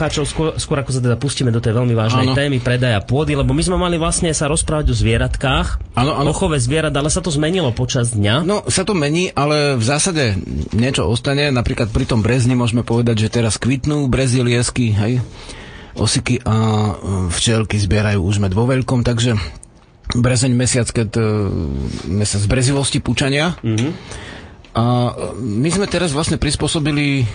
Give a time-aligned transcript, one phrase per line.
[0.00, 2.36] poslucháčov, skôr, skôr ako sa teda pustíme do tej veľmi vážnej ano.
[2.36, 6.32] témy predaja pôdy, lebo my sme mali vlastne sa rozprávať o zvieratkách, ano, ano.
[6.32, 8.48] o chove zvierat, ale sa to zmenilo počas dňa.
[8.48, 10.40] No, sa to mení, ale v zásade
[10.72, 11.52] niečo ostane.
[11.52, 15.20] Napríklad pri tom brezni môžeme povedať, že teraz kvitnú breziliesky, hej,
[16.00, 16.92] osiky a e,
[17.28, 19.36] včelky zbierajú už med vo veľkom, takže
[20.16, 21.22] brezeň mesiac, keď e,
[22.08, 23.52] mesiac brezivosti púčania.
[23.60, 23.92] Mm-hmm.
[24.70, 27.26] A my sme teraz vlastne prispôsobili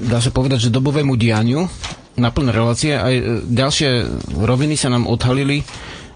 [0.00, 1.68] dá sa povedať, že dobovému dianiu
[2.16, 2.94] na plné relácie.
[2.94, 4.06] Aj e, ďalšie
[4.38, 5.62] roviny sa nám odhalili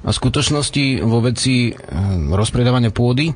[0.06, 1.72] a skutočnosti vo veci e,
[2.32, 3.30] rozpredávania pôdy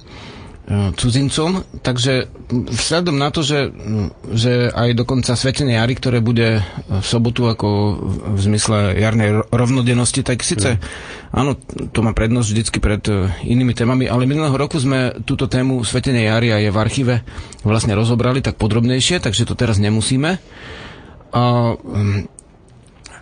[0.71, 1.67] cudzincom.
[1.83, 3.75] Takže vzhľadom na to, že,
[4.31, 7.99] že aj dokonca Svetenie jary, ktoré bude v sobotu ako
[8.37, 10.81] v zmysle jarnej rovnodennosti, tak síce mm.
[11.35, 11.59] áno,
[11.91, 13.03] to má prednosť vždycky pred
[13.43, 17.15] inými témami, ale minulého roku sme túto tému Svetenie jary a je v archíve
[17.67, 20.39] vlastne rozobrali tak podrobnejšie, takže to teraz nemusíme.
[21.33, 21.43] A,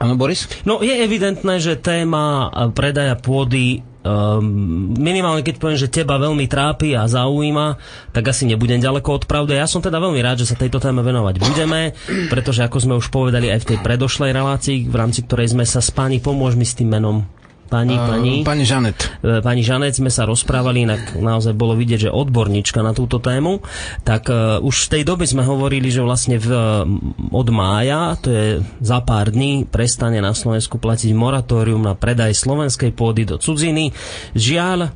[0.01, 0.49] Áno, Boris?
[0.65, 6.97] No je evidentné, že téma predaja pôdy Um, minimálne keď poviem, že teba veľmi trápi
[6.97, 7.77] a zaujíma,
[8.17, 9.61] tak asi nebudem ďaleko od pravdy.
[9.61, 11.93] Ja som teda veľmi rád, že sa tejto téme venovať budeme,
[12.33, 15.85] pretože ako sme už povedali aj v tej predošlej relácii, v rámci ktorej sme sa
[15.85, 17.40] s páni pomôžmi s tým menom
[17.71, 19.23] Pani, pani, pani Žanet.
[19.23, 23.63] E, pani Žanet sme sa rozprávali, inak naozaj bolo vidieť, že odborníčka na túto tému.
[24.03, 26.51] Tak uh, už v tej dobe sme hovorili, že vlastne v,
[27.31, 28.47] od mája, to je
[28.83, 33.95] za pár dní, prestane na Slovensku platiť moratórium na predaj slovenskej pôdy do cudziny.
[34.35, 34.91] Žiaľ,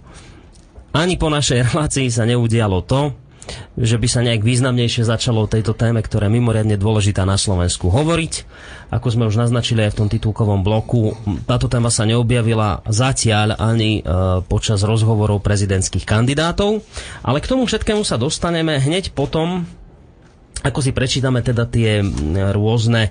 [0.94, 3.14] ani po našej relácii sa neudialo to,
[3.74, 7.90] že by sa nejak významnejšie začalo o tejto téme, ktorá je mimoriadne dôležitá na Slovensku
[7.90, 8.32] hovoriť.
[8.94, 14.00] Ako sme už naznačili aj v tom titulkovom bloku, táto téma sa neobjavila zatiaľ ani
[14.00, 14.02] e,
[14.46, 16.86] počas rozhovorov prezidentských kandidátov,
[17.26, 19.66] ale k tomu všetkému sa dostaneme hneď potom,
[20.62, 22.00] ako si prečítame teda tie
[22.54, 23.10] rôzne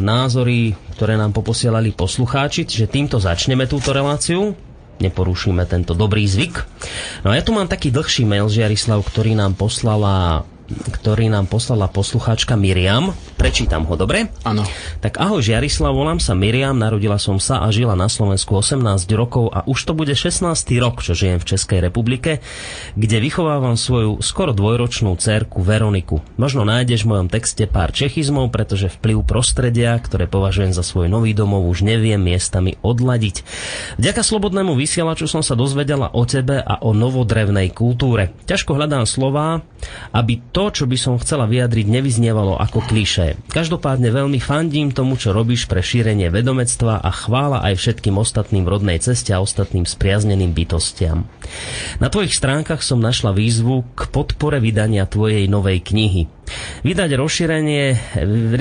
[0.00, 4.71] názory, ktoré nám poposielali poslucháči, že týmto začneme túto reláciu
[5.02, 6.54] neporušíme tento dobrý zvyk.
[7.26, 11.88] No a ja tu mám taký dlhší mail, Žiarislav, ktorý nám poslala ktorý nám poslala
[11.88, 13.12] poslucháčka Miriam.
[13.36, 14.30] Prečítam ho, dobre?
[14.46, 14.62] Áno.
[15.02, 18.78] Tak ahoj Žiarislav, volám sa Miriam, narodila som sa a žila na Slovensku 18
[19.18, 20.46] rokov a už to bude 16.
[20.78, 22.38] rok, čo žijem v Českej republike,
[22.94, 26.22] kde vychovávam svoju skoro dvojročnú cerku Veroniku.
[26.38, 31.34] Možno nájdeš v mojom texte pár čechizmov, pretože vplyv prostredia, ktoré považujem za svoj nový
[31.34, 33.42] domov, už neviem miestami odladiť.
[33.98, 38.30] Vďaka slobodnému vysielaču som sa dozvedela o tebe a o novodrevnej kultúre.
[38.46, 39.66] Ťažko hľadám slová,
[40.14, 43.40] aby to, čo by som chcela vyjadriť, nevyznievalo ako klišé.
[43.50, 49.00] Každopádne veľmi fandím tomu, čo robíš pre šírenie vedomectva a chvála aj všetkým ostatným rodnej
[49.00, 51.24] ceste a ostatným spriazneným bytostiam.
[51.98, 56.28] Na tvojich stránkach som našla výzvu k podpore vydania tvojej novej knihy.
[56.84, 57.16] Vydať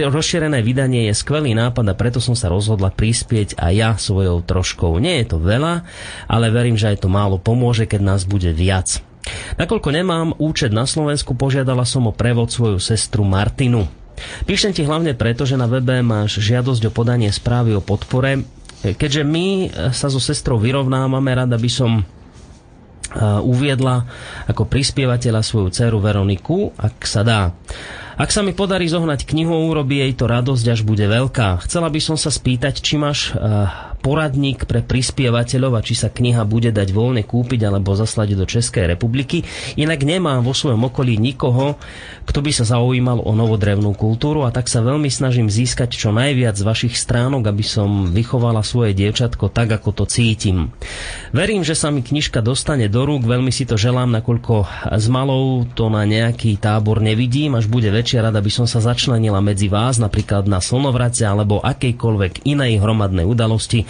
[0.07, 4.95] rozšírené vydanie je skvelý nápad a preto som sa rozhodla prispieť aj ja svojou troškou.
[5.03, 5.83] Nie je to veľa,
[6.31, 9.03] ale verím, že aj to málo pomôže, keď nás bude viac.
[9.57, 13.85] Nakoľko nemám účet na Slovensku, požiadala som o prevod svoju sestru Martinu.
[14.45, 18.45] Píšem ti hlavne preto, že na webe máš žiadosť o podanie správy o podpore.
[18.81, 19.45] Keďže my
[19.93, 22.01] sa so sestrou vyrovnávame, rada by som
[23.43, 24.07] uviedla
[24.47, 27.51] ako prispievateľa svoju dceru Veroniku, ak sa dá.
[28.15, 31.65] Ak sa mi podarí zohnať knihu, urobí jej to radosť, až bude veľká.
[31.67, 33.35] Chcela by som sa spýtať, či máš
[34.01, 38.89] poradník pre prispievateľov a či sa kniha bude dať voľne kúpiť alebo zaslať do Českej
[38.89, 39.45] republiky.
[39.77, 41.77] Inak nemám vo svojom okolí nikoho,
[42.25, 46.57] kto by sa zaujímal o novodrevnú kultúru a tak sa veľmi snažím získať čo najviac
[46.57, 50.73] z vašich stránok, aby som vychovala svoje dievčatko tak, ako to cítim.
[51.29, 54.65] Verím, že sa mi knižka dostane do rúk, veľmi si to želám, nakoľko
[54.97, 59.43] s malou to na nejaký tábor nevidím, až bude väčšia rada by som sa začlenila
[59.43, 63.85] medzi vás, napríklad na slnovrace alebo akejkoľvek inej hromadnej udalosti,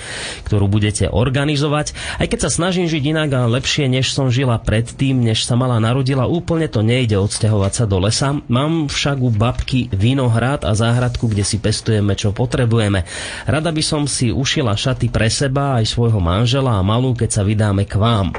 [0.48, 1.94] ktorú budete organizovať.
[2.20, 5.78] Aj keď sa snažím žiť inak a lepšie, než som žila predtým, než sa mala
[5.82, 8.30] narodila, úplne to nejde odsťahovať sa do lesa.
[8.48, 13.04] Mám však u babky vinohrad a záhradku, kde si pestujeme, čo potrebujeme.
[13.50, 17.44] Rada by som si ušila šaty pre seba aj svojho manžela a malú, keď sa
[17.44, 18.34] vydáme k vám.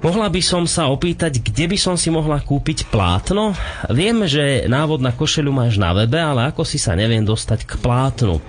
[0.00, 3.52] Mohla by som sa opýtať, kde by som si mohla kúpiť plátno?
[3.92, 7.76] Viem, že návod na košelu máš na webe, ale ako si sa neviem dostať k
[7.84, 8.40] plátnu.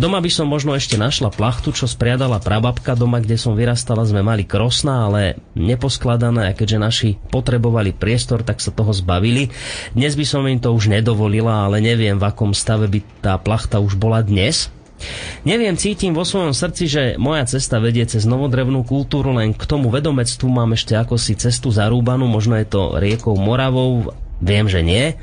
[0.00, 2.96] Doma by som možno ešte našla plachtu, čo spriadala prababka.
[2.96, 8.64] Doma, kde som vyrastala, sme mali krosná, ale neposkladané a keďže naši potrebovali priestor, tak
[8.64, 9.52] sa toho zbavili.
[9.92, 13.76] Dnes by som im to už nedovolila, ale neviem, v akom stave by tá plachta
[13.76, 14.72] už bola dnes.
[15.44, 19.92] Neviem, cítim vo svojom srdci, že moja cesta vedie cez novodrevnú kultúru, len k tomu
[19.92, 25.18] vedomectvu mám ešte ako si cestu zarúbanú, možno je to riekou Moravou, viem, že nie.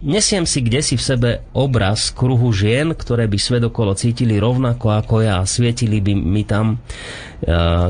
[0.00, 4.94] nesiem si kde si v sebe obraz kruhu žien, ktoré by svet okolo cítili rovnako
[4.94, 6.80] ako ja a svietili by mi tam,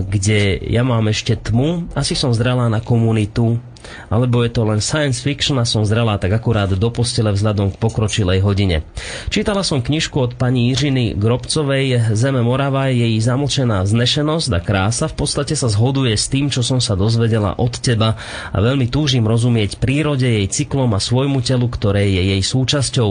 [0.09, 1.93] kde ja mám ešte tmu.
[1.95, 3.61] Asi som zrela na komunitu,
[4.09, 7.81] alebo je to len science fiction a som zrelá tak akurát do postele vzhľadom k
[7.81, 8.87] pokročilej hodine.
[9.33, 15.17] Čítala som knižku od pani Jiřiny Grobcovej Zeme Morava, jej zamlčená vznešenosť a krása v
[15.19, 18.15] podstate sa zhoduje s tým, čo som sa dozvedela od teba
[18.55, 23.11] a veľmi túžim rozumieť prírode, jej cyklom a svojmu telu, ktoré je jej súčasťou.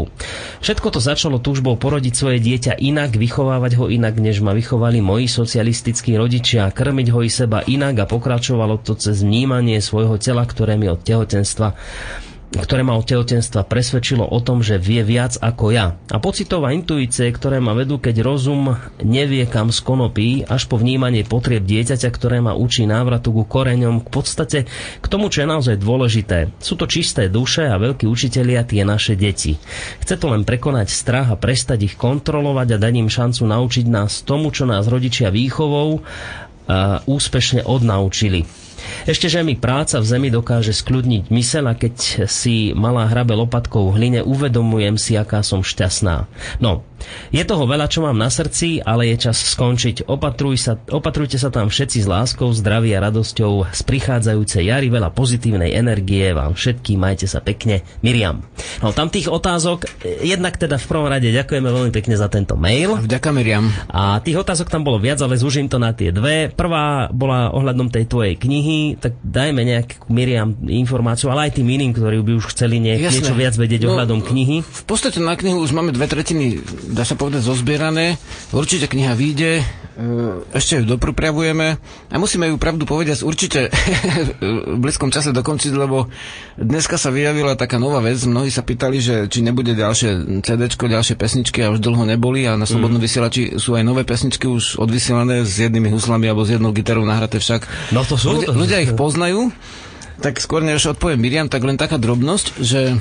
[0.64, 5.28] Všetko to začalo túžbou porodiť svoje dieťa inak, vychovávať ho inak, než ma vychovali moji
[5.28, 10.62] socialistickí rodičia, krmiť ho i seba inak a pokračovalo to cez vnímanie svojho tela, ktoré
[10.63, 11.75] ktoré mi od tehotenstva
[12.54, 15.98] ktoré ma od tehotenstva presvedčilo o tom, že vie viac ako ja.
[16.13, 21.65] A pocitová intuície, ktoré ma vedú, keď rozum nevie kam skonopí, až po vnímanie potrieb
[21.65, 24.60] dieťaťa, ktoré ma učí návratu ku koreňom, k podstate
[25.01, 26.54] k tomu, čo je naozaj dôležité.
[26.62, 29.57] Sú to čisté duše a veľkí učitelia tie naše deti.
[30.06, 34.21] Chce to len prekonať strach a prestať ich kontrolovať a dať im šancu naučiť nás
[34.21, 36.06] tomu, čo nás rodičia výchovou
[37.09, 38.62] úspešne odnaučili.
[39.03, 43.91] Ešte, že mi práca v zemi dokáže skľudniť mysel a keď si malá hrabe lopatkou
[43.91, 46.27] v hline, uvedomujem si, aká som šťastná.
[46.63, 46.88] No,
[47.35, 50.07] je toho veľa, čo mám na srdci, ale je čas skončiť.
[50.07, 55.12] Opatruj sa, opatrujte sa tam všetci s láskou, zdraví a radosťou z prichádzajúcej jary, veľa
[55.12, 57.83] pozitívnej energie vám všetkým, majte sa pekne.
[58.00, 58.44] Miriam.
[58.80, 59.88] No, tam tých otázok,
[60.24, 62.95] jednak teda v prvom rade ďakujeme veľmi pekne za tento mail.
[63.03, 63.68] Vďaka Miriam.
[63.91, 66.51] A tých otázok tam bolo viac, ale zúžim to na tie dve.
[66.53, 71.92] Prvá bola ohľadom tej tvojej knihy, tak dajme nejakú Miriam informáciu, ale aj tým iným,
[71.96, 74.64] ktorí by už chceli nie, niečo viac vedieť no, ohľadom knihy.
[74.64, 78.20] V podstate na knihu už máme dve tretiny dá sa povedať, zozbierané.
[78.54, 79.64] Určite kniha vyjde, e,
[80.54, 81.68] ešte ju dopripravujeme
[82.10, 83.74] a musíme ju pravdu povedať určite
[84.74, 86.08] v blízkom čase dokončiť, lebo
[86.58, 88.19] dneska sa vyjavila taká nová vec.
[88.24, 92.60] Mnohí sa pýtali, že či nebude ďalšie CD, ďalšie pesničky a už dlho neboli a
[92.60, 93.06] na slobodnom mm.
[93.06, 97.42] vysielači sú aj nové pesničky už odvysielané s jednými huslami alebo s jednou gitarou nahraté
[97.42, 97.94] však.
[97.96, 98.38] No to sú.
[98.38, 99.51] Ľudia, ľudia ich poznajú.
[100.24, 102.95] Tak skôr než odpoviem Miriam, tak len taká drobnosť, že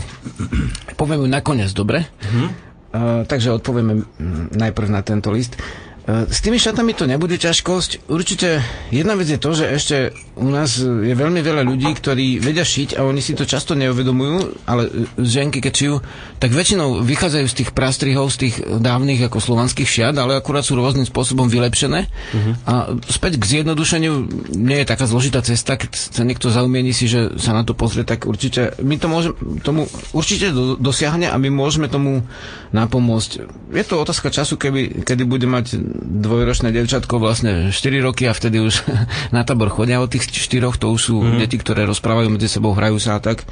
[0.98, 2.08] poviem ju nakoniec, dobre?
[2.08, 2.48] Mm-hmm.
[2.92, 4.04] Uh, takže odpovieme
[4.52, 5.56] najprv na tento list.
[6.02, 8.10] S tými šatami to nebude ťažkosť.
[8.10, 8.58] Určite
[8.90, 9.96] jedna vec je to, že ešte
[10.34, 14.66] u nás je veľmi veľa ľudí, ktorí vedia šiť a oni si to často neuvedomujú,
[14.66, 15.96] ale ženky, keď šijú,
[16.42, 20.74] tak väčšinou vychádzajú z tých prastrihov, z tých dávnych ako slovanských šiat, ale akurát sú
[20.74, 22.10] rôznym spôsobom vylepšené.
[22.10, 22.54] Uh-huh.
[22.66, 24.26] A späť k zjednodušeniu
[24.58, 28.02] nie je taká zložitá cesta, keď sa niekto zaumieni si, že sa na to pozrie,
[28.02, 32.26] tak určite my to môžeme, tomu určite do, dosiahne a my môžeme tomu
[32.74, 33.30] napomôcť.
[33.70, 38.64] Je to otázka času, keby, kedy bude mať dvojročné devčatko vlastne 4 roky a vtedy
[38.64, 38.82] už
[39.36, 41.38] na tábor chodia od tých 4, to už sú mm.
[41.38, 43.44] deti, ktoré rozprávajú medzi sebou, hrajú sa a tak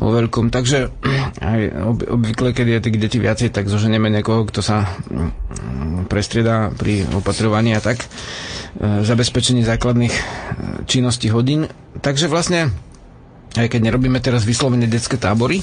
[0.00, 0.48] vo veľkom.
[0.48, 0.90] Takže
[1.54, 1.60] aj
[2.10, 7.76] obvykle, keď je tých detí viacej, tak zoženeme niekoho, kto sa mm, prestriedá pri opatrovaní
[7.76, 8.06] a tak e,
[9.04, 10.22] zabezpečení základných e,
[10.88, 11.68] činností hodín.
[12.00, 12.72] Takže vlastne,
[13.54, 15.60] aj keď nerobíme teraz vyslovene detské tábory,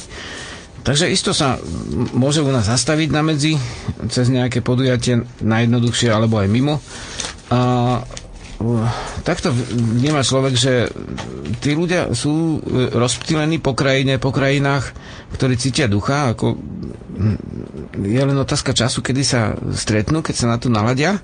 [0.85, 1.59] Takže isto sa
[2.15, 3.59] môže u nás zastaviť na medzi
[4.07, 6.79] cez nejaké podujatie najjednoduchšie alebo aj mimo.
[7.51, 7.59] A
[9.21, 10.89] takto vníma človek, že
[11.61, 14.97] tí ľudia sú e, rozptýlení po krajine, po krajinách,
[15.37, 16.33] ktorí cítia ducha.
[16.33, 16.57] Ako,
[18.01, 21.21] je len otázka času, kedy sa stretnú, keď sa na to naladia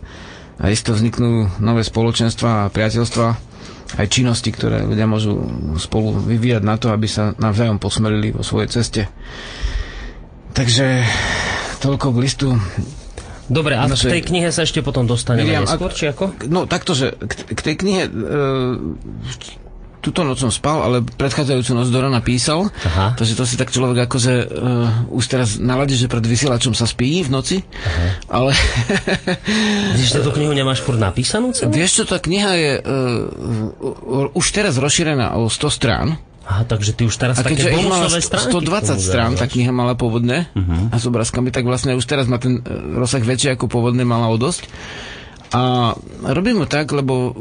[0.62, 3.53] a isto vzniknú nové spoločenstva a priateľstva
[3.94, 5.38] aj činnosti, ktoré ľudia môžu
[5.78, 9.02] spolu vyvíjať na to, aby sa navzájom posmelili vo svojej ceste.
[10.54, 11.06] Takže
[11.82, 12.48] toľko k listu.
[13.52, 14.08] Dobre, a Naše...
[14.08, 16.48] k tej knihe sa ešte potom dostaneme Miriam, neskôr, či ako?
[16.48, 18.12] No takto, že k, k tej knihe e,
[20.04, 22.68] túto noc som spal, ale predchádzajúcu noc do rana písal.
[22.84, 23.16] Aha.
[23.16, 27.24] Takže to si tak človek akože uh, už teraz naladí, že pred vysielačom sa spí
[27.24, 27.58] v noci.
[27.64, 28.08] Aha.
[28.28, 28.52] Ale...
[29.98, 31.72] Vieš, túto knihu nemáš furt napísanú celú?
[31.72, 36.20] Vieš čo, tá kniha je uh, už teraz rozšírená o 100 strán.
[36.44, 40.52] Aha, takže ty už teraz a také bonusové stránky 120 strán, tá kniha mala pôvodne
[40.52, 40.92] uh-huh.
[40.92, 42.60] a s obrázkami, tak vlastne už teraz má ten
[43.00, 44.68] rozsah väčší ako pôvodne mala o dosť.
[45.54, 45.94] A
[46.34, 47.34] robím ho tak, lebo uh,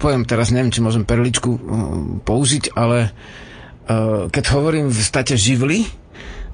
[0.00, 1.60] poviem teraz, neviem, či môžem perličku uh,
[2.24, 5.84] použiť, ale uh, keď hovorím v state živly,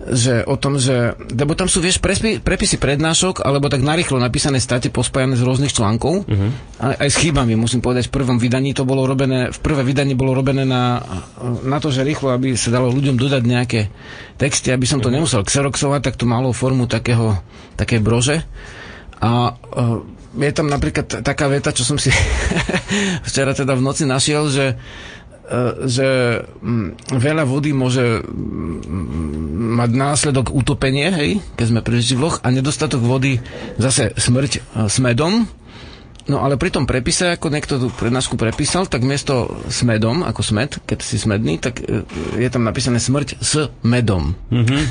[0.04, 4.60] že o tom, že, lebo tam sú, vieš, prespi, prepisy prednášok, alebo tak narýchlo napísané
[4.60, 6.50] state pospájane z rôznych článkov, uh-huh.
[6.82, 10.18] aj, aj s chybami, musím povedať, v prvom vydaní to bolo robené, v prvé vydanie
[10.18, 11.00] bolo robené na,
[11.64, 13.80] na to, že rýchlo, aby sa dalo ľuďom dodať nejaké
[14.36, 15.22] texty, aby som to uh-huh.
[15.22, 17.40] nemusel xeroxovať, tak to malo formu takého,
[17.78, 18.44] také brože.
[19.24, 22.10] A uh, je tam napríklad taká veta, čo som si
[23.28, 24.66] včera teda v noci našiel, že
[25.84, 32.48] že mm, veľa vody môže mm, mať následok utopenie, hej, keď sme pri živloch, a
[32.48, 33.44] nedostatok vody
[33.76, 35.44] zase smrť e, s medom,
[36.24, 40.40] No ale pri tom prepise, ako niekto tú prednášku prepísal, tak miesto s medom, ako
[40.40, 42.00] smed, keď si smedný, tak e,
[42.40, 44.32] je tam napísané smrť s medom.
[44.48, 44.82] Mm-hmm.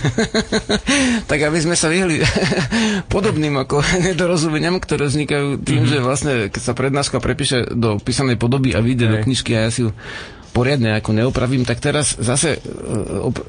[1.30, 2.22] tak aby sme sa vyhli
[3.14, 3.82] podobným ako
[4.14, 5.92] nedorozumeniam, ktoré vznikajú tým, mm-hmm.
[5.92, 9.72] že vlastne keď sa prednáška prepíše do písanej podoby a vyjde do knižky a ja
[9.74, 9.92] si ju
[10.54, 12.60] poriadne ako neopravím, tak teraz zase e,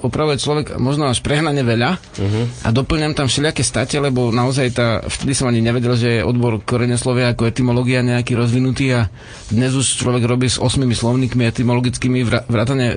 [0.00, 2.44] opravuje človek možno až prehnane veľa uh-huh.
[2.64, 6.64] a doplňam tam všelijaké state, lebo naozaj tá, vtedy som ani nevedel, že je odbor
[6.96, 9.12] slovia ako etymológia nejaký rozvinutý a
[9.52, 12.96] dnes už človek robí s osmými slovníkmi etymologickými vrátane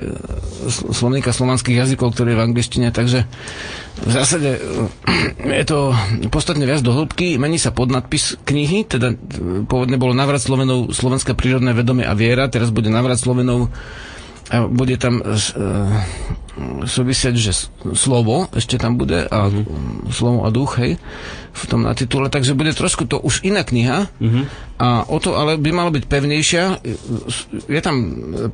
[0.72, 3.28] slovníka slovanských jazykov, ktoré je v angličtine, takže
[3.98, 4.62] v zásade
[5.42, 5.90] je to
[6.30, 9.14] podstatne viac do hĺbky, mení sa podnadpis knihy, teda
[9.66, 13.70] pôvodne bolo navrat Slovenov Slovenská prírodné vedomie a viera, teraz bude navrat Slovenov
[14.48, 15.34] a bude tam uh,
[16.84, 17.52] súvisieť, že
[17.94, 20.10] slovo ešte tam bude a mm-hmm.
[20.10, 20.98] slovo a duch, hej
[21.58, 24.44] v tom na titule, takže bude trošku to už iná kniha uh-huh.
[24.78, 26.64] a o to ale by mala byť pevnejšia.
[27.66, 27.96] Je tam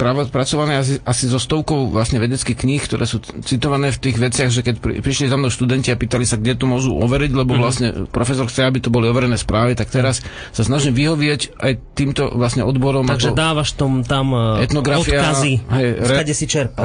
[0.01, 4.49] práve pracované asi, asi so stovkou vlastne vedeckých kníh, ktoré sú citované v tých veciach,
[4.49, 7.55] že keď pri, prišli za mnou študenti a pýtali sa, kde to môžu overiť, lebo
[7.55, 7.63] uh-huh.
[7.63, 10.25] vlastne profesor chce, aby to boli overené správy, tak teraz
[10.57, 13.05] sa snažím vyhovieť aj týmto vlastne odborom.
[13.05, 16.83] Takže dávaš tom tam e, etnografia, odkazy, hej, re, si čerpal.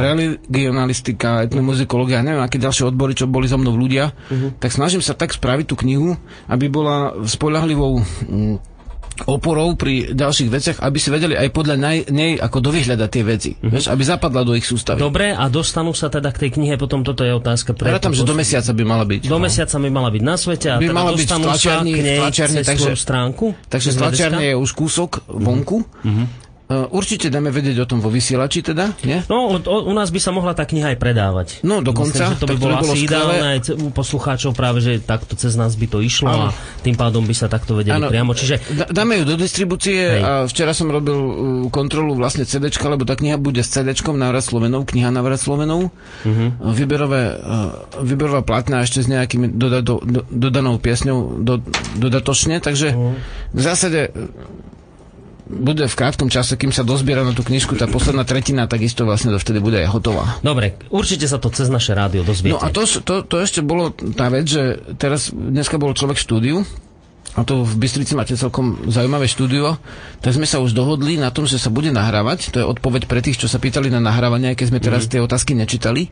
[1.10, 4.54] Religionalistika, etnomuzikológia, neviem, aké ďalšie odbory, čo boli so mnou ľudia, uh-huh.
[4.62, 8.56] tak snažím sa tak spraviť tú knihu, aby bola spolahlivou mm,
[9.28, 13.52] oporou pri ďalších veciach, aby si vedeli aj podľa nej, nej ako dovyhľadať tie veci.
[13.52, 13.72] Mm-hmm.
[13.74, 15.02] Vieš, aby zapadla do ich sústavy.
[15.02, 17.92] Dobre, a dostanú sa teda k tej knihe, potom toto je otázka pre...
[17.92, 19.28] Ja tam, že do mesiaca by mala byť.
[19.28, 19.44] Do no.
[19.44, 22.62] mesiaca by mala byť na svete a by teda mala byť v tlačiarni, v tlačiarni
[22.64, 23.46] takže, stránku.
[23.68, 25.84] Takže z tlačiarne je už kúsok vonku.
[25.84, 26.49] Mm-hmm.
[26.70, 29.26] Uh, určite dáme vedieť o tom vo vysielači teda, nie?
[29.26, 31.48] No, o, u nás by sa mohla tá kniha aj predávať.
[31.66, 32.30] No, dokonca.
[32.30, 33.06] Myslím, že to by bolo asi skvelé.
[33.10, 36.54] ideálne aj u poslucháčov práve, že takto cez nás by to išlo ano.
[36.54, 38.14] a tým pádom by sa takto vedeli ano.
[38.14, 38.38] priamo.
[38.38, 38.86] Čiže...
[38.94, 40.22] dáme ju do distribúcie Hej.
[40.22, 41.18] a včera som robil
[41.74, 45.90] kontrolu vlastne CD, lebo tá kniha bude s CD Návrat Slovenov, kniha Návrat Slovenov.
[45.90, 46.50] Uh-huh.
[46.70, 51.66] Výberové, uh, výberová platná ešte s nejakými doda, do, do, dodanou piesňou do,
[51.98, 53.18] dodatočne, takže uh-huh.
[53.58, 54.14] v zásade
[55.50, 59.34] bude v krátkom čase, kým sa dozbiera na tú knižku, tá posledná tretina, takisto vlastne
[59.34, 60.38] dovtedy bude aj hotová.
[60.46, 62.54] Dobre, určite sa to cez naše rádio dozviete.
[62.54, 66.26] No a to, to, to ešte bolo tá vec, že teraz dneska bol človek v
[66.30, 66.58] štúdiu,
[67.38, 69.78] a to v Bystrici máte celkom zaujímavé štúdio,
[70.20, 72.50] tak sme sa už dohodli na tom, že sa bude nahrávať.
[72.52, 75.10] To je odpoveď pre tých, čo sa pýtali na nahrávanie, keď sme teraz mm.
[75.14, 76.10] tie otázky nečítali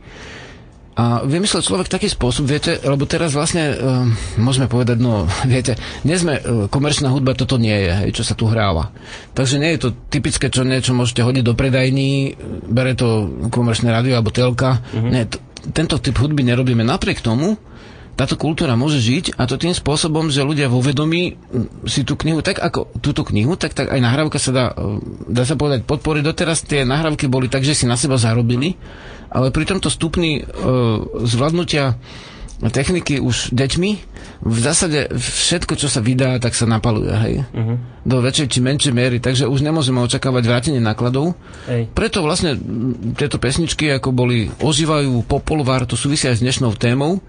[0.97, 4.01] a vymyslel človek taký spôsob, viete, lebo teraz vlastne uh,
[4.41, 8.33] môžeme povedať, no viete, nie sme, uh, komerčná hudba toto nie je, hej, čo sa
[8.33, 8.89] tu hráva.
[9.37, 12.33] Takže nie je to typické, čo niečo môžete hodiť do predajní,
[12.65, 14.81] bere to komerčné rádio alebo telka.
[14.89, 15.13] Uh-huh.
[15.13, 15.37] Nie, t-
[15.69, 16.81] tento typ hudby nerobíme.
[16.81, 17.61] Napriek tomu,
[18.17, 21.37] táto kultúra môže žiť a to tým spôsobom, že ľudia vo vedomí
[21.85, 24.65] si tú knihu, tak ako túto knihu, tak, tak aj nahrávka sa dá,
[25.29, 26.25] dá sa povedať, podporiť.
[26.25, 28.73] Doteraz tie nahrávky boli tak, že si na seba zarobili,
[29.29, 30.49] ale pri tomto stupni uh,
[31.29, 31.93] zvládnutia
[32.73, 33.91] techniky už deťmi,
[34.37, 37.35] v zásade všetko, čo sa vydá, tak sa napaluje, hej.
[37.53, 37.77] Uh-huh.
[38.01, 41.37] Do väčšej či menšej miery, takže už nemôžeme očakávať vrátenie nákladov.
[41.69, 41.89] Hej.
[41.93, 42.57] Preto vlastne
[43.13, 47.21] tieto pesničky ako boli, ožívajú popolvár, to súvisia aj s dnešnou témou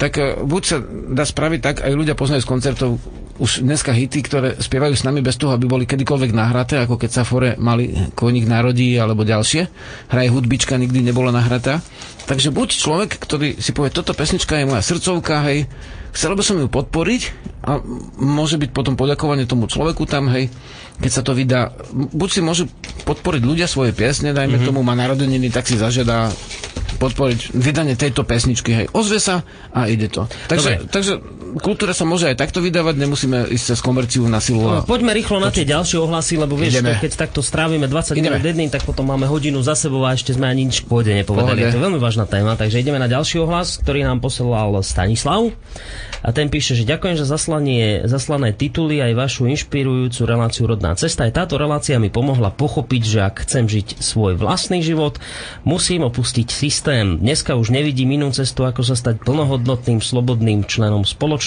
[0.00, 0.80] tak e, buď sa
[1.12, 2.96] dá spraviť tak, aj ľudia poznajú z koncertov
[3.40, 7.10] už dneska hity, ktoré spievajú s nami bez toho, aby boli kedykoľvek nahraté, ako keď
[7.20, 9.68] sa fore mali Koník národí alebo ďalšie.
[10.12, 11.80] Hraj hudbička nikdy nebola nahratá.
[12.28, 15.66] Takže buď človek, ktorý si povie, toto pesnička je moja srdcovka, hej,
[16.12, 17.22] chcel by som ju podporiť
[17.64, 17.80] a
[18.20, 20.52] môže byť potom poďakovanie tomu človeku tam, hej,
[21.00, 21.72] keď sa to vydá.
[21.92, 22.64] Buď si môžu
[23.08, 24.68] podporiť ľudia svoje piesne, dajme mm-hmm.
[24.68, 26.28] tomu, má narodeniny, tak si zažiada
[27.00, 28.76] podporiť vydanie tejto pesničky.
[28.76, 29.40] Hej, ozve sa
[29.72, 30.28] a ide to.
[30.52, 34.62] Takže, takže kultúra sa môže aj takto vydávať, nemusíme ísť cez komerciu na silu.
[34.68, 34.82] A...
[34.82, 38.44] No, poďme rýchlo na tie ďalšie ohlasy, lebo vieš, to, keď takto strávime 20 minút
[38.44, 41.66] dedný, tak potom máme hodinu za sebou a ešte sme ani nič k pôde nepovedali.
[41.66, 45.50] Je to veľmi vážna téma, takže ideme na ďalší ohlas, ktorý nám posielal Stanislav.
[46.20, 51.24] A ten píše, že ďakujem za zaslanie, zaslané tituly aj vašu inšpirujúcu reláciu Rodná cesta.
[51.24, 55.16] Aj táto relácia mi pomohla pochopiť, že ak chcem žiť svoj vlastný život,
[55.64, 57.22] musím opustiť systém systém.
[57.22, 61.39] Dneska už nevidím inú cestu, ako sa stať plnohodnotným, slobodným členom spoločnosti.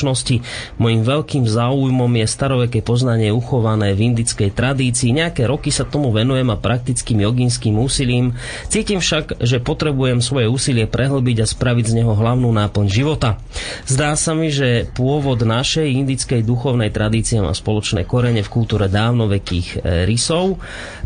[0.82, 5.14] Mojím veľkým záujmom je staroveké poznanie uchované v indickej tradícii.
[5.14, 8.34] Nejaké roky sa tomu venujem a praktickým joginským úsilím.
[8.68, 13.38] Cítim však, že potrebujem svoje úsilie prehlbiť a spraviť z neho hlavnú náplň života.
[13.86, 19.68] Zdá sa mi, že pôvod našej indickej duchovnej tradície má spoločné korene v kultúre dávnovekých
[19.84, 20.58] e, rysov.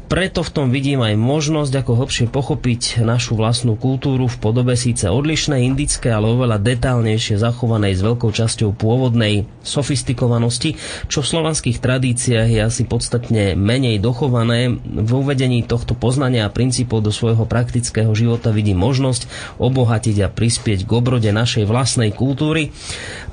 [0.07, 5.09] Preto v tom vidím aj možnosť, ako hlbšie pochopiť našu vlastnú kultúru v podobe síce
[5.11, 10.77] odlišnej indické, ale oveľa detálnejšie zachovanej s veľkou časťou pôvodnej sofistikovanosti,
[11.11, 14.77] čo v slovanských tradíciách je asi podstatne menej dochované.
[14.85, 20.85] V uvedení tohto poznania a princípov do svojho praktického života vidím možnosť obohatiť a prispieť
[20.85, 22.71] k obrode našej vlastnej kultúry.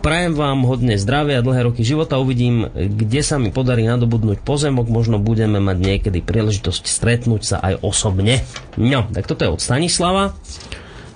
[0.01, 2.17] Prajem vám hodne zdravia a dlhé roky života.
[2.17, 4.89] Uvidím, kde sa mi podarí nadobudnúť pozemok.
[4.89, 8.41] Možno budeme mať niekedy príležitosť stretnúť sa aj osobne.
[8.81, 10.33] No, tak toto je od Stanislava.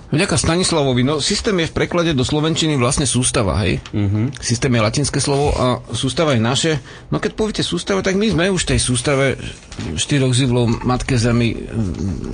[0.09, 3.77] Vďaka Stanislavovi, no systém je v preklade do Slovenčiny vlastne sústava, hej?
[3.93, 4.33] Uh-huh.
[4.41, 6.71] Systém je latinské slovo a sústava je naše.
[7.13, 9.37] No keď poviete sústava, tak my sme už v tej sústave
[10.01, 11.53] štyroch zivlov Matke Zemi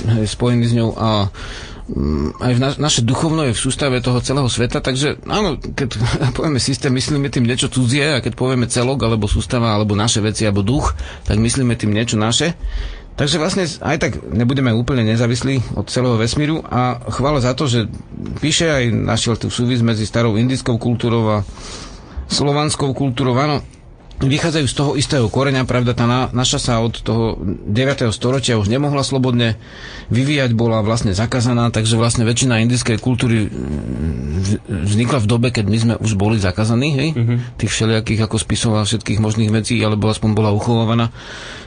[0.07, 1.27] hej, spojení s ňou a
[1.91, 5.99] mm, aj v na, naše duchovno je v sústave toho celého sveta, takže áno, keď
[6.39, 10.47] povieme systém, myslíme tým niečo cudzie a keď povieme celok, alebo sústava, alebo naše veci,
[10.47, 10.95] alebo duch,
[11.27, 12.55] tak myslíme tým niečo naše.
[13.15, 17.87] Takže vlastne aj tak nebudeme úplne nezávislí od celého vesmíru a chvála za to, že
[18.43, 21.47] píše aj našiel tu súvis medzi starou indickou kultúrou a
[22.27, 23.39] slovanskou kultúrou.
[23.39, 23.63] Áno,
[24.19, 27.35] vychádzajú z toho istého koreňa, pravda, tá na, naša sa od toho
[27.67, 28.07] 9.
[28.15, 29.59] storočia už nemohla slobodne
[30.07, 33.51] vyvíjať, bola vlastne zakázaná, takže vlastne väčšina indickej kultúry
[34.67, 37.59] vznikla v dobe, keď my sme už boli zakázaní, hej, mm-hmm.
[37.59, 41.11] tých všelijakých ako spisoval všetkých možných vecí, alebo aspoň bola uchovávaná.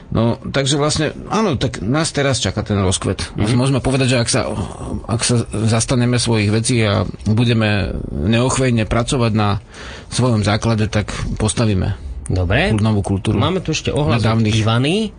[0.09, 3.29] No, takže vlastne, áno, tak nás teraz čaká ten rozkvet.
[3.29, 3.53] Mm-hmm.
[3.53, 4.41] Môžeme povedať, že ak sa,
[5.05, 9.61] ak sa zastaneme svojich vecí a budeme neochvejne pracovať na
[10.09, 11.93] svojom základe, tak postavíme
[12.25, 12.73] Dobre.
[12.73, 13.37] novú kultúru.
[13.37, 15.13] Máme tu ešte ohlas od Ivany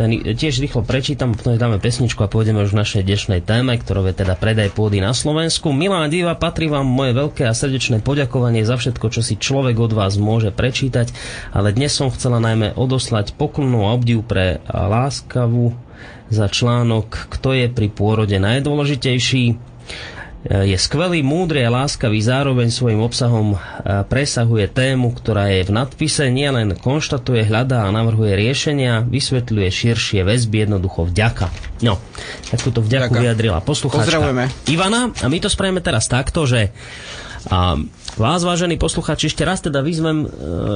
[0.00, 4.08] ten tiež rýchlo prečítam, potom dáme pesničku a pôjdeme už v našej dnešnej téme, ktorou
[4.08, 5.76] je teda predaj pôdy na Slovensku.
[5.76, 9.92] Milá diva, patrí vám moje veľké a srdečné poďakovanie za všetko, čo si človek od
[9.92, 11.12] vás môže prečítať,
[11.52, 15.76] ale dnes som chcela najmä odoslať poklonnú obdiv pre láskavu
[16.32, 19.60] za článok Kto je pri pôrode najdôležitejší
[20.40, 23.56] je skvelý, múdry a láskavý, zároveň svojim obsahom e,
[24.08, 30.64] presahuje tému, ktorá je v nadpise, nielen konštatuje, hľadá a navrhuje riešenia, vysvetľuje širšie väzby,
[30.64, 31.52] jednoducho vďaka.
[31.84, 32.00] No,
[32.48, 33.20] tak túto vďaku Ďaká.
[33.20, 36.72] vyjadrila poslucháčka Ivana a my to spravíme teraz takto, že
[37.48, 37.72] a
[38.16, 40.28] vás, vážení posluchači, ešte raz teda vyzvem e,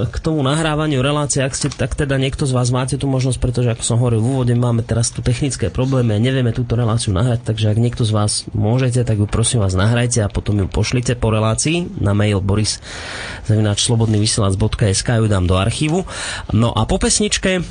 [0.06, 3.68] k tomu nahrávaniu relácie, ak ste, tak teda niekto z vás máte tú možnosť, pretože
[3.74, 7.42] ako som hovoril v úvode, máme teraz tu technické problémy a nevieme túto reláciu nahrať,
[7.42, 11.16] takže ak niekto z vás môžete, tak ju prosím vás nahrajte a potom ju pošlite
[11.18, 12.78] po relácii na mail boris
[13.48, 16.04] slobodnyvysielac.sk ju dám do archívu.
[16.52, 17.64] No a po pesničke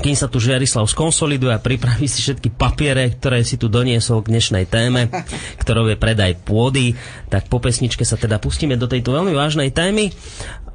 [0.00, 4.32] kým sa tu Žiarislav skonsoliduje a pripraví si všetky papiere, ktoré si tu doniesol k
[4.36, 5.08] dnešnej téme,
[5.62, 6.96] ktorou je predaj pôdy,
[7.32, 10.12] tak po pesničke sa teda pustíme do tejto veľmi vážnej témy.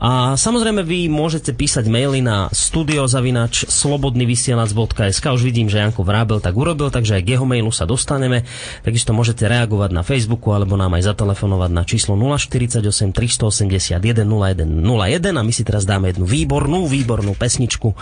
[0.01, 6.57] A samozrejme vy môžete písať maily na studiozavinač slobodnyvysielac.sk Už vidím, že Janko Vrábel tak
[6.57, 8.41] urobil, takže aj k jeho mailu sa dostaneme.
[8.81, 12.81] Takisto môžete reagovať na Facebooku alebo nám aj zatelefonovať na číslo 048
[13.13, 17.93] 381 0101 a my si teraz dáme jednu výbornú, výbornú pesničku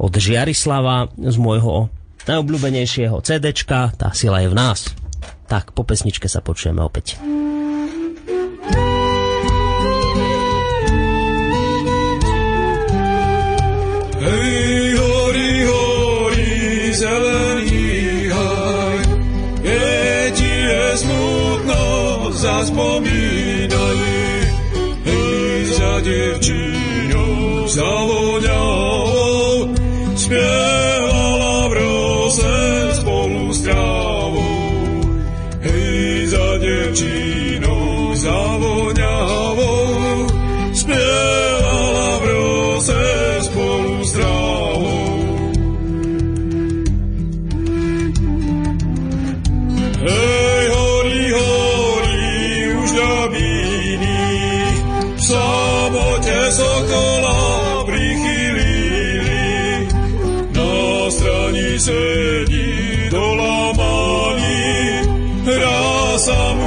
[0.00, 0.14] od
[0.54, 1.90] Žiarislava z môjho
[2.30, 4.86] najobľúbenejšieho CDčka Tá sila je v nás.
[5.50, 7.18] Tak, po pesničke sa počujeme opäť.
[14.22, 14.94] Hej,
[20.70, 20.86] je
[22.30, 24.00] zaspomínaj,
[25.02, 27.90] hej, za devčinou, za
[66.24, 66.63] Some.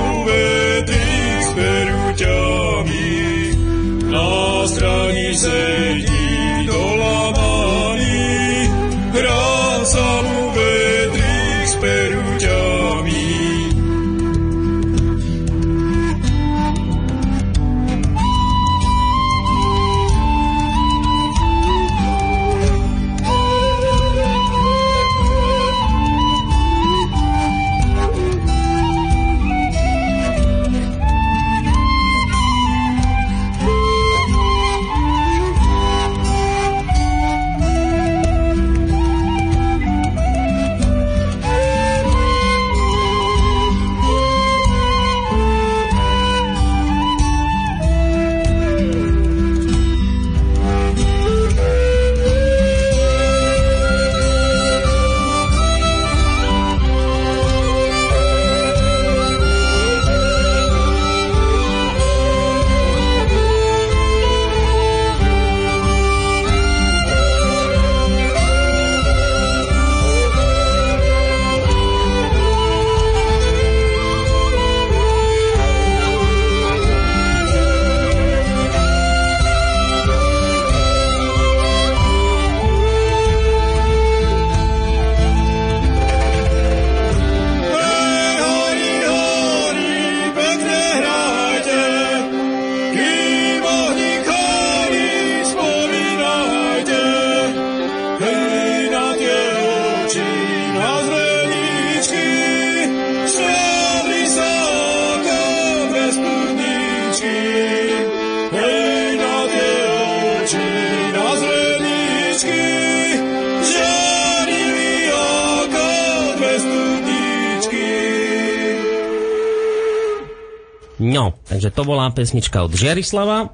[122.18, 123.54] Pesnička od Žiarislava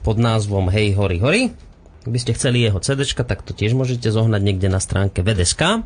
[0.00, 1.42] pod názvom Hej, hory, hory.
[2.00, 5.84] Ak by ste chceli jeho CD, tak to tiež môžete zohnať niekde na stránke VDSK.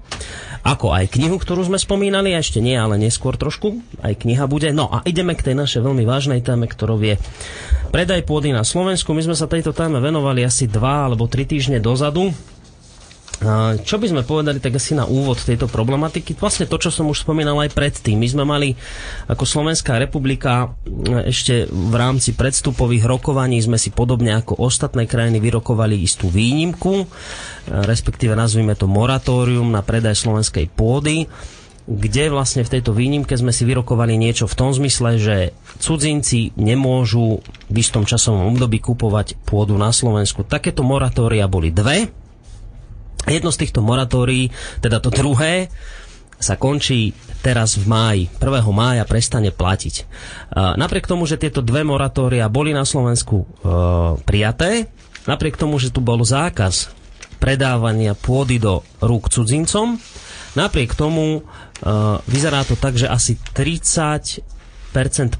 [0.62, 3.82] Ako aj knihu, ktorú sme spomínali, a ešte nie, ale neskôr trošku.
[3.98, 4.70] Aj kniha bude.
[4.70, 7.18] No a ideme k tej našej veľmi vážnej téme, ktorou je
[7.90, 9.10] predaj pôdy na Slovensku.
[9.10, 12.30] My sme sa tejto téme venovali asi dva alebo tri týždne dozadu.
[13.84, 16.38] Čo by sme povedali tak asi na úvod tejto problematiky?
[16.38, 18.16] Vlastne to, čo som už spomínal aj predtým.
[18.16, 18.78] My sme mali
[19.26, 20.72] ako Slovenská republika
[21.26, 27.04] ešte v rámci predstupových rokovaní sme si podobne ako ostatné krajiny vyrokovali istú výnimku,
[27.68, 31.26] respektíve nazvime to moratórium na predaj slovenskej pôdy
[31.84, 35.52] kde vlastne v tejto výnimke sme si vyrokovali niečo v tom zmysle, že
[35.84, 40.48] cudzinci nemôžu v istom časovom období kupovať pôdu na Slovensku.
[40.48, 42.08] Takéto moratória boli dve
[43.24, 44.52] Jedno z týchto moratórií,
[44.84, 45.72] teda to druhé,
[46.44, 48.22] sa končí teraz v máji.
[48.36, 48.68] 1.
[48.68, 50.04] mája prestane platiť.
[50.76, 53.46] Napriek tomu, že tieto dve moratória boli na Slovensku e,
[54.28, 54.92] prijaté,
[55.24, 56.92] napriek tomu, že tu bol zákaz
[57.40, 59.96] predávania pôdy do rúk cudzincom,
[60.52, 61.42] napriek tomu e,
[62.28, 64.44] vyzerá to tak, že asi 30%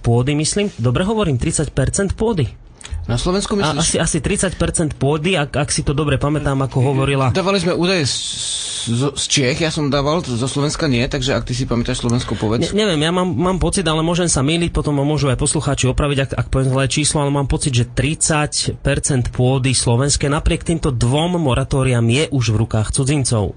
[0.01, 2.64] pôdy, myslím, dobre hovorím, 30% pôdy
[3.05, 4.01] na Slovensku myslíš?
[4.01, 7.29] A asi, asi 30% pôdy, ak, ak si to dobre pamätám, ako hovorila.
[7.37, 8.17] Dávali sme údaje z,
[8.89, 12.33] z, z Čech, ja som dával, zo Slovenska nie, takže ak ty si pamätáš Slovensko,
[12.33, 12.73] povedz.
[12.73, 15.85] Ne, neviem, ja mám, mám pocit, ale môžem sa míliť, potom ma môžu aj poslucháči
[15.93, 18.81] opraviť, ak, ak poviem zlé číslo, ale mám pocit, že 30%
[19.37, 23.53] pôdy slovenské napriek týmto dvom moratóriám je už v rukách cudzincov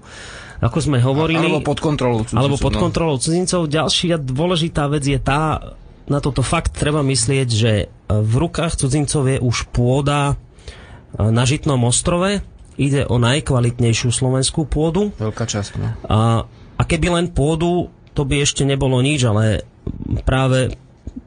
[0.57, 1.37] ako sme hovorili.
[1.37, 2.41] Alebo pod kontrolou cudzincov.
[2.41, 2.79] Alebo pod no.
[2.81, 3.69] kontrolou cudzincov.
[3.69, 5.61] Ďalšia dôležitá vec je tá,
[6.07, 10.35] na toto fakt treba myslieť, že e, v rukách cudzincov je už pôda e,
[11.19, 12.41] na Žitnom ostrove.
[12.77, 15.11] Ide o najkvalitnejšiu slovenskú pôdu.
[15.19, 15.87] Veľká časť, no.
[16.07, 16.45] A,
[16.77, 19.67] a keby len pôdu, to by ešte nebolo nič, ale
[20.23, 20.77] práve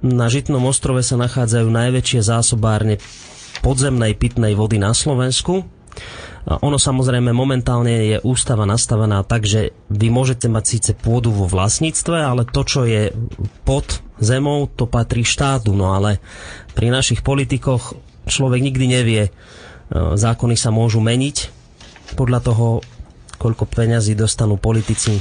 [0.00, 3.02] na Žitnom ostrove sa nachádzajú najväčšie zásobárne
[3.60, 5.66] podzemnej pitnej vody na Slovensku.
[6.48, 12.16] Ono samozrejme momentálne je ústava nastavená tak, že vy môžete mať síce pôdu vo vlastníctve,
[12.16, 13.12] ale to, čo je
[13.68, 15.76] pod zemou, to patrí štátu.
[15.76, 16.18] No ale
[16.72, 17.92] pri našich politikoch
[18.24, 19.22] človek nikdy nevie.
[19.28, 19.30] E,
[20.16, 21.52] zákony sa môžu meniť
[22.16, 22.66] podľa toho,
[23.36, 25.20] koľko peňazí dostanú politici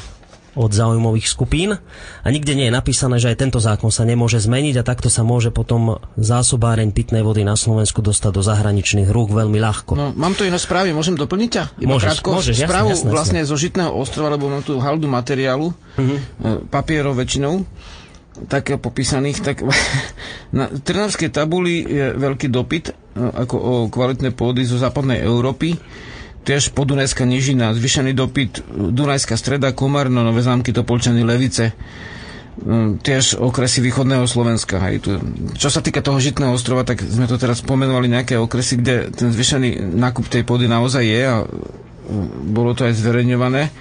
[0.60, 1.80] od zaujímavých skupín
[2.20, 5.24] a nikde nie je napísané, že aj tento zákon sa nemôže zmeniť a takto sa
[5.24, 9.96] môže potom zásobáreň pitnej vody na Slovensku dostať do zahraničných rúk veľmi ľahko.
[9.96, 11.64] No, mám tu iné správy, môžem doplniť ťa?
[11.80, 15.08] Iba môžeš, krátko, môžeš, správu jasne, jasne, vlastne zo Žitného ostrova, lebo mám tu haldu
[15.08, 16.68] materiálu, uh-huh.
[16.68, 17.64] papierov väčšinou
[18.48, 19.68] tak popísaných, tak
[20.56, 25.76] na Trnavskej tabuli je veľký dopyt e, ako o kvalitné pôdy zo západnej Európy.
[26.50, 31.74] Tiež podunajská nižina, zvyšený dopyt Dunajská streda, Komárno, Nové zámky, Topolčany, Levice e,
[32.98, 34.82] tiež okresy východného Slovenska.
[34.82, 35.06] Hej.
[35.06, 35.14] Tu,
[35.54, 39.30] čo sa týka toho Žitného ostrova, tak sme to teraz spomenovali nejaké okresy, kde ten
[39.30, 41.48] zvyšený nákup tej pôdy naozaj je a e,
[42.50, 43.70] bolo to aj zverejňované.
[43.70, 43.72] E,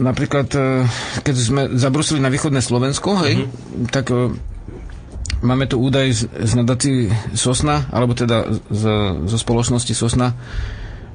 [0.00, 0.88] napríklad, e,
[1.20, 3.92] keď sme zabrusili na východné Slovensko, hej, mm-hmm.
[3.92, 4.32] tak e,
[5.44, 8.84] máme tu údaj z, z nadací Sosna, alebo teda z,
[9.28, 10.32] zo spoločnosti Sosna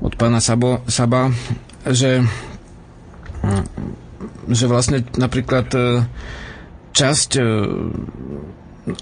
[0.01, 1.33] od pána Sabo, Saba,
[1.85, 2.21] že,
[4.47, 5.67] že vlastne napríklad
[6.93, 7.29] časť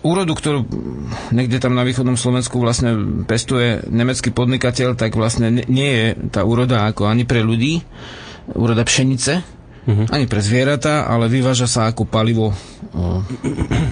[0.01, 0.65] úrodu, ktorú
[1.29, 6.89] niekde tam na východnom Slovensku vlastne pestuje nemecký podnikateľ, tak vlastne nie je tá úroda
[6.89, 7.86] ako ani pre ľudí,
[8.58, 9.34] úroda pšenice,
[9.86, 10.08] uh-huh.
[10.10, 12.53] ani pre zvieratá, ale vyváža sa ako palivo.
[12.95, 13.21] O,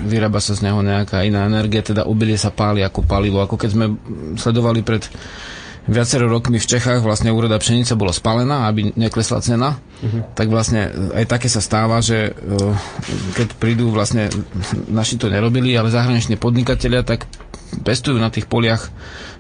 [0.10, 3.42] vyrába sa z neho nejaká iná energia, teda obilie sa páli ako palivo.
[3.46, 3.86] Ako keď sme
[4.38, 5.06] sledovali pred
[5.88, 10.24] viacero rokmi v Čechách vlastne úroda pšenice bola spálená, aby neklesla cena, uh-huh.
[10.32, 12.32] tak vlastne aj také sa stáva, že
[13.36, 14.32] keď prídu vlastne,
[14.88, 17.28] naši to nerobili, ale zahraniční podnikatelia, tak
[17.84, 18.94] pestujú na tých poliach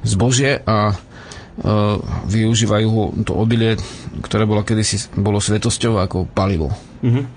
[0.03, 0.97] zbožie a
[1.61, 3.77] uh, využívajú to obilie,
[4.25, 6.73] ktoré bolo kedysi bolo svetosťou ako palivo.
[7.03, 7.27] Uh-huh.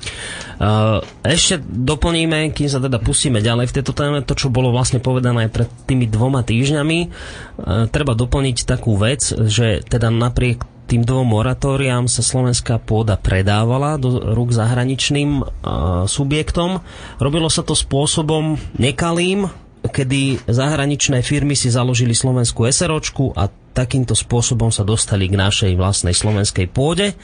[0.62, 5.02] Uh, ešte doplníme, kým sa teda pustíme ďalej v tejto téme, to, čo bolo vlastne
[5.02, 6.98] povedané pred tými dvoma týždňami.
[7.02, 13.98] Uh, treba doplniť takú vec, že teda napriek tým dvom moratóriám sa slovenská pôda predávala
[13.98, 15.46] do rúk zahraničným uh,
[16.06, 16.78] subjektom.
[17.18, 19.50] Robilo sa to spôsobom nekalým,
[19.82, 26.16] kedy zahraničné firmy si založili slovenskú SROčku a takýmto spôsobom sa dostali k našej vlastnej
[26.16, 27.12] slovenskej pôde.
[27.12, 27.14] E,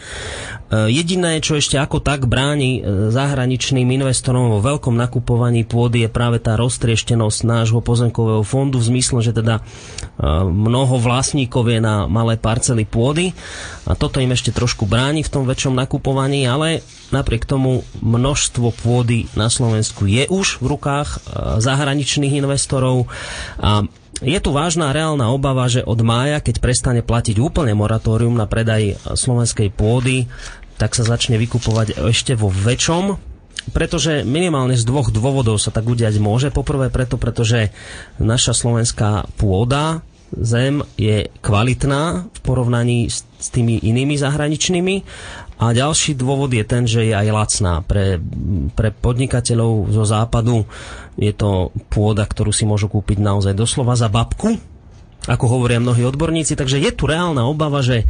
[0.92, 6.44] jediné, čo ešte ako tak bráni e, zahraničným investorom vo veľkom nakupovaní pôdy je práve
[6.44, 9.64] tá roztrieštenosť nášho pozemkového fondu v zmysle, že teda
[10.48, 13.32] mnoho vlastníkov je na malé parcely pôdy
[13.88, 19.26] a toto im ešte trošku bráni v tom väčšom nakupovaní, ale napriek tomu množstvo pôdy
[19.34, 21.26] na Slovensku je už v rukách
[21.58, 23.10] zahraničných investorov
[23.58, 23.86] a
[24.22, 28.96] je tu vážna reálna obava, že od mája, keď prestane platiť úplne moratórium na predaj
[29.18, 30.30] slovenskej pôdy,
[30.78, 33.30] tak sa začne vykupovať ešte vo väčšom
[33.70, 36.50] pretože minimálne z dvoch dôvodov sa tak udiať môže.
[36.50, 37.70] Poprvé preto, pretože
[38.18, 40.02] naša slovenská pôda,
[40.34, 44.94] zem je kvalitná v porovnaní s, s tými inými zahraničnými
[45.62, 47.86] a ďalší dôvod je ten, že je aj lacná.
[47.86, 48.18] Pre,
[48.74, 50.66] pre podnikateľov zo západu
[51.14, 54.58] je to pôda, ktorú si môžu kúpiť naozaj doslova za babku,
[55.30, 56.58] ako hovoria mnohí odborníci.
[56.58, 58.06] Takže je tu reálna obava, že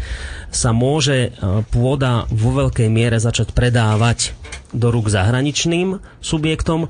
[0.48, 1.30] sa môže e,
[1.68, 4.32] pôda vo veľkej miere začať predávať
[4.72, 6.86] do rúk zahraničným subjektom.
[6.86, 6.88] E,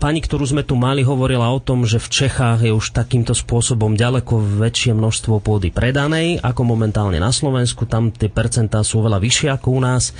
[0.00, 3.92] pani, ktorú sme tu mali, hovorila o tom, že v Čechách je už takýmto spôsobom
[3.92, 7.84] ďaleko väčšie množstvo pôdy predanej ako momentálne na Slovensku.
[7.84, 10.16] Tam tie percentá sú veľa vyššie ako u nás.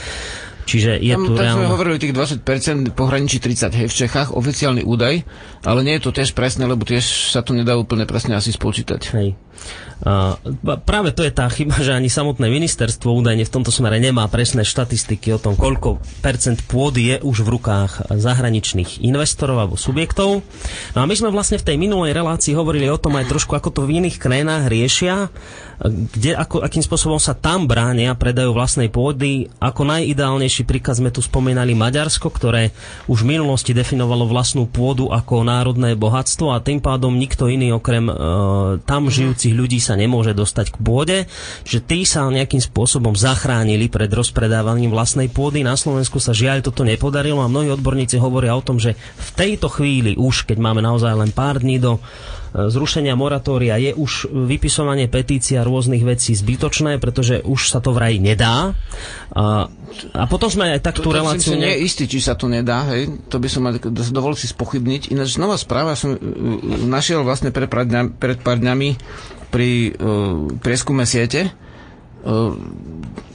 [0.63, 1.59] Čiže je Tam, tu tak reálne...
[1.59, 5.27] sme hovorili tých 20%, pohraničí 30 hej v Čechách, oficiálny údaj,
[5.67, 9.01] ale nie je to tiež presné, lebo tiež sa to nedá úplne presne asi spočítať.
[9.15, 9.35] Hej.
[10.83, 14.67] Práve to je tá chyba, že ani samotné ministerstvo údajne v tomto smere nemá presné
[14.67, 20.43] štatistiky o tom, koľko percent pôdy je už v rukách zahraničných investorov alebo subjektov.
[20.99, 23.71] No a my sme vlastne v tej minulej relácii hovorili o tom aj trošku, ako
[23.71, 25.31] to v iných krajinách riešia,
[25.87, 29.51] kde, ako, akým spôsobom sa tam bránia predajú vlastnej pôdy.
[29.59, 32.71] Ako najideálnejší príkaz sme tu spomínali Maďarsko, ktoré
[33.07, 38.07] už v minulosti definovalo vlastnú pôdu ako národné bohatstvo a tým pádom nikto iný okrem
[38.07, 38.15] e,
[38.83, 41.19] tam žijúcich ľudí sa nemôže dostať k pôde,
[41.63, 45.63] že tí sa nejakým spôsobom zachránili pred rozpredávaním vlastnej pôdy.
[45.63, 49.69] Na Slovensku sa žiaľ toto nepodarilo a mnohí odborníci hovoria o tom, že v tejto
[49.69, 52.01] chvíli už, keď máme naozaj len pár dní do e,
[52.73, 58.73] zrušenia moratória je už vypisovanie petícia rôznych vecí zbytočné, pretože už sa to vraj nedá.
[59.33, 59.69] A,
[60.17, 61.57] a potom sme aj tak tú reláciu...
[61.57, 63.13] Nie je istý, či sa to nedá, hej.
[63.29, 63.69] To by som
[64.13, 65.13] dovolil si spochybniť.
[65.13, 68.89] Ináč nová správa som e, e, našiel vlastne pred pár dňami, pred pár dňami
[69.53, 71.53] pri uh, prieskume siete.
[72.25, 72.57] Uh,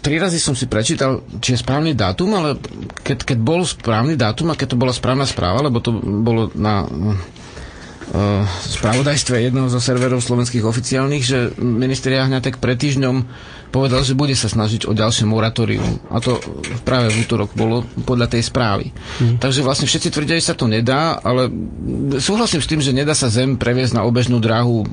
[0.02, 2.58] tri razy som si prečítal, či je správny dátum, ale
[3.06, 6.88] keď, keď bol správny dátum a keď to bola správna správa, lebo to bolo na
[6.88, 7.14] uh,
[8.48, 13.28] spravodajstve jedného zo serverov slovenských oficiálnych, že minister Jahňatek pred týždňom
[13.68, 16.00] povedal, že bude sa snažiť o ďalšie moratórium.
[16.08, 16.40] A to
[16.88, 18.96] práve v útorok bolo podľa tej správy.
[19.20, 19.44] Mm.
[19.44, 21.52] Takže vlastne všetci tvrdia, že sa to nedá, ale
[22.18, 24.88] súhlasím s tým, že nedá sa Zem previesť na obežnú dráhu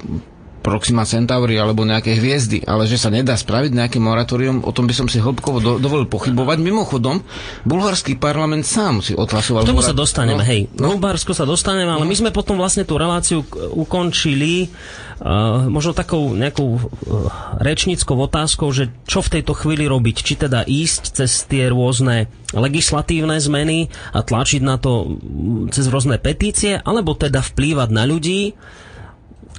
[0.65, 4.97] Proxima Centauri alebo nejaké hviezdy, ale že sa nedá spraviť nejaké moratórium, o tom by
[4.97, 6.57] som si hĺbkovo do, dovolil pochybovať.
[6.65, 7.21] Mimochodom,
[7.69, 9.69] bulharský parlament sám si odhlasoval.
[9.69, 10.73] K tomu sa dostaneme, no, hej.
[10.81, 10.97] No.
[10.97, 12.09] Bulharsko sa dostaneme, ale no.
[12.09, 13.45] my sme potom vlastne tú reláciu
[13.77, 14.73] ukončili
[15.21, 16.81] uh, možno takou nejakou uh,
[17.61, 20.17] rečníckou otázkou, že čo v tejto chvíli robiť.
[20.25, 25.21] Či teda ísť cez tie rôzne legislatívne zmeny a tlačiť na to
[25.69, 28.57] cez rôzne petície, alebo teda vplývať na ľudí,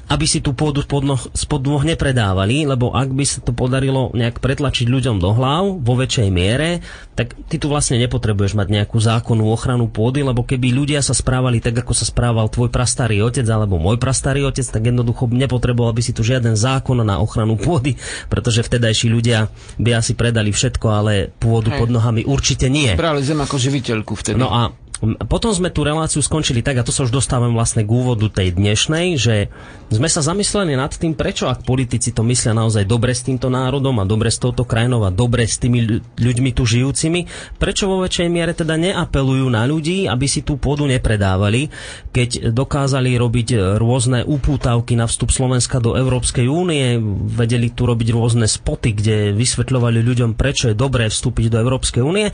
[0.06, 4.14] aby si tú pôdu spod noh, spod noh nepredávali, lebo ak by sa to podarilo
[4.14, 6.86] nejak pretlačiť ľuďom do hlav vo väčšej miere,
[7.18, 11.58] tak ty tu vlastne nepotrebuješ mať nejakú zákonnú ochranu pôdy, lebo keby ľudia sa správali
[11.58, 16.02] tak, ako sa správal tvoj prastarý otec alebo môj prastarý otec, tak jednoducho nepotreboval by
[16.06, 17.98] si tu žiaden zákon na ochranu pôdy,
[18.30, 19.50] pretože vtedajší ľudia
[19.82, 21.80] by asi predali všetko, ale pôdu Hej.
[21.82, 22.94] pod nohami určite nie.
[22.94, 24.38] Brali zem ako živiteľku vtedy.
[24.38, 27.92] No a potom sme tú reláciu skončili tak, a to sa už dostávam vlastne k
[27.92, 29.52] úvodu tej dnešnej, že
[29.92, 34.00] sme sa zamysleli nad tým, prečo ak politici to myslia naozaj dobre s týmto národom
[34.02, 37.28] a dobre s touto krajinou a dobre s tými ľuďmi tu žijúcimi,
[37.60, 41.70] prečo vo väčšej miere teda neapelujú na ľudí, aby si tú pôdu nepredávali,
[42.16, 46.98] keď dokázali robiť rôzne upútavky na vstup Slovenska do Európskej únie,
[47.30, 52.32] vedeli tu robiť rôzne spoty, kde vysvetľovali ľuďom, prečo je dobré vstúpiť do Európskej únie.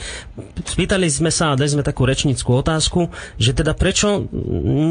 [0.61, 2.05] Spýtali sme sa a dali sme takú
[2.51, 3.01] rečnickú otázku,
[3.39, 4.27] že teda prečo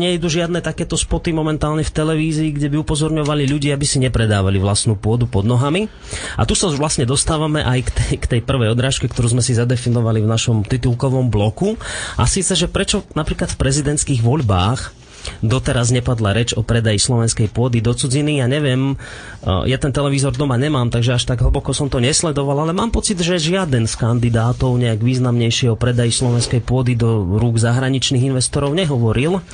[0.01, 4.97] nejdu žiadne takéto spoty momentálne v televízii, kde by upozorňovali ľudí, aby si nepredávali vlastnú
[4.97, 5.93] pôdu pod nohami.
[6.41, 9.45] A tu sa už vlastne dostávame aj k tej, k tej prvej odrážke, ktorú sme
[9.45, 11.77] si zadefinovali v našom titulkovom bloku.
[12.17, 15.00] A síce, že prečo napríklad v prezidentských voľbách
[15.45, 18.41] doteraz nepadla reč o predaji slovenskej pôdy do cudziny.
[18.41, 18.97] Ja neviem,
[19.45, 23.21] ja ten televízor doma nemám, takže až tak hlboko som to nesledoval, ale mám pocit,
[23.21, 29.45] že žiaden z kandidátov nejak významnejšie o predaji slovenskej pôdy do rúk zahraničných investorov nehovoril.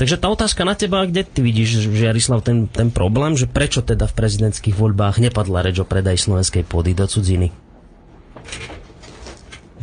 [0.00, 4.08] Takže tá otázka na teba, kde ty vidíš, Jarislav, ten, ten problém, že prečo teda
[4.08, 7.52] v prezidentských voľbách nepadla reč o predaj slovenskej pôdy do cudziny?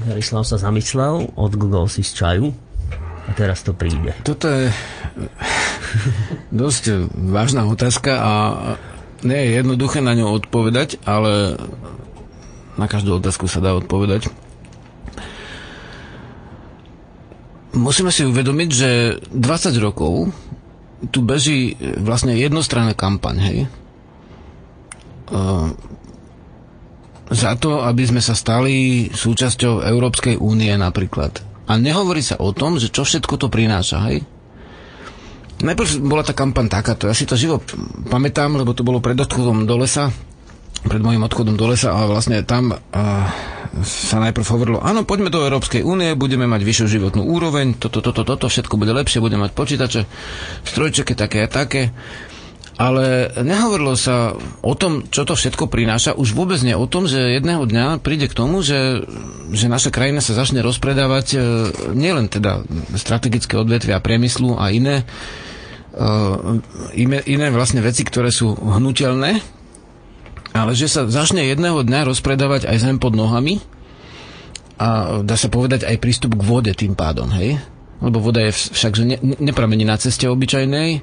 [0.09, 2.49] Jarislav sa zamyslel, odglgol si z čaju
[3.27, 4.17] a teraz to príde.
[4.25, 4.73] Toto je
[6.61, 8.33] dosť vážna otázka a
[9.25, 11.57] nie je jednoduché na ňu odpovedať, ale
[12.77, 14.29] na každú otázku sa dá odpovedať.
[17.77, 18.89] musíme si uvedomiť, že
[19.31, 20.33] 20 rokov
[21.13, 23.57] tu beží vlastne jednostranná kampaň, hej?
[25.29, 25.69] Uh,
[27.29, 31.43] za to, aby sme sa stali súčasťou Európskej únie napríklad.
[31.67, 34.25] A nehovorí sa o tom, že čo všetko to prináša, hej?
[35.57, 37.57] Najprv bola tá kampaň takáto, ja si to živo
[38.07, 40.13] pamätám, lebo to bolo pred odchodom do lesa,
[40.85, 42.77] pred môjim odchodom do lesa a vlastne tam uh,
[43.81, 48.21] sa najprv hovorilo, áno, poďme do Európskej únie, budeme mať vyššiu životnú úroveň, toto, toto,
[48.21, 50.01] toto, všetko bude lepšie, budeme mať počítače,
[50.63, 51.89] strojčeky také a také.
[52.77, 57.17] Ale nehovorilo sa o tom, čo to všetko prináša, už vôbec nie o tom, že
[57.33, 59.01] jedného dňa príde k tomu, že,
[59.49, 61.37] že naša krajina sa začne rozpredávať e,
[61.97, 62.61] nielen teda
[62.93, 65.09] strategické odvetvia priemyslu a iné,
[66.93, 69.41] iné, iné vlastne veci, ktoré sú hnutelné,
[70.53, 73.61] ale že sa začne jedného dňa rozpredávať aj zem pod nohami
[74.77, 77.57] a dá sa povedať aj prístup k vode tým pádom, hej?
[77.97, 80.99] Lebo voda je však, že ne, nepramení na ceste obyčajnej, e,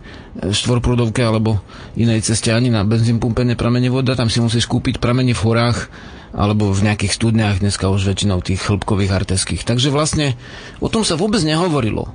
[0.54, 1.58] štvorprúdovke alebo
[1.98, 5.90] inej ceste ani na benzín pumpe nepramení voda, tam si musíš kúpiť pramení v horách
[6.30, 9.66] alebo v nejakých studniach, dneska už väčšinou tých chlbkových arteských.
[9.66, 10.38] Takže vlastne
[10.78, 12.14] o tom sa vôbec nehovorilo.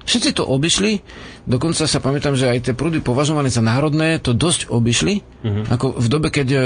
[0.00, 1.04] Všetci to obišli,
[1.44, 5.14] dokonca sa pamätám, že aj tie prúdy považované za národné to dosť obišli.
[5.20, 5.64] Uh-huh.
[5.70, 6.60] Ako v dobe, keď uh,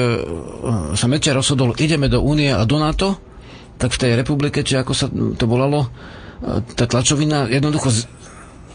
[0.95, 3.19] sa Mečiar rozhodol, ideme do Únie a do NATO,
[3.77, 8.07] tak v tej republike, či ako sa to volalo, uh, tá tlačovina jednoducho z,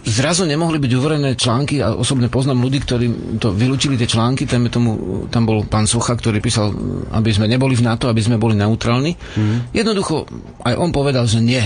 [0.06, 4.67] zrazu nemohli byť uverené články a osobne poznám ľudí, ktorí to vylúčili tie články, tam,
[4.67, 6.76] tomu, tam bol pán Socha, ktorý písal,
[7.15, 9.15] aby sme neboli v NATO, aby sme boli neutrálni.
[9.15, 9.72] Uh-huh.
[9.72, 10.28] Jednoducho
[10.67, 11.63] aj on povedal, že nie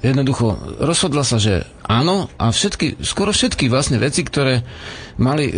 [0.00, 4.64] jednoducho rozhodla sa, že áno a všetky, skoro všetky vlastne veci, ktoré
[5.20, 5.54] mali e,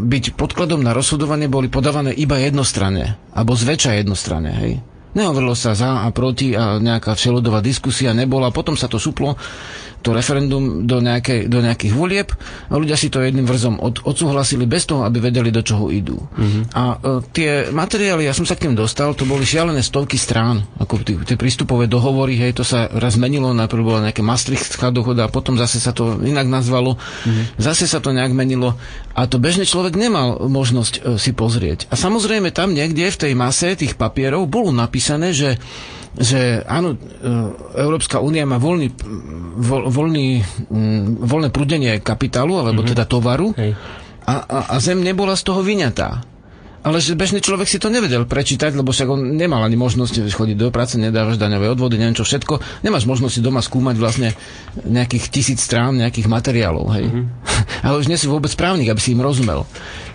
[0.00, 4.72] byť podkladom na rozhodovanie, boli podávané iba jednostranne, alebo zväčša jednostranne, hej.
[5.14, 9.38] Nehovorilo sa za a proti a nejaká všelodová diskusia nebola, potom sa to suplo
[10.04, 12.28] to referendum do, nejakej, do nejakých volieb
[12.68, 16.20] a ľudia si to jedným vrzom od, odsúhlasili bez toho, aby vedeli, do čoho idú.
[16.20, 16.62] Uh-huh.
[16.76, 20.60] A uh, tie materiály, ja som sa k tým dostal, to boli šialené stovky strán,
[20.76, 25.24] ako tí, tie prístupové dohovory, hej, to sa raz zmenilo, najprv bola nejaká Maastrichtská dohoda
[25.24, 27.56] a potom zase sa to inak nazvalo, uh-huh.
[27.56, 28.76] zase sa to nejak menilo
[29.16, 31.88] a to bežný človek nemal možnosť uh, si pozrieť.
[31.88, 35.56] A samozrejme tam niekde v tej mase tých papierov bolo napísané, že
[36.14, 36.98] že áno, e,
[37.74, 38.94] Európska únia má voľný,
[39.58, 40.42] vo, voľný,
[41.26, 42.92] voľné prúdenie kapitálu, alebo mm-hmm.
[42.94, 43.74] teda tovaru Hej.
[44.24, 46.24] A, a, a zem nebola z toho vyňatá.
[46.84, 50.56] Ale že bežný človek si to nevedel prečítať, lebo však on nemal ani možnosť chodiť
[50.60, 52.84] do práce, nedávaš daňové odvody, neviem čo všetko.
[52.84, 54.36] Nemáš možnosť si doma skúmať vlastne
[54.84, 56.84] nejakých tisíc strán, nejakých materiálov.
[56.92, 57.08] Hej?
[57.08, 57.24] Mm-hmm.
[57.88, 59.64] Ale už nie si vôbec právnik, aby si im rozumel.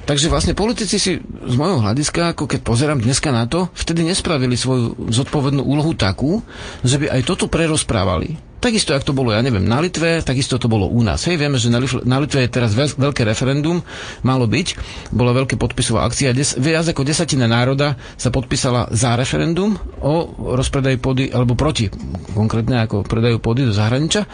[0.10, 4.58] Takže vlastne politici si z môjho hľadiska, ako keď pozerám dneska na to, vtedy nespravili
[4.58, 6.42] svoju zodpovednú úlohu takú,
[6.82, 8.42] že by aj toto prerozprávali.
[8.58, 11.30] Takisto, ak to bolo, ja neviem, na Litve, takisto to bolo u nás.
[11.30, 13.86] Hej, vieme, že na Litve je teraz veľké referendum,
[14.26, 14.68] malo byť,
[15.14, 20.26] bola veľká podpisová akcia, des, viac ako desatina národa sa podpísala za referendum o
[20.58, 21.86] rozpredaji pôdy, alebo proti,
[22.34, 24.26] konkrétne ako predajú pôdy do zahraničia.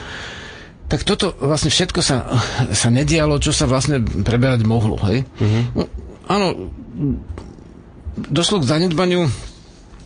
[0.86, 2.30] Tak toto vlastne všetko sa,
[2.70, 5.02] sa nedialo, čo sa vlastne preberať mohlo.
[5.02, 5.26] Hej?
[5.42, 5.64] Mm-hmm.
[5.74, 5.84] No,
[6.30, 6.48] áno,
[8.16, 9.26] došlo k zanedbaniu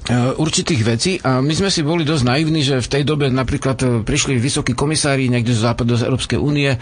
[0.09, 3.85] určitých vecí a my sme si boli dosť naivní, že v tej dobe napríklad e,
[4.01, 6.73] prišli vysokí komisári niekde z západu z Európskej únie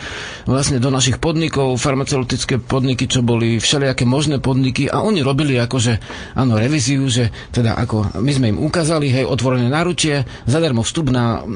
[0.48, 6.00] vlastne do našich podnikov, farmaceutické podniky, čo boli všelijaké možné podniky a oni robili akože,
[6.40, 11.44] áno, revíziu, že teda ako my sme im ukázali, hej, otvorené náručie, zadarmo vstup na
[11.44, 11.52] e,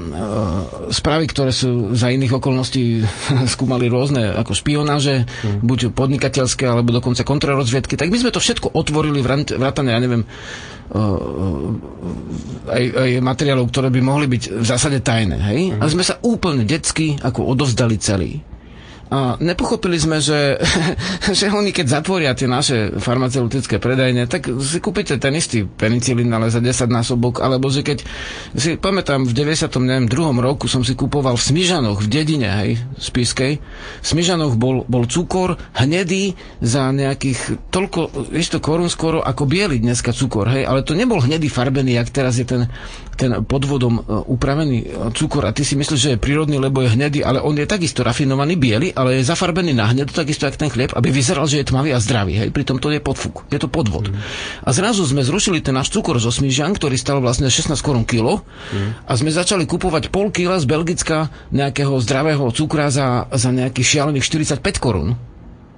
[0.91, 3.07] správy, ktoré sú za iných okolností
[3.55, 5.63] skúmali rôzne ako špionáže, hmm.
[5.63, 10.27] buď podnikateľské, alebo dokonca kontrarozviedky, tak my sme to všetko otvorili vrátane, ja neviem,
[12.67, 15.37] aj, aj materiálov, ktoré by mohli byť v zásade tajné.
[15.39, 15.59] Hej?
[15.75, 15.79] Mm.
[15.79, 18.43] A sme sa úplne detsky ako odovzdali celý.
[19.11, 20.55] A nepochopili sme, že,
[21.37, 26.47] že oni keď zatvoria tie naše farmaceutické predajne, tak si kúpite ten istý penicilín, ale
[26.47, 28.07] za 10 násobok, alebo že keď
[28.55, 30.07] si pamätám, v 92.
[30.39, 33.59] roku som si kupoval v Smižanoch, v dedine, hej, Spiskej,
[33.99, 40.15] v Smižanoch bol, bol cukor hnedý za nejakých toľko, isto korún skoro ako biely dneska
[40.15, 42.71] cukor, hej, ale to nebol hnedý farbený, jak teraz je ten,
[43.19, 47.27] ten podvodom uh, upravený cukor a ty si myslíš, že je prírodný, lebo je hnedý,
[47.27, 50.93] ale on je takisto rafinovaný biely, ale je zafarbený na hnedo, takisto jak ten chlieb,
[50.93, 52.37] aby vyzeral, že je tmavý a zdravý.
[52.37, 52.49] Hej.
[52.53, 54.13] Pritom to je podfúk, je to podvod.
[54.13, 54.21] Mm.
[54.61, 58.45] A zrazu sme zrušili ten náš cukor z osmižian, ktorý stal vlastne 16 korún kilo
[58.71, 59.09] mm.
[59.09, 64.25] a sme začali kupovať pol kila z Belgicka nejakého zdravého cukra za, za nejakých šialených
[64.53, 65.17] 45 korún.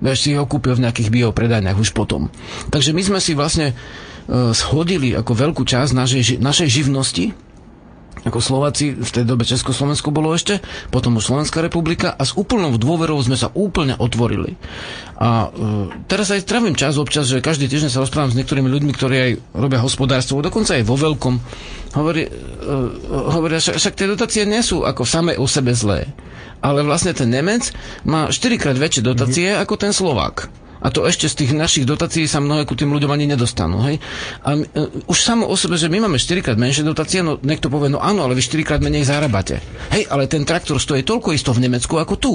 [0.04, 2.28] Vieš, si ho kúpil v nejakých biopredajniach už potom.
[2.68, 7.32] Takže my sme si vlastne uh, shodili ako veľkú časť našej, našej živnosti,
[8.24, 10.62] ako Slováci, v tej dobe Československo bolo ešte,
[10.94, 14.56] potom už Slovenská republika a s úplnou dôverou sme sa úplne otvorili.
[15.20, 18.92] A e, teraz aj trávim čas občas, že každý týždeň sa rozprávam s niektorými ľuďmi,
[18.96, 21.36] ktorí aj robia hospodárstvo, dokonca aj vo veľkom.
[22.00, 22.32] Hovorí, e,
[23.12, 26.08] hovoria, však, však tie dotácie nie sú ako same o sebe zlé.
[26.64, 27.76] Ale vlastne ten Nemec
[28.08, 29.64] má 4 krát väčšie dotácie mm-hmm.
[29.68, 30.63] ako ten Slovák.
[30.84, 33.80] A to ešte z tých našich dotácií sa mnohé ku tým ľuďom ani nedostanú.
[33.88, 34.04] Hej?
[34.44, 37.72] A uh, už samo o sebe, že my máme 4 krát menšie dotácie, no niekto
[37.72, 39.64] povie, no áno, ale vy 4 krát menej zarábate.
[39.96, 42.34] Hej, ale ten traktor stojí toľko isto v Nemecku ako tu.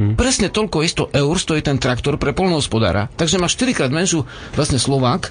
[0.00, 0.18] Hmm.
[0.18, 3.06] Presne toľko isto eur stojí ten traktor pre polnohospodára.
[3.14, 4.26] Takže má 4 krát menšiu
[4.58, 5.30] vlastne Slovák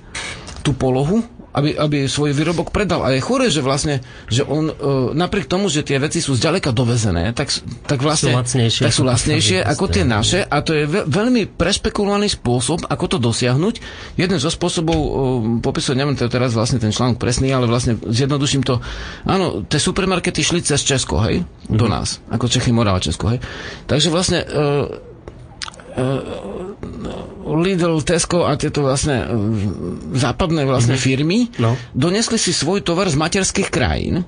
[0.63, 1.23] tú polohu
[1.54, 3.02] aby, aby svoj výrobok predal.
[3.02, 4.74] A je chore, že vlastne, že on, uh,
[5.18, 7.50] napriek tomu, že tie veci sú zďaleka dovezené, tak,
[7.89, 11.50] tak vlastne sú lacnejšie, tak sú lacnejšie ako, tie naše a to je ve, veľmi
[11.50, 13.76] prespekulovaný spôsob, ako to dosiahnuť.
[14.22, 15.12] Jeden zo spôsobov, uh,
[15.60, 18.78] popisuje, neviem to teraz vlastne ten článok presný, ale vlastne zjednoduším to,
[19.26, 21.89] áno, tie supermarkety šli cez Česko, hej, do mm-hmm.
[21.89, 23.41] nás, ako Čechy, Morava, Česko, hej.
[23.89, 25.09] Takže vlastne uh,
[27.50, 29.26] Lidl, Tesco a tieto vlastne
[30.14, 31.10] západné vlastne mm-hmm.
[31.10, 31.74] firmy no.
[31.97, 34.22] donesli si svoj tovar z materských krajín,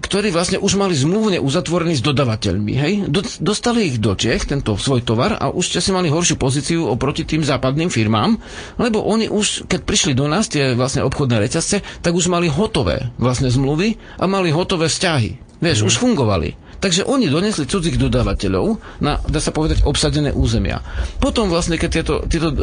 [0.00, 2.72] ktorí vlastne už mali zmluvne uzatvorený s dodavateľmi.
[2.76, 2.92] Hej?
[3.08, 7.24] Do, dostali ich do Čech, tento svoj tovar, a už si mali horšiu pozíciu oproti
[7.24, 8.36] tým západným firmám,
[8.76, 13.12] lebo oni už, keď prišli do nás, tie vlastne obchodné reťazce, tak už mali hotové
[13.16, 15.60] vlastne zmluvy a mali hotové vzťahy.
[15.64, 15.86] Vieš, mm.
[15.88, 16.63] už fungovali.
[16.84, 20.84] Takže oni donesli cudzích dodávateľov na, dá sa povedať, obsadené územia.
[21.16, 22.14] Potom vlastne, keď tieto,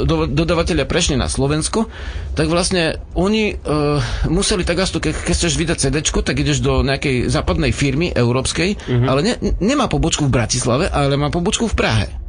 [0.06, 1.90] do, dodávateľia prešli na Slovensko,
[2.38, 3.66] tak vlastne oni e,
[4.30, 9.10] museli tak keď, keď chceš vydať CD, tak ideš do nejakej západnej firmy európskej, mm-hmm.
[9.10, 12.21] ale ne, nemá pobočku v Bratislave, ale má pobočku v Prahe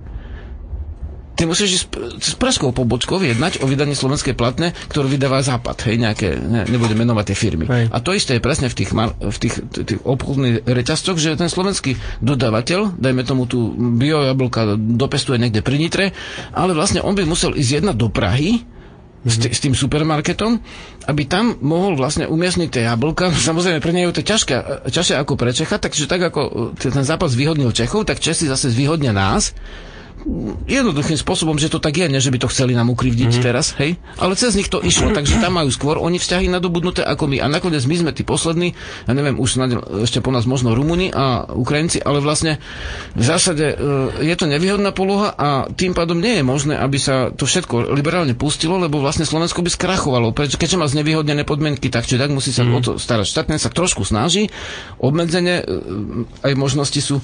[1.42, 1.86] ty musíš ísť
[2.22, 7.02] s pražskou pobočkou jednať o vydanie slovenskej platne, ktorú vydáva Západ, hej, nejaké, ne, nebudem
[7.02, 7.66] menovať tie firmy.
[7.66, 7.90] Hej.
[7.90, 11.98] A to isté je presne v tých, v tých, tých obchodných reťazcoch, že ten slovenský
[12.22, 16.06] dodávateľ, dajme tomu tu biojablka, dopestuje niekde pri Nitre,
[16.54, 18.62] ale vlastne on by musel ísť jednať do Prahy,
[19.26, 20.62] s, t- s tým supermarketom,
[21.10, 23.34] aby tam mohol vlastne umiestniť tie jablka.
[23.50, 27.34] Samozrejme, pre neho je to ťažké, ťažšie ako pre Čecha, takže tak ako ten zápas
[27.34, 29.54] zvýhodnil Čechov, tak Česi zase zvýhodnia nás
[30.66, 33.44] jednoduchým spôsobom, že to tak je, ne, že by to chceli nám ukrivdiť mm-hmm.
[33.44, 37.28] teraz, hej, ale cez nich to išlo, takže tam majú skôr oni vzťahy nadobudnuté ako
[37.28, 37.42] my.
[37.42, 38.74] A nakoniec my sme tí poslední,
[39.06, 39.70] ja neviem, už snad
[40.04, 42.62] ešte po nás možno Rumuni a Ukrajinci, ale vlastne
[43.12, 43.76] v zásade e,
[44.24, 48.34] je to nevýhodná poloha a tým pádom nie je možné, aby sa to všetko liberálne
[48.38, 50.34] pustilo, lebo vlastne Slovensko by skrachovalo.
[50.34, 52.72] Keďže má znevýhodnené podmienky, tak či tak musí sa mm.
[52.72, 53.26] o to starať.
[53.26, 54.48] Štátne sa trošku snaží,
[55.02, 55.64] obmedzenie, e,
[56.46, 57.18] aj možnosti sú.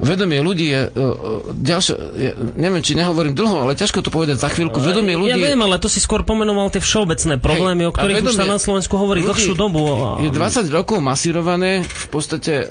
[0.00, 1.08] Vedomie ľudí je, e,
[1.54, 4.80] ďalšie, je neviem, či nehovorím dlho, ale ťažko to povedať za chvíľku.
[4.80, 5.32] Vedomie ľudí...
[5.32, 8.48] Ja viem, ale to si skôr pomenoval tie všeobecné problémy, hej, o ktorých už sa
[8.48, 9.84] na Slovensku hovorí dlhšiu dobu.
[10.24, 12.64] Je 20 rokov masírované v podstate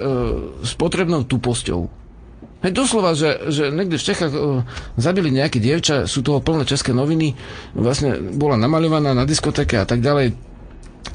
[0.65, 1.99] s potrebnou tuposťou.
[2.59, 4.67] Hej, doslova, že, že niekde v Čechách uh,
[4.99, 7.31] zabili nejaké dievča, sú toho plné české noviny,
[7.71, 10.35] vlastne bola namaľovaná na diskotéke a tak ďalej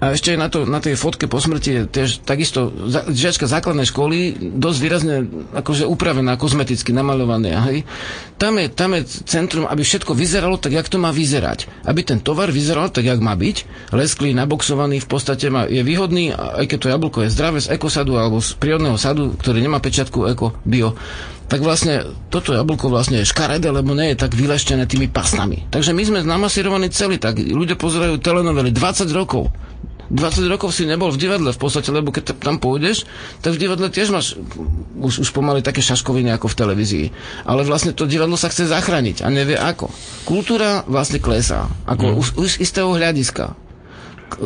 [0.03, 2.75] a ešte na, to, na tej fotke po smrti je tiež takisto
[3.11, 5.15] žiačka základnej školy dosť výrazne
[5.55, 7.55] akože upravená, kozmeticky namalované.
[7.55, 7.79] Hej.
[8.37, 11.71] Tam, je, tam je centrum, aby všetko vyzeralo tak, jak to má vyzerať.
[11.87, 13.91] Aby ten tovar vyzeral tak, jak má byť.
[13.95, 18.19] Lesklý, naboxovaný, v podstate má, je výhodný, aj keď to jablko je zdravé z ekosadu
[18.19, 20.99] alebo z prírodného sadu, ktorý nemá pečiatku eko, bio
[21.45, 25.69] tak vlastne toto jablko vlastne je škaredé, lebo nie je tak vyleštené tými pasnami.
[25.69, 29.53] Takže my sme namasírovaní celý, tak ľudia pozerajú telenovely 20 rokov.
[30.13, 33.09] 20 rokov si nebol v divadle v podstate, lebo keď tam pôjdeš,
[33.41, 34.37] tak v divadle tiež máš
[35.01, 37.07] už, už pomaly také šaškoviny ako v televízii.
[37.49, 39.89] Ale vlastne to divadlo sa chce zachrániť a nevie ako.
[40.29, 41.73] Kultúra vlastne klesá.
[41.89, 42.15] Ako mm.
[42.21, 43.57] už, už z istého hľadiska.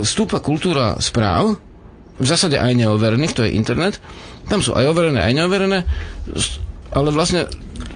[0.06, 1.58] Stúpa kultúra správ,
[2.18, 4.02] v zásade aj neoverených, to je internet.
[4.50, 5.86] Tam sú aj overené, aj neoverené
[6.92, 7.48] ale vlastne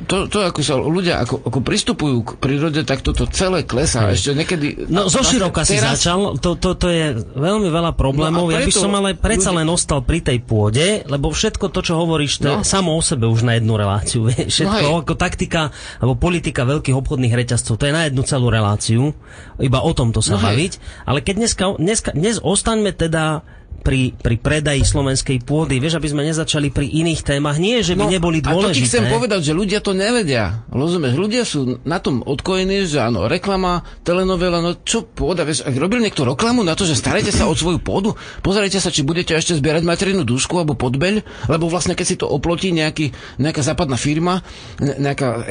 [0.07, 4.11] to, to ako sa ľudia ako, ako pristupujú k prírode, tak toto celé klesá.
[4.11, 4.21] Hej.
[4.21, 4.67] Ešte niekedy...
[4.93, 5.99] No zo široka si teraz...
[5.99, 8.51] začal, to, to, to je veľmi veľa problémov.
[8.51, 9.65] No ja by som ale predsa ľudia...
[9.65, 12.61] len ostal pri tej pôde, lebo všetko to, čo hovoríš, to no.
[12.61, 14.29] je samo o sebe už na jednu reláciu.
[14.53, 15.73] Všetko no ako taktika
[16.03, 19.17] alebo politika veľkých obchodných reťazcov, to je na jednu celú reláciu.
[19.57, 21.07] Iba o tomto sa no baviť.
[21.09, 23.43] Ale keď dneska, dneska, dnes ostaňme teda
[23.87, 27.63] pri, pri predaji slovenskej pôdy, vieš, aby sme nezačali pri iných témach.
[27.63, 28.67] Nie, že by no, neboli dôležité.
[28.67, 30.65] A to ti chcem povedať, že ľudia to to nevedia.
[30.73, 35.77] Rozumieš, ľudia sú na tom odkojení, že áno, reklama, telenovela, no čo pôda, vieš, ak
[35.77, 39.37] robil niekto reklamu na to, že starajte sa o svoju pôdu, pozerajte sa, či budete
[39.37, 41.21] ešte zbierať materinu dušku alebo podbeľ,
[41.53, 44.41] lebo vlastne keď si to oplotí nejaký, nejaká západná firma,
[44.81, 45.45] nejaká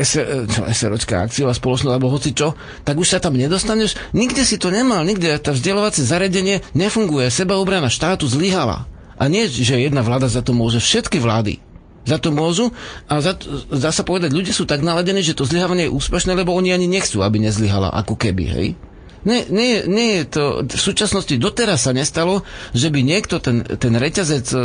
[0.74, 3.94] SROčká akciová spoločnosť alebo hoci čo, tak už sa tam nedostaneš.
[4.18, 8.84] Nikde si to nemal, nikde tá vzdelávacie zariadenie nefunguje, sebaobrana štátu zlyhala.
[9.16, 11.64] A nie, že jedna vláda za to môže, všetky vlády
[12.02, 12.74] za to môžu
[13.06, 13.38] a za,
[13.70, 16.90] dá sa povedať, ľudia sú tak naladení, že to zlyhávanie je úspešné, lebo oni ani
[16.90, 18.68] nechcú, aby nezlyhala, ako keby, hej.
[19.22, 22.42] Nie, nie, nie je to, v súčasnosti doteraz sa nestalo,
[22.74, 24.58] že by niekto ten, ten reťazec e,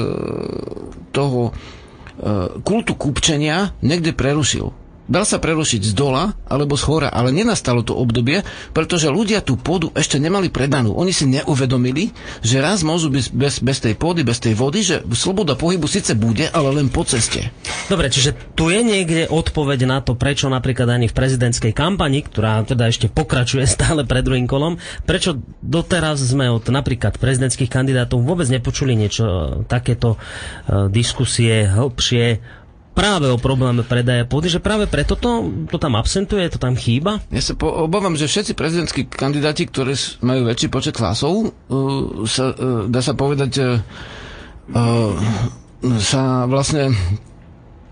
[1.13, 4.73] toho e, kultu kupčenia niekde prerušil.
[5.07, 8.43] Dal sa prerušiť z dola alebo z hora, ale nenastalo to obdobie,
[8.75, 10.99] pretože ľudia tú pôdu ešte nemali predanú.
[10.99, 12.11] Oni si neuvedomili,
[12.43, 16.19] že raz môžu byť bez, bez tej pôdy, bez tej vody, že sloboda pohybu síce
[16.19, 17.55] bude, ale len po ceste.
[17.87, 22.67] Dobre, čiže tu je niekde odpoveď na to, prečo napríklad ani v prezidentskej kampani, ktorá
[22.67, 24.75] teda ešte pokračuje stále pred druhým kolom,
[25.07, 32.43] prečo doteraz sme od napríklad prezidentských kandidátov vôbec nepočuli niečo takéto uh, diskusie hĺbšie
[32.97, 37.21] práve o probléme predaja pôdy, že práve preto to, to tam absentuje, to tam chýba?
[37.29, 39.93] Ja sa po, obávam, že všetci prezidentskí kandidáti, ktorí
[40.25, 43.85] majú väčší počet hlasov, uh, sa, uh, dá sa povedať, uh,
[44.73, 45.13] uh,
[46.01, 46.97] sa vlastne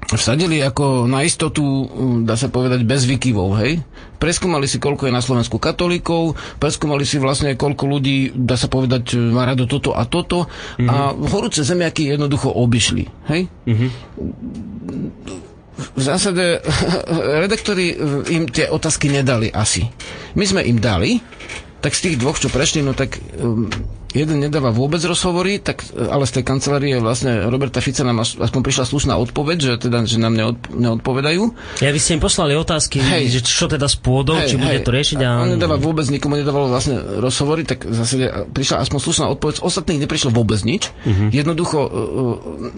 [0.09, 1.88] vsadili ako na istotu,
[2.24, 3.80] dá sa povedať, bez vykyvov, hej?
[4.25, 9.20] Preskúmali si, koľko je na Slovensku katolíkov, preskúmali si vlastne, koľko ľudí, dá sa povedať,
[9.20, 10.89] má rado toto a toto mm-hmm.
[10.89, 13.53] a horúce zemiaky jednoducho obišli, hej?
[13.68, 13.91] Mm-hmm.
[15.77, 16.64] V zásade
[17.45, 17.93] redaktori
[18.33, 19.85] im tie otázky nedali asi.
[20.41, 21.20] My sme im dali,
[21.85, 23.68] tak z tých dvoch, čo prešli, no tak um,
[24.15, 28.85] jeden nedáva vôbec rozhovory, tak, ale z tej kancelárie vlastne Roberta Fica nám aspoň prišla
[28.87, 31.43] slušná odpoveď, že, teda, že nám neod, neodpovedajú.
[31.83, 33.27] Ja vy ste im poslali otázky, hej.
[33.35, 34.87] že čo teda s pôdou, hej, či bude hej.
[34.87, 35.19] to riešiť.
[35.27, 35.29] A...
[35.43, 39.59] On nedáva vôbec, nikomu nedával vlastne rozhovory, tak zase prišla aspoň slušná odpoveď.
[39.59, 40.95] Z ostatných neprišlo vôbec nič.
[41.03, 41.35] Uh-huh.
[41.35, 41.91] Jednoducho, uh,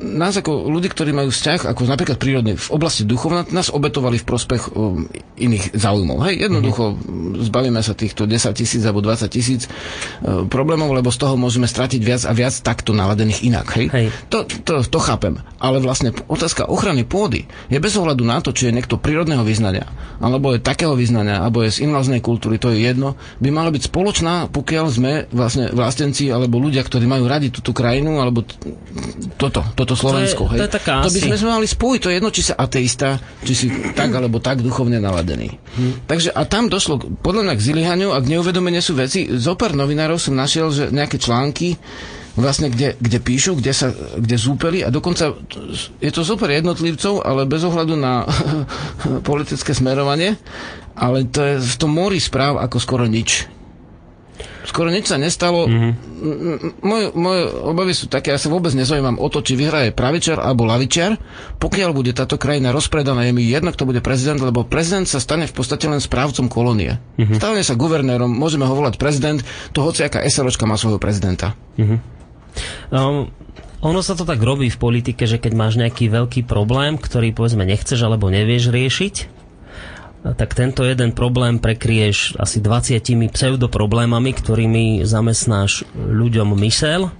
[0.01, 4.25] nás ako ľudí, ktorí majú vzťah, ako napríklad prírodný, v oblasti duchovna, nás obetovali v
[4.25, 4.73] prospech
[5.37, 6.25] iných záujmov.
[6.33, 7.45] Hej, jednoducho uh-huh.
[7.45, 9.69] zbavíme sa týchto 10 tisíc alebo 20 tisíc
[10.49, 13.67] problémov, lebo z toho môžeme stratiť viac a viac takto naladených inak.
[13.75, 13.87] Hej?
[13.91, 14.07] Hej.
[14.31, 15.43] To, to, to chápem.
[15.59, 19.91] Ale vlastne otázka ochrany pôdy je bez ohľadu na to, či je niekto prírodného vyznania,
[20.23, 23.91] alebo je takého vyznania, alebo je z invaznej kultúry, to je jedno, by mala byť
[23.91, 28.55] spoločná, pokiaľ sme vlastne vlastenci alebo ľudia, ktorí majú radi túto krajinu, alebo t-
[29.41, 30.47] toto, toto Slovensko.
[30.47, 30.61] To, je, hej?
[30.61, 33.19] to, je taká to by sme, sme mali spojiť, to je jedno, či sa ateista,
[33.43, 33.67] či si
[33.97, 35.57] tak alebo tak duchovne naladený.
[35.57, 36.05] Hm.
[36.05, 39.25] Takže a tam došlo podľa mňa k zlyhaniu a k neuvedomeniu sú veci.
[39.33, 41.69] Zopár novinárov som našiel, že nejaké nejaké články,
[42.37, 45.33] vlastne, kde, kde píšu, kde, sa, kde zúpeli a dokonca
[46.05, 48.29] je to super jednotlivcov, ale bez ohľadu na
[49.31, 50.37] politické smerovanie,
[50.93, 53.49] ale to je v tom mori správ ako skoro nič.
[54.67, 55.71] Skoro nič sa nestalo.
[55.71, 55.93] Mm-hmm.
[56.83, 60.67] Moje, moje obavy sú také, ja sa vôbec nezaujímam o to, či vyhraje pravičar alebo
[60.67, 61.15] lavičar.
[61.63, 65.47] Pokiaľ bude táto krajina rozpredaná, je mi jedno, kto bude prezident, lebo prezident sa stane
[65.47, 66.99] v podstate len správcom kolónie.
[67.17, 67.39] Mm-hmm.
[67.39, 69.39] Stane sa guvernérom, môžeme ho volať prezident,
[69.71, 71.55] to hoci aká SROčka má svojho prezidenta.
[71.79, 71.99] Mm-hmm.
[72.91, 73.31] Um,
[73.85, 77.63] ono sa to tak robí v politike, že keď máš nejaký veľký problém, ktorý povedzme
[77.69, 79.36] nechceš alebo nevieš riešiť,
[80.35, 82.99] tak tento jeden problém prekrieš asi 20
[83.31, 87.15] pseudoproblémami, ktorými zamestnáš ľuďom mysel,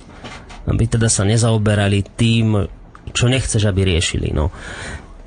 [0.67, 2.67] aby teda sa nezaoberali tým,
[3.15, 4.35] čo nechceš, aby riešili.
[4.35, 4.51] No.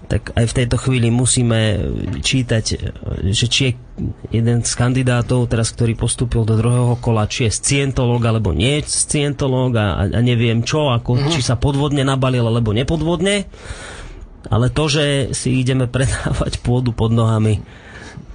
[0.09, 1.77] Tak aj v tejto chvíli musíme
[2.19, 2.65] čítať,
[3.29, 3.71] že či je
[4.33, 9.77] jeden z kandidátov, teraz, ktorý postúpil do druhého kola, či je scientológ alebo nie scientológ
[9.77, 11.29] a, a neviem čo, ako, uh-huh.
[11.29, 13.45] či sa podvodne nabalil alebo nepodvodne
[14.47, 17.59] ale to, že si ideme predávať pôdu pod nohami,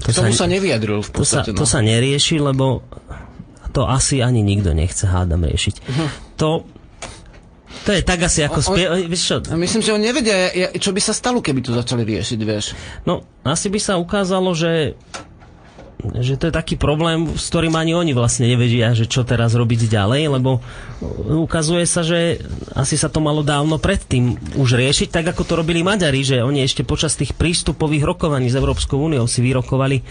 [0.04, 1.56] to sa, sa nevyjadril v podstate.
[1.56, 1.60] To sa, no.
[1.64, 2.84] to sa nerieši, lebo
[3.72, 5.74] to asi ani nikto nechce hádam riešiť.
[5.80, 6.08] Uh-huh.
[6.38, 6.48] To,
[7.88, 8.60] to je tak asi ako...
[8.60, 8.86] spie...
[9.08, 9.36] Víš čo?
[9.56, 12.76] Myslím, že on nevedia, čo by sa stalo, keby to začali riešiť, vieš.
[13.08, 14.94] No, asi by sa ukázalo, že
[16.20, 19.88] že to je taký problém, s ktorým ani oni vlastne nevedia, že čo teraz robiť
[19.88, 20.60] ďalej, lebo
[21.44, 22.44] ukazuje sa, že
[22.76, 26.60] asi sa to malo dávno predtým už riešiť, tak ako to robili Maďari, že oni
[26.60, 30.04] ešte počas tých prístupových rokovaní s Európskou úniou si vyrokovali e,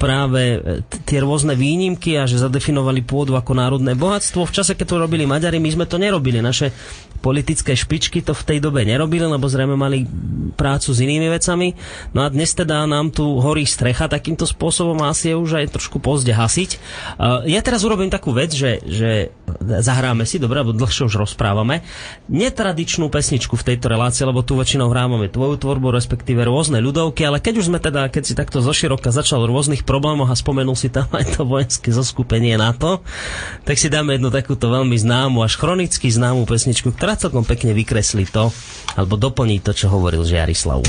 [0.00, 0.58] práve e,
[1.04, 4.48] tie rôzne výnimky a že zadefinovali pôdu ako národné bohatstvo.
[4.48, 6.40] V čase, keď to robili Maďari, my sme to nerobili.
[6.40, 6.72] Naše
[7.20, 10.08] politické špičky to v tej dobe nerobili, lebo zrejme mali
[10.54, 11.74] prácu s inými vecami.
[12.14, 15.66] No a dnes teda nám tu horí strecha takýmto spôsobom a asi je už aj
[15.74, 16.70] trošku pozde hasiť.
[16.76, 21.82] Eh, ja teraz urobím takú vec, že, že zahráme si, dobre, lebo dlhšie už rozprávame,
[22.30, 27.42] netradičnú pesničku v tejto relácii, lebo tu väčšinou hrávame tvoju tvorbu, respektíve rôzne ľudovky, ale
[27.42, 30.92] keď už sme teda, keď si takto zoširoka začal v rôznych problémoch a spomenul si
[30.92, 33.02] tam aj to vojenské zoskupenie NATO,
[33.66, 38.28] tak si dáme jednu takúto veľmi známu, až chronicky známu pesničku, ktorá celkom pekne vykreslí
[38.30, 38.54] to,
[39.00, 40.84] alebo doplniť to, čo hovoril Žiarislav.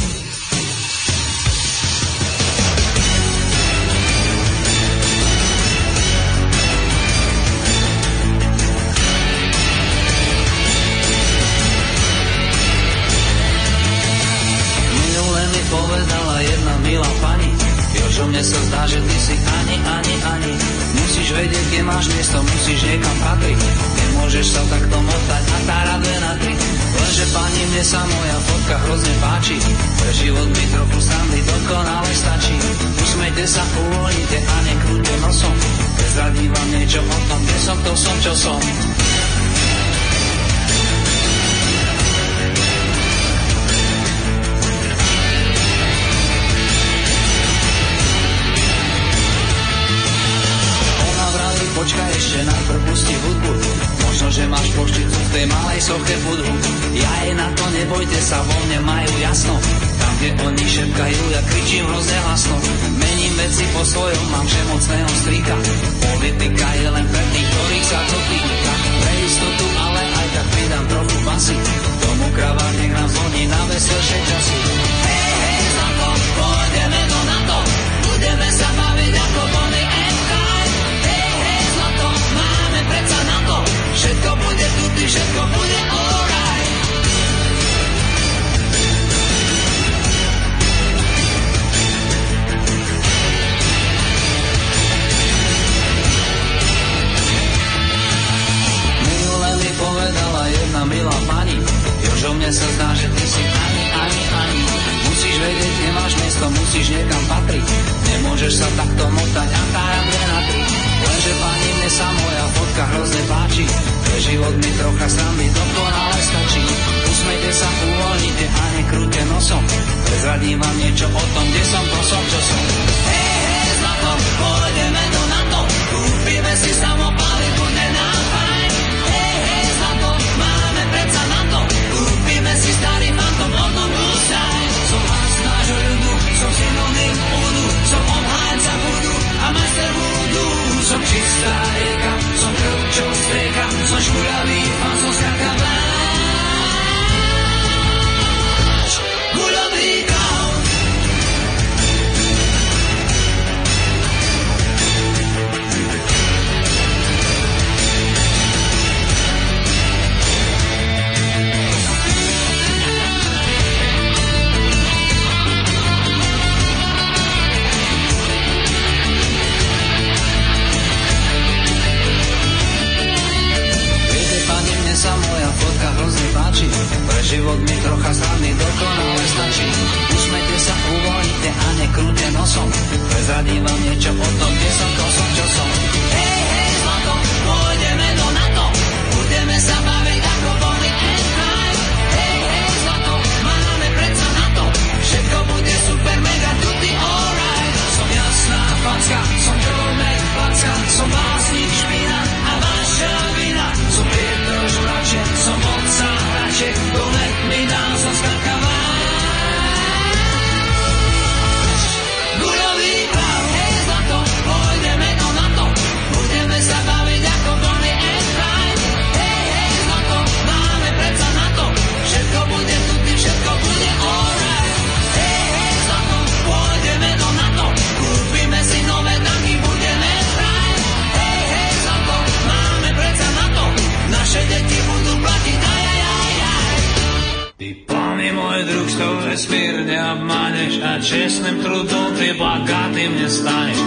[241.41, 243.77] Восточным трудом ты богатым не станешь.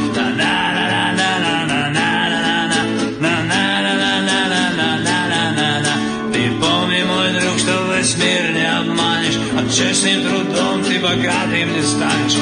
[6.33, 9.39] Ты помни, мой друг, что весь мир не обманешь.
[9.57, 12.39] От честным трудом ты богатым не станешь.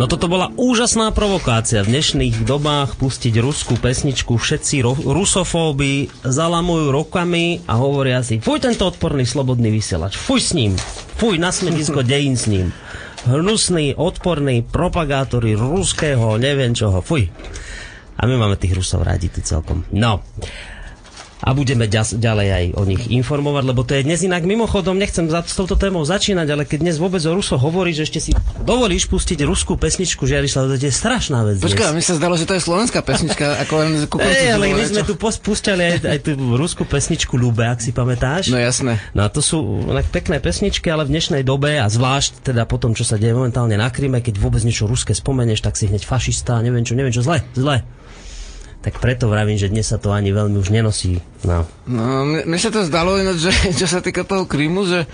[0.00, 1.84] No toto bola úžasná provokácia.
[1.84, 8.64] V dnešných dobách pustiť ruskú pesničku, všetci ro- rusofóby zalamujú rokami a hovoria si, fuj
[8.64, 10.72] tento odporný slobodný vysielač, fuj s ním,
[11.20, 12.72] fuj na smetisko dejín s ním.
[13.28, 17.28] Hnusný, odporný propagátori ruského, neviem čoho, fuj.
[18.16, 19.84] A my máme tých Rusov rádi tu celkom.
[19.92, 20.24] No
[21.40, 25.40] a budeme ďalej aj o nich informovať, lebo to je dnes inak mimochodom, nechcem za,
[25.40, 28.30] s touto témou začínať, ale keď dnes vôbec o Ruso hovorí, že ešte si
[28.62, 31.64] dovolíš pustiť ruskú pesničku Žiarislav, to je strašná vec.
[31.64, 33.88] Počkaj, mi sa zdalo, že to je slovenská pesnička, ako len
[34.20, 38.52] Ej, ale my sme tu púšťali aj, aj tú ruskú pesničku Ľube, ak si pamätáš.
[38.52, 39.00] No jasné.
[39.16, 43.06] No to sú pekné pesničky, ale v dnešnej dobe a zvlášť teda po tom, čo
[43.06, 46.84] sa deje momentálne na Kryme, keď vôbec niečo ruské spomenieš, tak si hneď fašista, neviem
[46.84, 47.80] čo, neviem čo, zle, zle
[48.80, 51.20] tak preto vravím, že dnes sa to ani veľmi už nenosí.
[51.44, 53.52] No, no mne sa to zdalo ináč, že
[53.84, 55.04] čo sa týka toho Krymu, že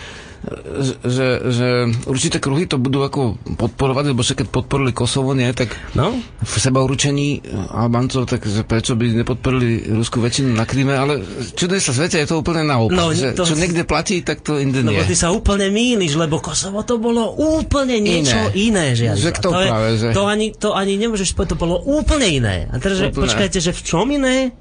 [1.03, 1.69] že, že
[2.07, 6.15] určité kruhy to budú ako podporovať, lebo však keď podporili Kosovo, nie, tak no?
[6.23, 11.25] v seba určení Albancov, tak že prečo by nepodporili ruskú väčšinu na Kríme, ale
[11.57, 12.95] čuduje sa svete, je to úplne naopak.
[12.95, 13.43] No, že, to...
[13.43, 15.03] Čo niekde platí, tak to inde no, nie.
[15.03, 18.95] No ty sa úplne míliš, lebo Kosovo to bolo úplne niečo iné.
[18.95, 20.09] iné že to, to, práve, je, že...
[20.15, 22.57] to, ani, to ani nemôžeš povedať, to bolo úplne iné.
[22.71, 24.55] A teraz, že, počkajte, že v čom iné?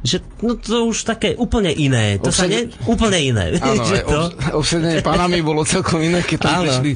[0.00, 2.16] Že no to už také úplne iné.
[2.20, 2.40] To Obsed...
[2.40, 2.60] sa ne...
[2.88, 3.44] Úplne iné.
[3.60, 4.32] Áno, že to...
[4.56, 6.92] obsedenie panami bolo celkom iné, keď tam prišli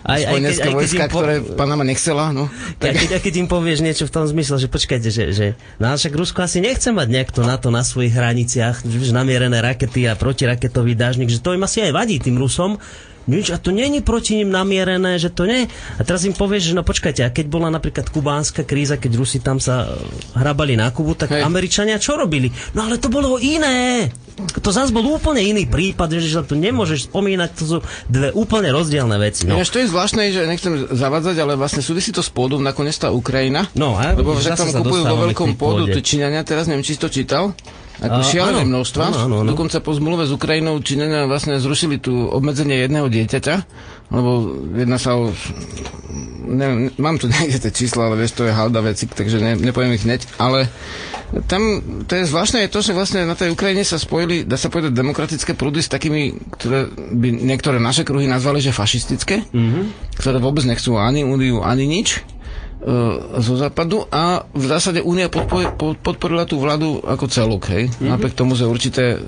[0.00, 1.20] aj, aj, keď, aj vojska, po...
[1.20, 2.32] ktoré Panama nechcela.
[2.32, 2.48] No,
[2.80, 2.96] tak...
[2.96, 5.46] Aj, keď, aj keď im povieš niečo v tom zmysle, že počkajte, že, že
[5.76, 10.08] no, však Rusko asi nechce mať niekto na to na svojich hraniciach, že namierené rakety
[10.08, 12.80] a protiraketový dážnik, že to im asi aj vadí tým Rusom,
[13.28, 15.68] nič, a to není proti ním namierené, že to nie.
[15.96, 19.42] A teraz im povieš, že no počkajte, a keď bola napríklad kubánska kríza, keď Rusi
[19.42, 19.88] tam sa
[20.36, 21.44] hrabali na Kubu, tak Hej.
[21.44, 22.48] Američania čo robili?
[22.72, 24.08] No ale to bolo iné.
[24.40, 27.76] To zase bol úplne iný prípad, že sa tu nemôžeš spomínať, to sú
[28.08, 29.44] dve úplne rozdielne veci.
[29.44, 29.60] No.
[29.60, 33.12] Ja, to je zvláštne, že nechcem zavadzať, ale vlastne súvisí to s pôdom nakoniec tá
[33.12, 33.68] Ukrajina.
[33.76, 37.12] No, a lebo že tam kupujú vo veľkom pôdu Číňania, teraz neviem, či si to
[37.12, 37.52] čítal.
[38.00, 39.02] Ako šialené množstva.
[39.12, 39.48] Áno, áno, áno.
[39.52, 43.54] Dokonca po zmluve s Ukrajinou Číňania vlastne zrušili tu obmedzenie jedného dieťaťa,
[44.08, 44.30] lebo
[44.72, 45.28] jedna sa o...
[46.50, 49.94] Ne, mám tu niekde tie čísla, ale vieš, to je halda veci, takže ne, nepoviem
[50.00, 50.72] ich hneď, ale
[51.46, 51.62] tam
[52.10, 54.90] to je zvláštne je to, že vlastne na tej Ukrajine sa spojili, dá sa povedať,
[54.90, 60.16] demokratické prúdy s takými, ktoré by niektoré naše kruhy nazvali, že fašistické, mm-hmm.
[60.18, 62.26] ktoré vôbec nechcú ani úniu, ani nič
[63.44, 65.28] zo západu a v zásade Únia
[66.00, 67.92] podporila tú vládu ako celok, hej.
[67.92, 68.08] Mm-hmm.
[68.08, 69.18] Napriek tomu, že určité e,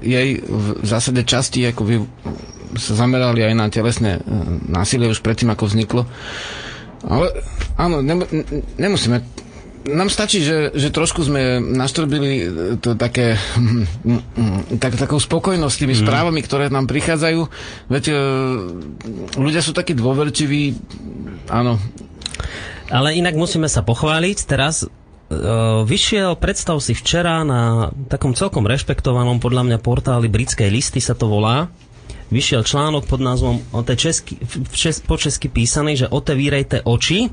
[0.00, 1.96] jej v zásade časti ako vy,
[2.80, 4.20] sa zamerali aj na telesné e,
[4.72, 6.08] násilie už predtým, ako vzniklo.
[7.04, 7.44] Ale
[7.76, 8.24] áno, ne,
[8.80, 9.20] nemusíme
[9.84, 12.48] nám stačí, že, že trošku sme naštrbili
[12.80, 13.36] to také
[14.82, 16.00] tak, takou spokojnosť tými mm.
[16.08, 17.40] správami, ktoré nám prichádzajú.
[17.92, 18.04] Veď
[19.36, 20.72] ľudia sú takí dôverčiví,
[21.52, 21.76] áno,
[22.88, 24.38] ale inak musíme sa pochváliť.
[24.44, 31.00] Teraz uh, vyšiel, predstav si včera na takom celkom rešpektovanom podľa mňa portáli britskej listy
[31.00, 31.72] sa to volá.
[32.32, 34.40] Vyšiel článok pod názvom o tej česky,
[34.72, 37.30] čes, po česky písaný, že otevírejte oči.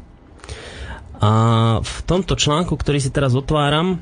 [1.22, 1.32] A
[1.80, 4.02] v tomto článku, ktorý si teraz otváram,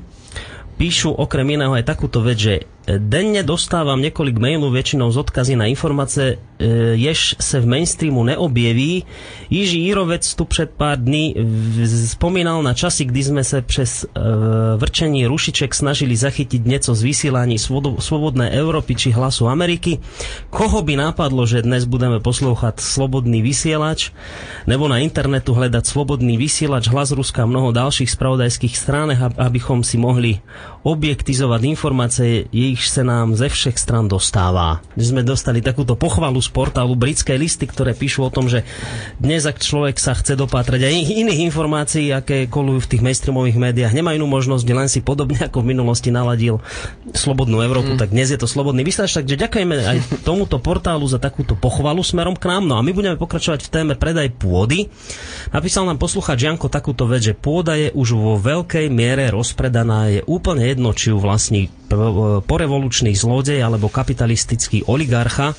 [0.80, 2.54] píšu okrem iného aj takúto vec, že
[2.98, 6.66] Denne dostávam několik mailů většinou z odkazy na informace, e,
[6.98, 9.04] jež se v mainstreamu neobjeví.
[9.50, 11.34] Jiží Jírovec tu před pár dní
[12.06, 14.08] vzpomínal na časy, kdy jsme se přes e,
[14.76, 17.58] vrčení rušiček snažili zachytiť něco z vysílání
[17.98, 19.98] Svobodné Európy či Hlasu Ameriky.
[20.50, 24.10] Koho by napadlo, že dnes budeme poslouchat Slobodný vysielač,
[24.66, 29.96] nebo na internetu hledať Slobodný vysielač, Hlas Ruska a mnoho dalších spravodajských stránek, abychom si
[29.98, 30.40] mohli
[30.82, 34.80] objektizovať informácie, jejich sa nám ze všech stran dostáva.
[34.96, 38.64] Sme dostali takúto pochvalu z portálu britskej listy, ktoré píšu o tom, že
[39.20, 43.92] dnes, ak človek sa chce dopátrať aj iných informácií, aké kolujú v tých mainstreamových médiách,
[43.92, 46.62] nemá inú možnosť, len si podobne ako v minulosti naladil
[47.10, 48.00] Slobodnú Európu, mm.
[48.00, 49.18] tak dnes je to Slobodný vysielač.
[49.18, 52.70] Takže ďakujeme aj tomuto portálu za takúto pochvalu smerom k nám.
[52.70, 54.86] No a my budeme pokračovať v téme predaj pôdy.
[55.50, 60.20] Napísal nám posluchač Janko takúto vec, že pôda je už vo veľkej miere rozpredaná, je
[60.28, 61.72] úplne jedno, či ju vlastní
[62.42, 65.54] porevolučný zlodej alebo kapitalistický oligarcha.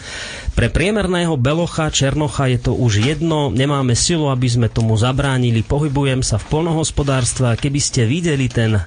[0.52, 5.64] Pre priemerného belocha, černocha je to už jedno, nemáme silu, aby sme tomu zabránili.
[5.64, 8.84] Pohybujem sa v polnohospodárstve keby ste videli ten e,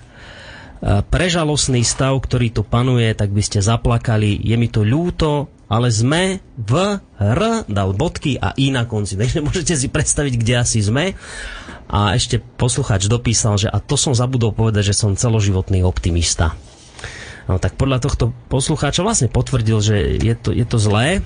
[1.07, 4.43] prežalostný stav, ktorý tu panuje, tak by ste zaplakali.
[4.43, 6.73] Je mi to ľúto, ale sme v
[7.23, 7.41] R,
[7.71, 9.15] dal bodky a I na konci.
[9.21, 11.15] Takže môžete si predstaviť, kde asi sme.
[11.87, 16.59] A ešte posluchač dopísal, že a to som zabudol povedať, že som celoživotný optimista.
[17.45, 21.21] No tak podľa tohto poslucháča vlastne potvrdil, že je to, je to zlé.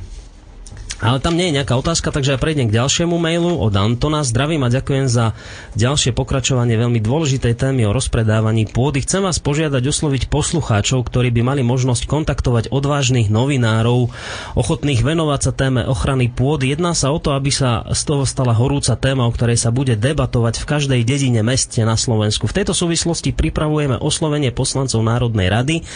[0.99, 4.27] Ale tam nie je nejaká otázka, takže ja prejdem k ďalšiemu mailu od Antona.
[4.27, 5.31] Zdravím a ďakujem za
[5.79, 9.07] ďalšie pokračovanie veľmi dôležitej témy o rozpredávaní pôdy.
[9.07, 14.11] Chcem vás požiadať osloviť poslucháčov, ktorí by mali možnosť kontaktovať odvážnych novinárov,
[14.59, 16.75] ochotných venovať sa téme ochrany pôdy.
[16.75, 19.95] Jedná sa o to, aby sa z toho stala horúca téma, o ktorej sa bude
[19.95, 22.51] debatovať v každej dedine, meste na Slovensku.
[22.51, 25.87] V tejto súvislosti pripravujeme oslovenie poslancov Národnej rady,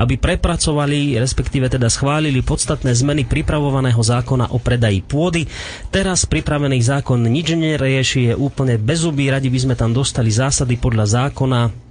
[0.00, 4.15] aby prepracovali, respektíve teda schválili podstatné zmeny pripravovaného zákona
[4.52, 5.44] o predaji pôdy.
[5.92, 9.28] Teraz pripravený zákon nič nerieši, je úplne bezubý.
[9.28, 11.85] Radi by sme tam dostali zásady podľa zákona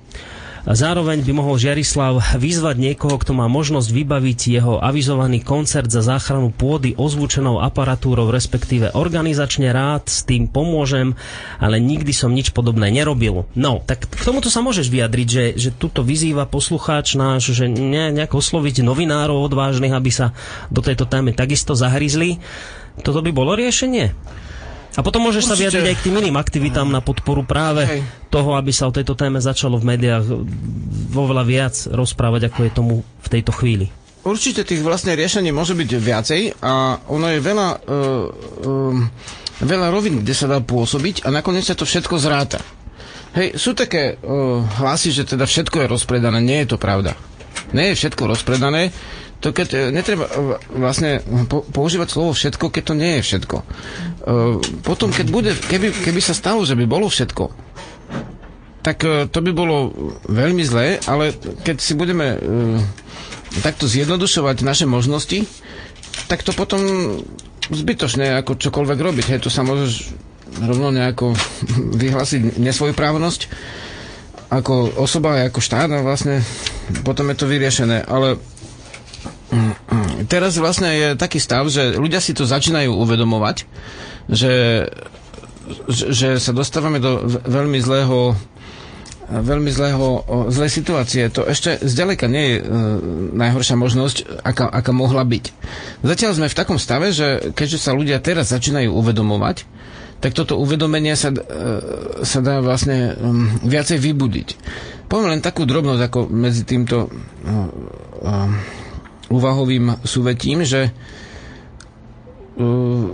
[0.65, 6.49] Zároveň by mohol Žiarislav vyzvať niekoho, kto má možnosť vybaviť jeho avizovaný koncert za záchranu
[6.49, 11.13] pôdy ozvučenou aparatúrou, respektíve organizačne rád s tým pomôžem,
[11.61, 13.45] ale nikdy som nič podobné nerobil.
[13.53, 18.09] No, tak k tomuto sa môžeš vyjadriť, že, že tuto vyzýva poslucháč náš, že ne,
[18.09, 20.33] nejak osloviť novinárov odvážnych, aby sa
[20.73, 22.41] do tejto témy takisto zahryzli.
[23.05, 24.17] Toto by bolo riešenie?
[24.95, 25.51] A potom môžeš Určite.
[25.51, 28.01] sa vyjadriť aj k tým iným aktivitám na podporu práve Hej.
[28.31, 30.23] toho, aby sa o tejto téme začalo v médiách
[31.11, 33.91] vo veľa viac rozprávať, ako je tomu v tejto chvíli.
[34.25, 38.25] Určite tých vlastne riešení môže byť viacej a ono je veľa, uh,
[38.65, 38.97] uh,
[39.61, 42.57] veľa rovin, kde sa dá pôsobiť a nakoniec sa to všetko zráta.
[43.37, 46.41] Hej, sú také uh, hlasy, že teda všetko je rozpredané.
[46.41, 47.13] Nie je to pravda.
[47.75, 48.95] Nie je všetko rozpredané
[49.45, 50.31] to keď e, netreba e,
[50.73, 51.21] vlastne
[51.69, 53.57] používať slovo všetko, keď to nie je všetko.
[53.61, 53.65] E,
[54.81, 57.53] potom, keď bude, keby, keby sa stalo, že by bolo všetko,
[58.81, 59.01] tak
[59.33, 59.89] to by bolo
[60.29, 61.33] veľmi zlé, ale
[61.65, 62.37] keď si budeme
[63.65, 65.41] takto zjednodušovať naše možnosti,
[66.29, 66.77] tak to potom
[67.65, 69.25] zbytočné ako čokoľvek robiť.
[69.25, 70.13] Hej, to sa môžeš
[70.61, 71.33] rovno nejako
[72.01, 73.41] vyhlásiť nesvojprávnosť
[74.53, 76.45] ako osoba, ako štát a vlastne
[77.01, 78.05] potom je to vyriešené.
[78.05, 78.37] Ale
[80.25, 83.67] teraz vlastne je taký stav, že ľudia si to začínajú uvedomovať,
[84.27, 84.87] že,
[85.89, 88.33] že sa dostávame do veľmi zlého
[89.25, 90.21] veľmi zlého,
[90.53, 91.25] zlej situácie.
[91.33, 92.63] To ešte zďaleka nie je e,
[93.33, 95.45] najhoršia možnosť, aká, aká mohla byť.
[96.05, 99.65] Zatiaľ sme v takom stave, že keďže sa ľudia teraz začínajú uvedomovať,
[100.21, 101.41] tak toto uvedomenie sa, e,
[102.21, 103.17] sa dá vlastne
[103.65, 104.47] viacej vybudiť.
[105.05, 107.69] Poviem len takú drobnosť, ako medzi týmto uh,
[108.25, 108.49] uh,
[109.29, 110.89] úvahovým súvetím, že
[112.57, 113.09] uh,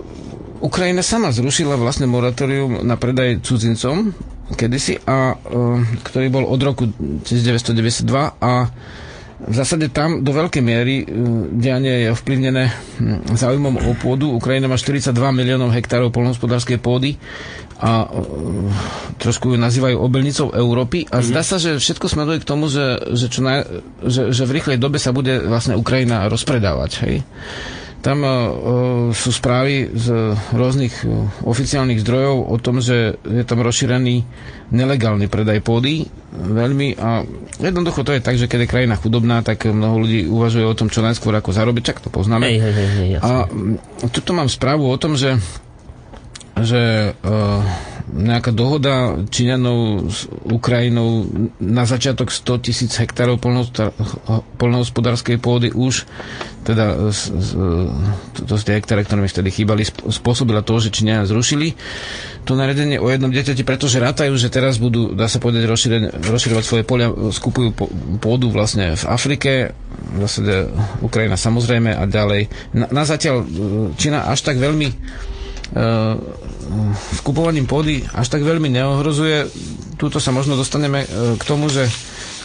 [0.62, 4.14] Ukrajina sama zrušila vlastne moratórium na predaj cudzincom
[4.52, 6.84] kedysi, a, uh, ktorý bol od roku
[7.24, 8.04] 1992
[8.38, 8.52] a
[9.42, 11.06] v zásade tam do veľkej miery uh,
[11.50, 14.30] dianie je ovplyvnené hm, záujmom o pôdu.
[14.30, 17.18] Ukrajina má 42 miliónov hektárov polnohospodárskej pôdy
[17.82, 18.70] a uh,
[19.18, 21.28] trošku ju nazývajú obelnicou Európy a mm-hmm.
[21.34, 23.66] zdá sa, že všetko smeruje k tomu, že, že, čo na,
[24.06, 26.90] že, že v rýchlej dobe sa bude vlastne Ukrajina rozpredávať.
[27.02, 27.16] Hej?
[27.98, 28.30] Tam uh,
[29.10, 30.94] sú správy z rôznych
[31.42, 34.22] oficiálnych zdrojov o tom, že je tam rozšírený
[34.70, 37.28] nelegálny predaj pôdy veľmi a
[37.60, 40.88] jednoducho to je tak, že keď je krajina chudobná, tak mnoho ľudí uvažuje o tom,
[40.88, 42.48] čo najskôr ako zarobiť, čak to poznáme.
[42.48, 43.44] Hej, hej, hej, a
[44.08, 45.36] tuto mám správu o tom, že
[46.58, 47.62] že uh,
[48.12, 49.78] nejaká dohoda Číňanov
[50.12, 51.24] s Ukrajinou
[51.56, 53.40] na začiatok 100 tisíc hektárov
[54.60, 56.04] polnohospodárskej pôdy už
[56.62, 57.34] teda z,
[58.38, 61.74] to z tie hektáre, ktoré mi vtedy chýbali, spôsobila to, že Číňania zrušili
[62.42, 65.66] to naredenie o jednom dieťati, pretože rátajú, že teraz budú, dá sa povedať,
[66.22, 67.74] rozširovať svoje polia, skupujú
[68.18, 69.50] pôdu vlastne v Afrike,
[70.18, 70.70] zase
[71.02, 72.50] Ukrajina samozrejme a ďalej.
[72.74, 73.42] Na, na zatiaľ
[73.94, 74.90] Čína až tak veľmi
[77.16, 79.48] skupovaním pôdy až tak veľmi neohrozuje.
[79.96, 81.08] Tuto sa možno dostaneme e,
[81.38, 81.86] k tomu, že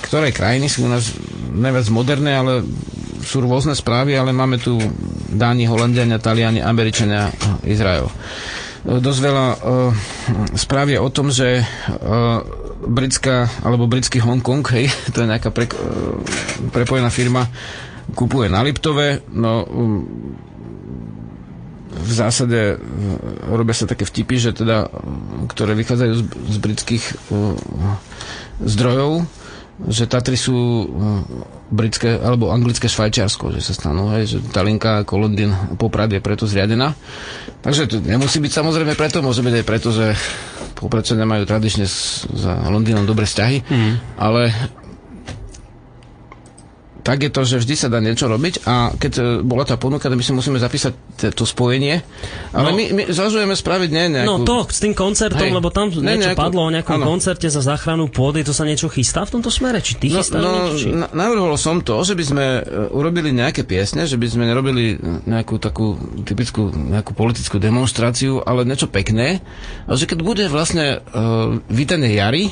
[0.05, 1.11] ktoré krajiny sú u nás
[1.51, 2.63] najviac moderné, ale
[3.25, 4.77] sú rôzne správy, ale máme tu
[5.27, 7.33] Dáni, Holandiania, Taliani, Američania,
[7.67, 8.07] Izrael.
[8.07, 8.13] E,
[9.01, 9.91] dosť veľa uh,
[10.55, 12.39] správ je o tom, že uh,
[12.87, 16.15] britská, alebo britský Hongkong, hej, to je nejaká pre, uh,
[16.71, 17.43] prepojená firma,
[18.15, 19.99] kupuje na Liptove, no um,
[22.07, 22.75] v zásade e,
[23.51, 24.87] robia sa také vtipy, že teda,
[25.51, 27.53] ktoré vychádzajú z, z britských uh,
[28.63, 29.27] zdrojov,
[29.91, 30.85] že Tatry sú uh,
[31.67, 36.23] britské alebo anglické Švajčiarsko, že sa stanú, hej, že tá linka ako Londýn Poprad je
[36.23, 36.95] preto zriadená.
[37.59, 40.15] Takže to nemusí byť samozrejme preto, môže byť aj preto, že
[40.77, 43.93] Popradčania majú tradične s, za Londýnom dobré vzťahy, mm.
[44.21, 44.53] ale
[47.07, 50.03] tak je to, že vždy sa dá niečo robiť a keď e, bola tá ponuka,
[50.03, 50.91] tak my si musíme zapísať
[51.31, 52.03] to spojenie.
[52.51, 52.75] Ale No.
[52.75, 54.27] my, my zvažujeme spraviť nie nejakú...
[54.27, 55.55] No to s tým koncertom, Hej.
[55.55, 57.07] lebo tam Ne, niečo nejakú- padlo o nejakom áno.
[57.07, 59.79] koncerte za záchranu pôdy, to sa niečo chystá v tomto smere?
[59.79, 60.75] Či ty No, chystáš no niečo?
[60.77, 60.87] Či...
[60.91, 64.99] na- navrhol som to, že by sme e, urobili nejaké piesne, že by sme nerobili
[65.23, 69.39] nejakú takú typickú nejakú politickú demonstráciu, ale niečo pekné.
[69.85, 72.51] A že keď bude vlastne uh, vítané jary,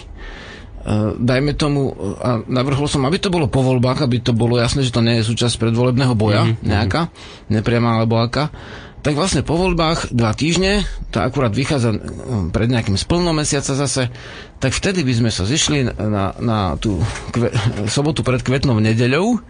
[1.18, 1.90] dajme tomu,
[2.22, 5.18] a navrhol som, aby to bolo po voľbách, aby to bolo jasné, že to nie
[5.20, 6.62] je súčasť predvolebného boja, mm-hmm.
[6.62, 7.10] nejaká,
[7.50, 8.54] nepriama alebo aká,
[9.02, 10.82] tak vlastne po voľbách dva týždne,
[11.14, 12.00] to akurát vychádza uh,
[12.50, 14.10] pred nejakým splnom mesiaca zase,
[14.58, 17.54] tak vtedy by sme sa zišli na, na tú kve,
[17.90, 19.42] sobotu pred kvetnou nedeľou,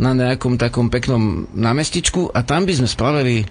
[0.00, 3.44] na nejakom takom peknom námestičku a tam by sme spravili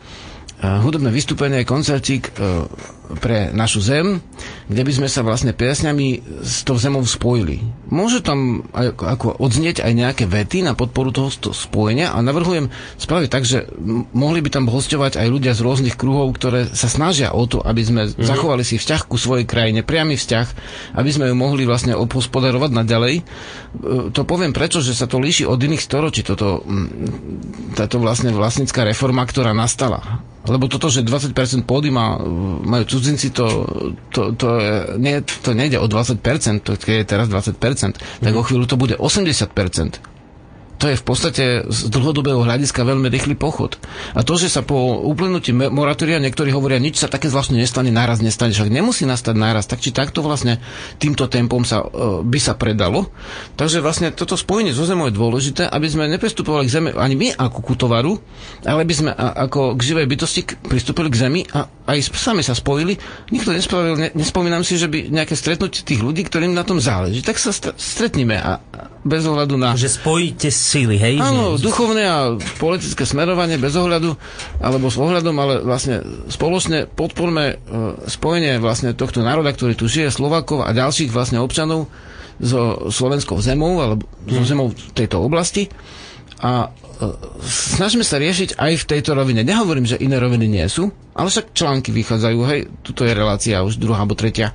[0.61, 2.69] hudobné vystúpenie, koncertík uh,
[3.17, 4.23] pre našu zem,
[4.69, 7.59] kde by sme sa vlastne piesňami s tou zemou spojili.
[7.91, 13.29] Môže tam aj, ako odznieť aj nejaké vety na podporu toho spojenia a navrhujem spraviť
[13.33, 13.67] tak, že
[14.15, 17.81] mohli by tam hostovať aj ľudia z rôznych kruhov, ktoré sa snažia o to, aby
[17.83, 18.23] sme mm-hmm.
[18.23, 20.47] zachovali si vzťah ku svojej krajine, priamy vzťah,
[20.95, 23.13] aby sme ju mohli vlastne obhospodarovať naďalej.
[23.19, 23.23] E,
[24.13, 28.87] To poviem prečo, že sa to líši od iných storočí, toto, mm, táto vlastne vlastnícka
[28.87, 30.23] reforma, ktorá nastala.
[30.41, 31.37] Lebo toto, že 20%
[31.69, 32.17] pôdy má,
[32.65, 33.45] majú cudzinci, to,
[34.09, 34.47] to, to,
[34.97, 36.17] nie, to nejde o 20%,
[36.65, 40.10] to keď je teraz 20%, tak o chvíľu to bude 80%.
[40.81, 43.77] To je v podstate z dlhodobého hľadiska veľmi rýchly pochod.
[44.17, 48.17] A to, že sa po uplynutí moratória niektorí hovoria, nič sa také zvláštne nestane, náraz
[48.25, 50.57] nestane, však nemusí nastať náraz, tak či takto vlastne
[50.97, 53.13] týmto tempom sa, e, by sa predalo.
[53.61, 57.27] Takže vlastne toto spojenie so zemou je dôležité, aby sme neprestupovali k zeme ani my
[57.37, 58.17] ako ku tovaru,
[58.65, 62.97] ale by sme ako k živej bytosti pristúpili k zemi a aj sami sa spojili.
[63.29, 67.21] Nikto nespravil, ne, nespomínam si, že by nejaké stretnutie tých ľudí, ktorým na tom záleží,
[67.21, 69.73] tak sa st- stretníme a, a bez ohľadu na...
[69.73, 71.17] Že spojíte síly, hej?
[71.17, 72.17] Áno, duchovné a
[72.61, 74.13] politické smerovanie bez ohľadu,
[74.61, 77.55] alebo s ohľadom, ale vlastne spoločne podporme e,
[78.05, 81.89] spojenie vlastne tohto národa, ktorý tu žije, Slovakov a ďalších vlastne občanov
[82.37, 85.65] so slovenskou zemou, alebo so zemou tejto oblasti.
[86.41, 87.05] A e,
[87.41, 89.41] snažíme sa riešiť aj v tejto rovine.
[89.41, 93.81] Nehovorím, že iné roviny nie sú, ale však články vychádzajú, hej, tuto je relácia už
[93.81, 94.53] druhá alebo tretia.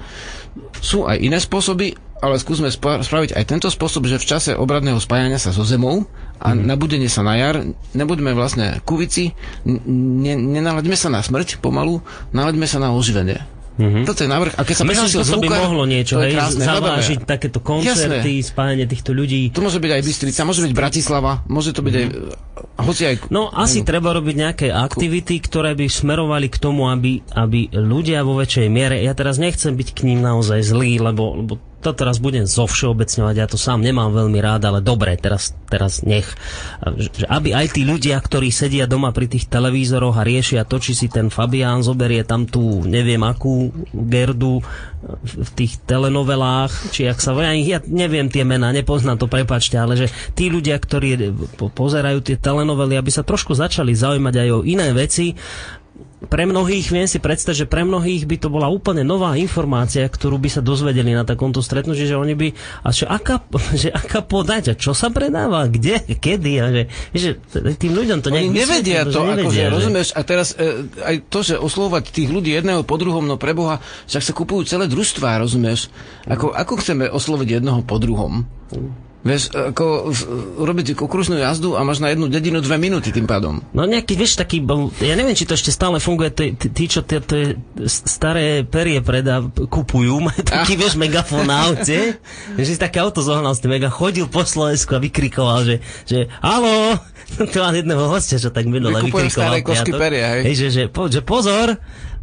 [0.78, 4.96] Sú aj iné spôsoby, ale skúsme spa- spraviť aj tento spôsob, že v čase obradného
[5.00, 6.08] spájania sa so zemou
[6.40, 6.64] a mm.
[6.64, 7.60] nabudenie sa na jar,
[7.92, 12.00] nebudeme vlastne kuvici, ne, nenalaďme sa na smrť pomalu,
[12.32, 13.56] nalaďme sa na oživenie.
[13.76, 14.04] Mm-hmm.
[14.08, 14.52] Toto je návrh.
[14.56, 17.32] A keď sa prihlásil že to by mohlo niečo, hej, krásne, zavážiť hľadáme.
[17.36, 19.52] takéto koncerty, spájanie týchto ľudí.
[19.52, 22.06] To môže byť aj Bystrica, môže byť Bratislava, môže to byť aj...
[22.80, 23.14] Hoci aj...
[23.28, 28.40] No asi treba robiť nejaké aktivity, ktoré by smerovali k tomu, aby, aby ľudia vo
[28.40, 32.50] väčšej miere, ja teraz nechcem byť k ním naozaj zlý, lebo, lebo to teraz budem
[32.50, 36.26] zo všeobecňovať, ja to sám nemám veľmi rád, ale dobre, teraz, teraz nech.
[36.82, 40.98] Že, aby aj tí ľudia, ktorí sedia doma pri tých televízoroch a riešia to, či
[40.98, 47.22] si ten Fabián zoberie tam tú, neviem akú Gerdu v v tých telenovelách, či ak
[47.22, 51.70] sa ja, ja neviem tie mená, nepoznám to, prepačte, ale že tí ľudia, ktorí po-
[51.70, 55.36] pozerajú tie telenovely, aby sa trošku začali zaujímať aj o iné veci,
[56.26, 60.36] pre mnohých, viem si predstaviť, že pre mnohých by to bola úplne nová informácia, ktorú
[60.42, 62.48] by sa dozvedeli na takomto stretnutí, že oni by,
[62.82, 63.40] a že aká,
[63.82, 66.82] že aká podať, a čo sa predáva, kde, kedy, a že,
[67.14, 67.28] že
[67.78, 70.90] tým ľuďom to Oni nejak nevedia vysvetlia, to, že akože, že- rozumieš, a teraz e,
[71.00, 73.78] aj to, že oslovať tých ľudí jedného po druhom, no preboha,
[74.10, 75.88] však sa kupujú celé družstvá, rozumieš?
[76.26, 78.42] Ako, ako chceme osloviť jedného po druhom?
[79.26, 80.14] Vieš, ako
[80.62, 83.58] robiť okružnú jazdu a máš na jednu dedinu dve minúty tým pádom.
[83.74, 87.18] No nejaký, vieš, taký, bol- ja neviem, či to ešte stále funguje, tí, čo tie,
[87.90, 92.22] staré perie predá, kupujú, taký, vieš, megafón na aute,
[92.54, 96.30] že si také auto zohnal s tým mega, chodil po Slovensku a vykrikoval, že, že
[96.38, 96.94] halo,
[97.50, 99.58] tu mám jedného hostia, čo tak minule vykrikoval.
[99.58, 100.42] staré kosky peria, hej.
[100.46, 101.74] hej že, že, po, že pozor,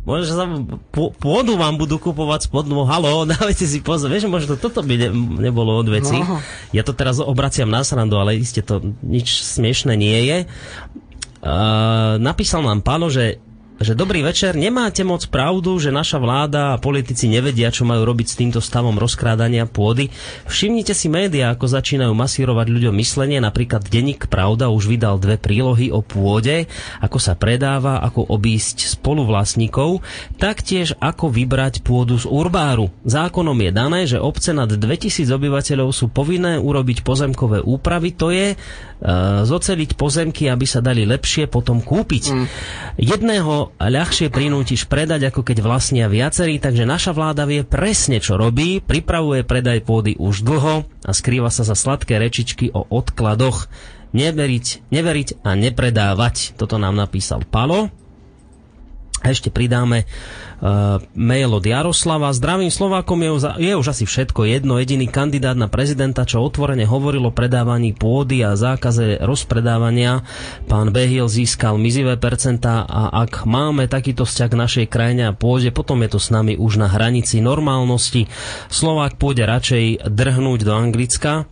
[0.03, 0.43] Možno, sa
[0.91, 4.11] pô- pôdu vám budú kupovať spodnú, halo, dávajte si pozor.
[4.11, 5.09] Vieš, možno toto by ne,
[5.47, 6.19] nebolo od veci.
[6.19, 6.43] No.
[6.75, 10.37] Ja to teraz obraciam na srandu, ale iste to nič smiešne nie je.
[11.43, 13.39] Uh, napísal nám páno, že
[13.83, 18.27] že dobrý večer, nemáte moc pravdu, že naša vláda a politici nevedia, čo majú robiť
[18.31, 20.07] s týmto stavom rozkrádania pôdy.
[20.47, 25.91] Všimnite si médiá, ako začínajú masírovať ľuďom myslenie, napríklad Denník Pravda už vydal dve prílohy
[25.91, 26.71] o pôde,
[27.03, 29.99] ako sa predáva, ako obísť spoluvlastníkov,
[30.39, 32.87] taktiež ako vybrať pôdu z urbáru.
[33.03, 38.55] Zákonom je dané, že obce nad 2000 obyvateľov sú povinné urobiť pozemkové úpravy, to je
[38.55, 42.23] uh, zoceliť pozemky, aby sa dali lepšie potom kúpiť.
[42.31, 42.45] Mm.
[43.01, 48.83] Jedného ľahšie prinútiš predať, ako keď vlastnia viacerí, takže naša vláda vie presne, čo robí,
[48.83, 53.71] pripravuje predaj pôdy už dlho a skrýva sa za sladké rečičky o odkladoch.
[54.13, 56.53] neveriť, neveriť a nepredávať.
[56.53, 58.02] Toto nám napísal Palo.
[59.23, 62.35] Ešte pridáme uh, mail od Jaroslava.
[62.35, 63.31] Zdravým Slovákom je,
[63.63, 64.75] je už asi všetko jedno.
[64.75, 70.27] Jediný kandidát na prezidenta, čo otvorene hovoril o predávaní pôdy a zákaze rozpredávania.
[70.67, 75.71] Pán Behil získal mizivé percentá a ak máme takýto vzťah k našej krajine a pôde,
[75.71, 78.27] potom je to s nami už na hranici normálnosti.
[78.67, 81.47] Slovák pôjde radšej drhnúť do Anglicka,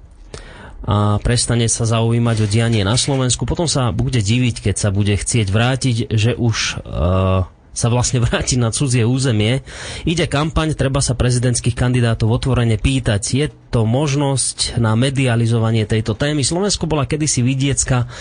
[0.81, 3.45] a prestane sa zaujímať o dianie na Slovensku.
[3.45, 8.59] Potom sa bude diviť, keď sa bude chcieť vrátiť, že už uh, sa vlastne vráti
[8.59, 9.63] na cudzie územie.
[10.03, 13.21] Ide kampaň, treba sa prezidentských kandidátov otvorene pýtať.
[13.31, 16.43] Je to možnosť na medializovanie tejto témy.
[16.43, 18.11] Slovensko bola kedysi vidiecka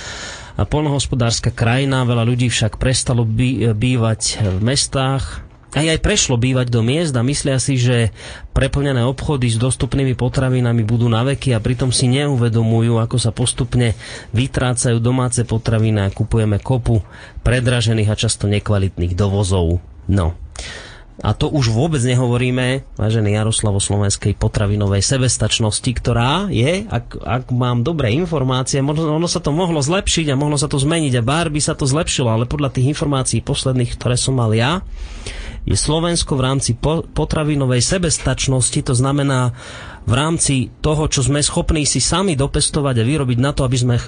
[0.61, 6.83] a polnohospodárska krajina, veľa ľudí však prestalo bývať v mestách, aj aj prešlo bývať do
[6.83, 8.11] miest a myslia si, že
[8.51, 13.95] preplnené obchody s dostupnými potravinami budú na veky a pritom si neuvedomujú, ako sa postupne
[14.35, 17.03] vytrácajú domáce potraviny a kupujeme kopu
[17.47, 19.79] predražených a často nekvalitných dovozov.
[20.11, 20.35] No.
[21.21, 27.45] A to už vôbec nehovoríme, vážený Jaroslav, o slovenskej potravinovej sebestačnosti, ktorá je, ak, ak
[27.53, 31.27] mám dobré informácie, možno ono sa to mohlo zlepšiť a mohlo sa to zmeniť a
[31.27, 34.81] bár by sa to zlepšilo, ale podľa tých informácií posledných, ktoré som mal ja,
[35.63, 39.53] je Slovensko v rámci po, potravinovej sebestačnosti, to znamená
[40.03, 43.97] v rámci toho, čo sme schopní si sami dopestovať a vyrobiť na to, aby sme
[43.97, 44.05] uh,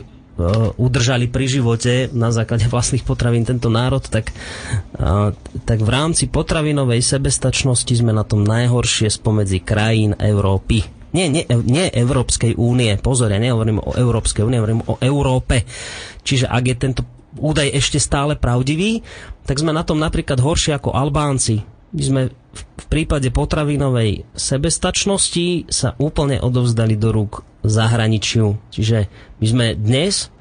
[0.74, 4.32] udržali pri živote na základe vlastných potravín tento národ, tak,
[4.96, 5.30] uh,
[5.62, 10.82] tak v rámci potravinovej sebestačnosti sme na tom najhoršie spomedzi krajín Európy.
[11.12, 15.68] Nie, nie, nie Európskej únie, pozor, ja nehovorím o Európskej únie, hovorím o Európe.
[16.24, 17.02] Čiže ak je tento
[17.38, 19.00] údaj ešte stále pravdivý,
[19.46, 21.64] tak sme na tom napríklad horšie ako Albánci.
[21.92, 22.22] My sme
[22.52, 28.56] v prípade potravinovej sebestačnosti sa úplne odovzdali do rúk zahraničiu.
[28.72, 29.08] Čiže
[29.40, 30.32] my sme dnes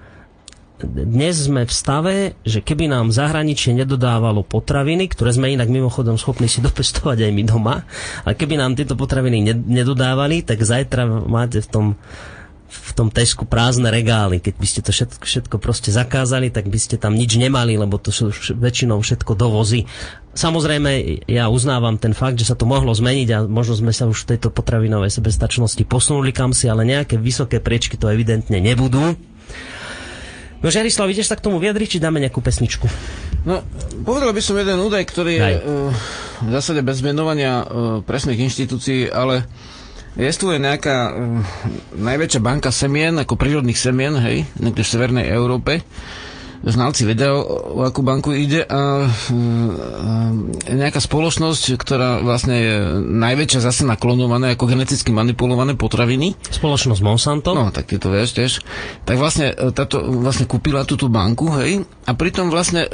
[0.87, 6.49] dnes sme v stave, že keby nám zahraničie nedodávalo potraviny, ktoré sme inak mimochodom schopní
[6.49, 7.85] si dopestovať aj my doma,
[8.25, 11.85] ale keby nám tieto potraviny nedodávali, tak zajtra máte v tom
[12.71, 14.39] v tom Tesku prázdne regály.
[14.39, 17.99] Keď by ste to všetko, všetko proste zakázali, tak by ste tam nič nemali, lebo
[17.99, 19.83] to sú väčšinou všetko dovozy.
[20.31, 24.23] Samozrejme, ja uznávam ten fakt, že sa to mohlo zmeniť a možno sme sa už
[24.23, 29.19] v tejto potravinovej sebestačnosti posunuli kam si, ale nejaké vysoké priečky to evidentne nebudú.
[30.61, 32.85] No Žarislav, ideš sa k tomu vyjadriť, či dáme nejakú pesničku?
[33.43, 33.65] No,
[34.05, 35.89] povedal by som jeden údaj, ktorý je uh,
[36.45, 37.65] v zásade bez menovania uh,
[38.05, 39.49] presných inštitúcií, ale
[40.11, 41.39] Jestvuje nejaká uh,
[41.93, 45.79] najväčšia banka semien, ako prírodných semien, hej, v Severnej Európe
[46.61, 50.11] znalci vedia, o akú banku ide a, a
[50.69, 56.37] nejaká spoločnosť, ktorá vlastne je najväčšia zase naklonované ako geneticky manipulované potraviny.
[56.37, 57.57] Spoločnosť Monsanto?
[57.57, 58.51] No, tak ty to vieš tiež.
[59.05, 62.89] Tak vlastne e, táto vlastne kúpila túto banku, hej, a pritom vlastne e,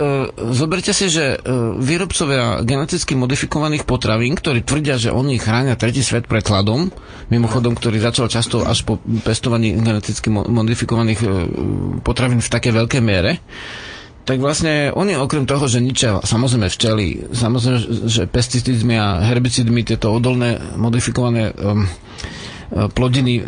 [0.51, 1.37] zoberte si, že e,
[1.79, 6.91] výrobcovia geneticky modifikovaných potravín, ktorí tvrdia, že oni chránia tretí svet pred hladom,
[7.31, 11.27] mimochodom, ktorý začal často až po pestovaní geneticky modifikovaných e,
[12.03, 13.39] potravín v takej veľkej miere,
[14.27, 17.79] tak vlastne oni okrem toho, že ničia samozrejme včely, samozrejme,
[18.11, 23.47] že pesticídmi a herbicidmi, tieto odolné modifikované um, uh, plodiny uh,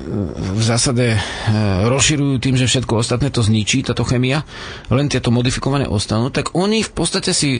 [0.56, 1.20] v zásade uh,
[1.84, 4.48] rozširujú tým, že všetko ostatné to zničí, táto chemia,
[4.88, 7.60] len tieto modifikované ostanú, tak oni v podstate si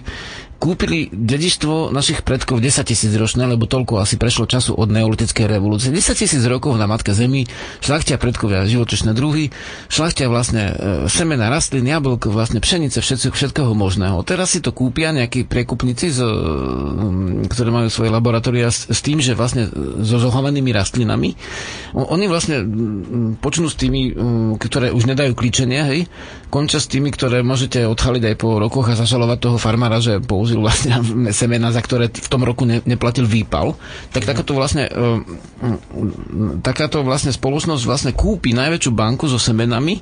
[0.60, 5.90] kúpili dedičstvo našich predkov 10 tisíc ročné, lebo toľko asi prešlo času od neolitickej revolúcie.
[5.90, 7.48] 10 tisíc rokov na Matke Zemi,
[7.80, 9.56] šlachtia predkovia životočné druhy,
[9.88, 10.74] šlachtia vlastne e,
[11.08, 14.20] semena rastlín, jablk, vlastne pšenice, všetko, všetkého možného.
[14.28, 19.24] Teraz si to kúpia nejakí prekupníci, z, e, ktorí majú svoje laboratória s, s tým,
[19.24, 19.72] že vlastne
[20.04, 21.40] so zohovanými rastlinami.
[21.96, 22.68] Oni vlastne
[23.40, 24.12] počnú s tými,
[24.60, 26.12] ktoré už nedajú klíčenia, hej,
[26.52, 30.49] končia s tými, ktoré môžete odchaliť aj po rokoch a zažalovať toho farmára, že používa
[30.50, 30.94] použil vlastne
[31.30, 33.78] semena, za ktoré v tom roku ne, neplatil výpal,
[34.10, 35.22] tak takáto vlastne, uh,
[36.66, 40.02] takáto vlastne spoločnosť vlastne kúpi najväčšiu banku so semenami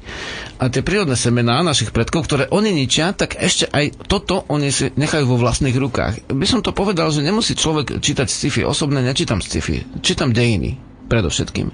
[0.63, 4.87] a tie prírodné semená našich predkov, ktoré oni ničia, tak ešte aj toto oni si
[4.95, 6.31] nechajú vo vlastných rukách.
[6.31, 8.63] By som to povedal, že nemusí človek čítať sci-fi.
[8.63, 9.83] Osobne nečítam sci-fi.
[9.99, 10.79] Čítam dejiny,
[11.11, 11.67] predovšetkým.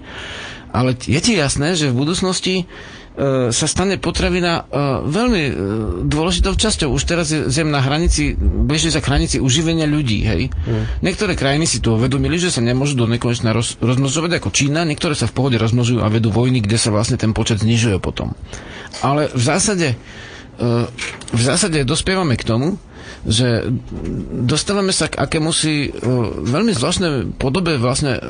[0.74, 2.66] Ale je ti jasné, že v budúcnosti E,
[3.54, 5.54] sa stane potravina e, veľmi e,
[6.10, 6.90] dôležitou časťou.
[6.90, 10.50] Už teraz je zem na hranici, blíži sa k hranici uživenia ľudí, hej.
[10.50, 11.06] Mm.
[11.06, 15.14] Niektoré krajiny si to uvedomili, že sa nemôžu do nekonečna roz, rozmnožovať ako Čína, niektoré
[15.14, 18.34] sa v pohode rozmnožujú a vedú vojny, kde sa vlastne ten počet znižuje potom.
[19.06, 19.94] Ale v zásade
[21.34, 22.78] v zásade dospievame k tomu,
[23.26, 23.74] že
[24.46, 25.90] dostávame sa k akému si
[26.46, 28.22] veľmi zvláštnej podobe vlastne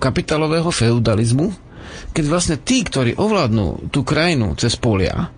[0.00, 1.52] kapitálového feudalizmu,
[2.12, 5.30] keď vlastne tí, ktorí ovládnu tú krajinu cez polia,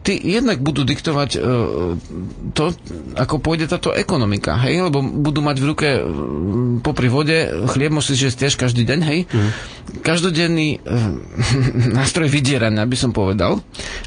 [0.00, 1.92] tí jednak budú diktovať uh,
[2.56, 2.72] to,
[3.20, 6.04] ako pôjde táto ekonomika, hej, lebo budú mať v ruke uh,
[6.80, 7.36] popri vode
[7.68, 9.18] chlieb, musíš jesť tiež každý deň, hej.
[9.28, 9.50] Mm.
[10.00, 11.20] Každodenný uh,
[12.00, 13.60] nástroj vydierania, by som povedal.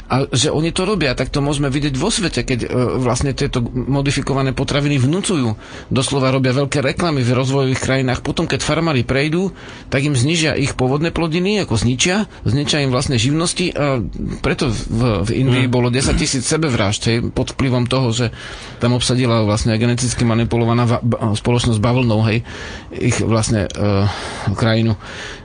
[0.09, 3.61] A že oni to robia, tak to môžeme vidieť vo svete, keď uh, vlastne tieto
[3.63, 5.53] modifikované potraviny vnúcujú.
[5.93, 8.25] Doslova robia veľké reklamy v rozvojových krajinách.
[8.25, 9.53] Potom, keď farmári prejdú,
[9.93, 14.01] tak im znižia ich pôvodné plodiny, ako zničia, zničia im vlastné živnosti a
[14.41, 15.71] preto v, v Indii mm.
[15.71, 18.31] bol bolo 10 tisíc sebevrážd hej, pod vplyvom toho, že
[18.79, 22.47] tam obsadila vlastne geneticky manipulovaná va- ba- spoločnosť bavlnou, hej,
[22.95, 24.07] ich vlastne uh,
[24.55, 24.95] krajinu.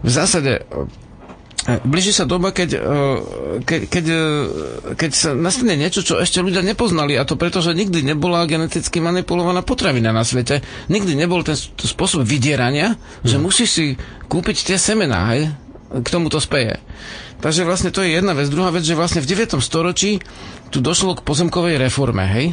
[0.06, 0.86] V zásade uh,
[1.82, 3.18] blíži sa doba, keď, uh,
[3.66, 4.04] keď,
[4.94, 9.02] keď, sa nastane niečo, čo ešte ľudia nepoznali a to preto, že nikdy nebola geneticky
[9.02, 10.62] manipulovaná potravina na svete.
[10.86, 12.94] Nikdy nebol ten spôsob vydierania,
[13.26, 13.84] že musíš si
[14.30, 15.50] kúpiť tie semená, hej,
[15.88, 16.76] k tomu to speje.
[17.38, 18.50] Takže vlastne to je jedna vec.
[18.50, 19.62] Druhá vec, že vlastne v 9.
[19.62, 20.18] storočí
[20.68, 22.46] tu došlo k pozemkovej reforme, hej?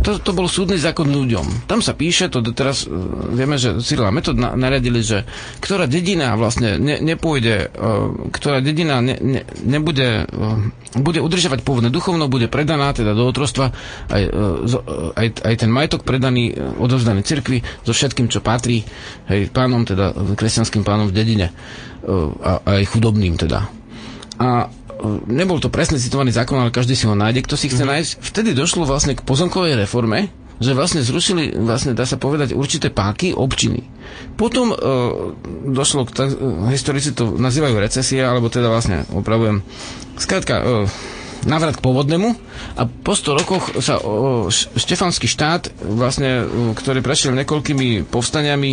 [0.00, 1.68] To, to bol súdny zákon ľuďom.
[1.68, 2.96] Tam sa píše, to teraz uh,
[3.28, 5.28] vieme, že Cyril a Metod na, naradili, že
[5.60, 10.58] ktorá dedina vlastne ne, nepôjde, uh, ktorá dedina ne, ne, nebude, uh,
[10.96, 13.70] bude udržovať pôvodné duchovno, bude predaná teda do otrostva,
[14.08, 14.22] aj,
[15.12, 18.82] aj, aj ten majetok predaný, odovzdaný cirkvi, so všetkým, čo patrí
[19.28, 21.52] hej, pánom, teda kresťanským pánom v dedine
[22.42, 23.70] a aj chudobným teda
[24.42, 24.68] a e,
[25.30, 27.92] nebol to presne citovaný zákon, ale každý si ho nájde, kto si chce mm-hmm.
[27.94, 28.10] nájsť.
[28.18, 33.34] Vtedy došlo vlastne k pozemkovej reforme, že vlastne zrušili, vlastne dá sa povedať, určité páky
[33.34, 33.86] občiny.
[34.34, 34.76] Potom e,
[35.70, 39.62] došlo k, tak, e, historici to nazývajú recesia, alebo teda vlastne opravujem,
[40.18, 40.64] skrátka, e,
[41.42, 42.28] návrat k pôvodnému
[42.78, 44.46] a po 100 rokoch sa o,
[44.78, 48.70] štefanský štát, vlastne, e, ktorý prešiel niekoľkými povstaniami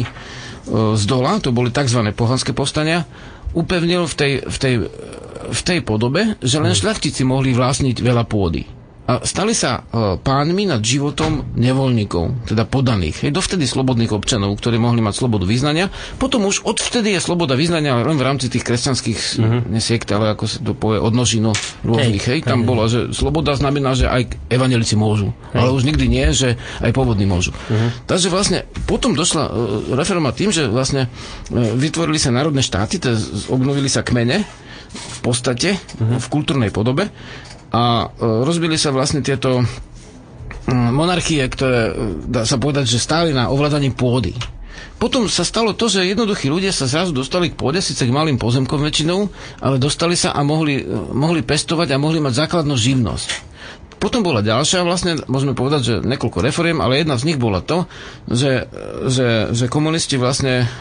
[0.70, 2.02] z dola, to boli tzv.
[2.14, 3.10] pohanské povstania,
[3.58, 4.76] upevnil v tej, v tej
[5.50, 8.79] v tej podobe, že len šľachtici mohli vlastniť veľa pôdy.
[9.10, 13.26] Stali sa e, pánmi nad životom nevoľníkov, teda podaných.
[13.26, 15.90] Hej, dovtedy slobodných občanov, ktorí mohli mať slobodu vyznania.
[16.22, 19.62] Potom už odvtedy je sloboda vyznania len v rámci tých kresťanských uh-huh.
[19.66, 22.22] nesiekt, ale ako sa to povie, odnožino rôznych.
[22.22, 25.34] Hej, hej, tam hej, bola, že sloboda znamená, že aj evanelici môžu.
[25.58, 25.66] Hej.
[25.66, 27.50] Ale už nikdy nie, že aj pôvodní môžu.
[27.50, 27.90] Uh-huh.
[28.06, 29.52] Takže vlastne potom došla uh,
[29.98, 33.18] reforma tým, že vlastne uh, vytvorili sa národné štáty, teda
[33.50, 34.46] obnovili sa kmene,
[34.90, 36.18] v podstate, uh-huh.
[36.22, 37.10] v kultúrnej podobe
[37.70, 39.62] a e, rozbili sa vlastne tieto
[40.70, 41.94] monarchie, ktoré, e,
[42.30, 44.34] dá sa povedať, že stáli na ovládaní pôdy.
[45.00, 48.36] Potom sa stalo to, že jednoduchí ľudia sa zrazu dostali k pôde, síce k malým
[48.36, 49.32] pozemkom väčšinou,
[49.64, 53.50] ale dostali sa a mohli, e, mohli pestovať a mohli mať základnú živnosť.
[54.00, 57.84] Potom bola ďalšia, vlastne môžeme povedať, že niekoľko reforiem, ale jedna z nich bola to,
[58.32, 58.72] že,
[59.12, 60.72] že, že komunisti vlastne,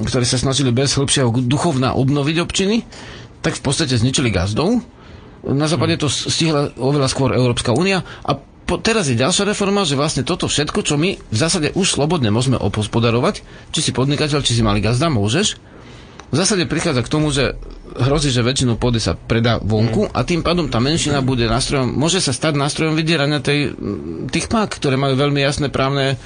[0.00, 2.88] ktorí sa snažili bez hĺbšieho duchovna obnoviť občiny,
[3.44, 4.80] tak v podstate zničili gazdov.
[5.44, 9.98] Na západe to stihla oveľa skôr Európska únia a po, teraz je ďalšia reforma, že
[9.98, 14.54] vlastne toto všetko, čo my v zásade už slobodne môžeme opospodarovať, či si podnikateľ, či
[14.54, 15.58] si malý gazda, môžeš,
[16.32, 17.60] v zásade prichádza k tomu, že
[17.92, 22.24] hrozí, že väčšinu pôdy sa predá vonku a tým pádom tá menšina bude nástrojom, môže
[22.24, 23.76] sa stať nástrojom vydierania tej,
[24.32, 26.16] tých pák, ktoré majú veľmi jasné právne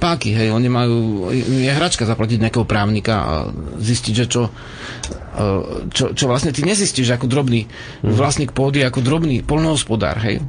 [0.00, 0.32] páky.
[0.32, 3.34] Hej, oni majú, je hračka zaplatiť nejakého právnika a
[3.76, 5.44] zistiť, že čo, e,
[5.92, 8.16] čo, čo vlastne ty nezistíš ako drobný mhm.
[8.16, 10.16] vlastník pôdy, ako drobný polnohospodár.
[10.24, 10.40] Hej.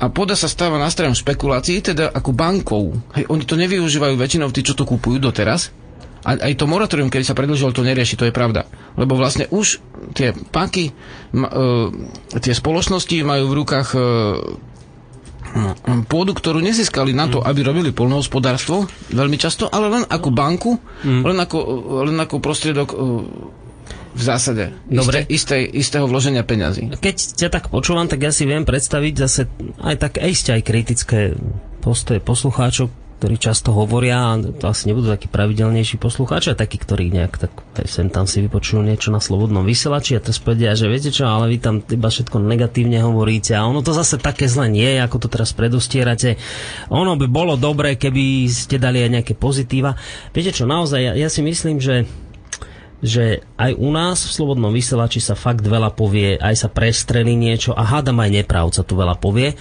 [0.00, 2.96] A pôda sa stáva nástrojom špekulácií, teda ako bankou.
[3.14, 5.70] Hej, oni to nevyužívajú väčšinou tí, čo to kúpujú doteraz,
[6.24, 8.64] a aj to moratórium, keď sa predlžilo, to nerieši, to je pravda.
[8.96, 9.84] Lebo vlastne už
[10.16, 10.96] tie paky,
[11.36, 14.00] ma, e, tie spoločnosti majú v rukách e,
[16.10, 17.46] pôdu, ktorú nezískali na to, mm.
[17.46, 20.72] aby robili polnohospodárstvo veľmi často, ale len ako banku,
[21.06, 21.22] mm.
[21.22, 21.58] len, ako,
[22.10, 22.96] len ako prostriedok e,
[24.14, 25.26] v zásade Dobre.
[25.26, 26.98] Isté, isté, istého vloženia peňazí.
[26.98, 29.46] Keď ťa tak počúvam, tak ja si viem predstaviť zase
[29.82, 31.20] aj tak aj aj kritické
[31.82, 32.88] postoje poslucháčov,
[33.24, 37.56] ktorí často hovoria, a to asi nebudú takí pravidelnejší poslucháči, a takí, ktorí nejak tak
[37.88, 41.48] sem tam si vypočujú niečo na slobodnom vysielači a teraz povedia, že viete čo, ale
[41.48, 45.32] vy tam iba všetko negatívne hovoríte a ono to zase také zle nie ako to
[45.32, 46.36] teraz predostierate.
[46.92, 49.96] Ono by bolo dobré, keby ste dali aj nejaké pozitíva.
[50.36, 52.04] Viete čo, naozaj, ja, ja si myslím, že
[53.04, 57.76] že aj u nás v Slobodnom vysielači sa fakt veľa povie, aj sa prestrelí niečo
[57.76, 59.52] a hádam aj nepravca tu veľa povie.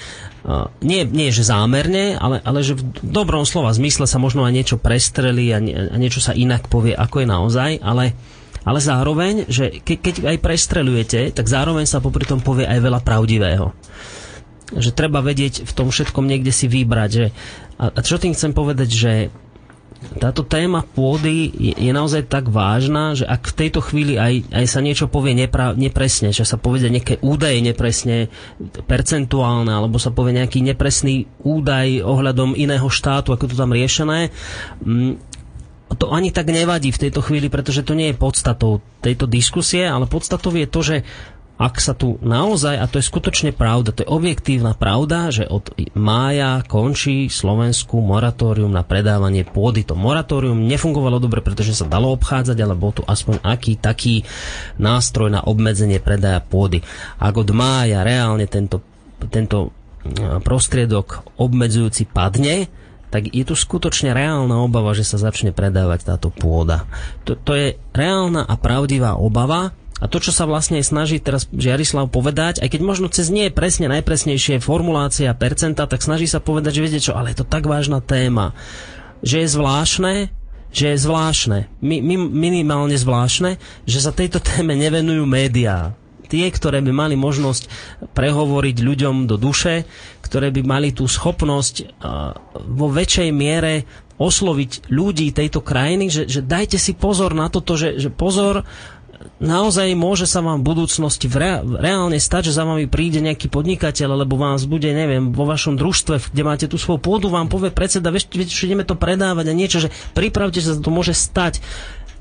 [0.80, 4.76] Nie, nie, že zámerne, ale, ale že v dobrom slova zmysle sa možno aj niečo
[4.80, 8.16] prestrelí a, nie, a niečo sa inak povie, ako je naozaj, ale,
[8.64, 13.04] ale zároveň, že ke, keď aj prestrelujete, tak zároveň sa popri tom povie aj veľa
[13.04, 13.76] pravdivého.
[14.72, 17.10] Že treba vedieť v tom všetkom niekde si vybrať.
[17.12, 17.26] Že,
[17.76, 19.12] a, a čo tým chcem povedať, že
[20.20, 24.66] táto téma pôdy je, je naozaj tak vážna, že ak v tejto chvíli aj, aj
[24.70, 28.32] sa niečo povie nepra, nepresne, že sa povie nejaké údaje nepresne,
[28.86, 34.30] percentuálne, alebo sa povie nejaký nepresný údaj ohľadom iného štátu, ako to tam riešené,
[34.84, 35.34] mm,
[35.94, 40.10] to ani tak nevadí v tejto chvíli, pretože to nie je podstatou tejto diskusie, ale
[40.10, 40.96] podstatou je to, že
[41.54, 45.70] ak sa tu naozaj, a to je skutočne pravda, to je objektívna pravda, že od
[45.94, 49.86] mája končí Slovensku moratórium na predávanie pôdy.
[49.86, 54.26] To moratórium nefungovalo dobre, pretože sa dalo obchádzať, ale bol tu aspoň aký taký
[54.82, 56.82] nástroj na obmedzenie predaja pôdy.
[57.22, 58.82] Ak od mája reálne tento,
[59.30, 59.72] tento
[60.44, 62.68] prostriedok obmedzujúci padne,
[63.14, 66.90] tak je tu skutočne reálna obava, že sa začne predávať táto pôda.
[67.30, 72.10] To, to je reálna a pravdivá obava, a to, čo sa vlastne snaží teraz Žiarislav
[72.10, 76.82] povedať, aj keď možno cez nie je presne najpresnejšie formulácia percenta, tak snaží sa povedať,
[76.82, 78.58] že viete čo, ale je to tak vážna téma,
[79.22, 80.14] že je zvláštne,
[80.74, 85.94] že je zvláštne, mi, mi, minimálne zvláštne, že sa tejto téme nevenujú médiá.
[86.34, 87.70] Tie, ktoré by mali možnosť
[88.18, 89.86] prehovoriť ľuďom do duše,
[90.26, 92.02] ktoré by mali tú schopnosť
[92.74, 93.86] vo väčšej miere
[94.18, 98.66] osloviť ľudí tejto krajiny, že, že dajte si pozor na toto, že, že pozor,
[99.42, 103.52] naozaj môže sa vám v budúcnosti v rea- reálne stať, že za vami príde nejaký
[103.52, 107.74] podnikateľ, alebo vás bude, neviem, vo vašom družstve, kde máte tú svoju pôdu, vám povie
[107.74, 111.60] predseda, vieš, vieš ideme to predávať a niečo, že pripravte sa, to môže stať.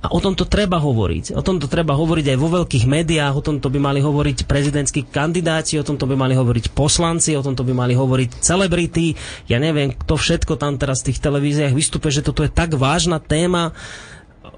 [0.02, 1.30] A o tomto treba hovoriť.
[1.38, 5.78] O tomto treba hovoriť aj vo veľkých médiách, o tomto by mali hovoriť prezidentskí kandidáti,
[5.78, 9.14] o tomto by mali hovoriť poslanci, o tomto by mali hovoriť celebrity.
[9.46, 13.22] Ja neviem, kto všetko tam teraz v tých televíziách vystúpe, že toto je tak vážna
[13.22, 13.78] téma,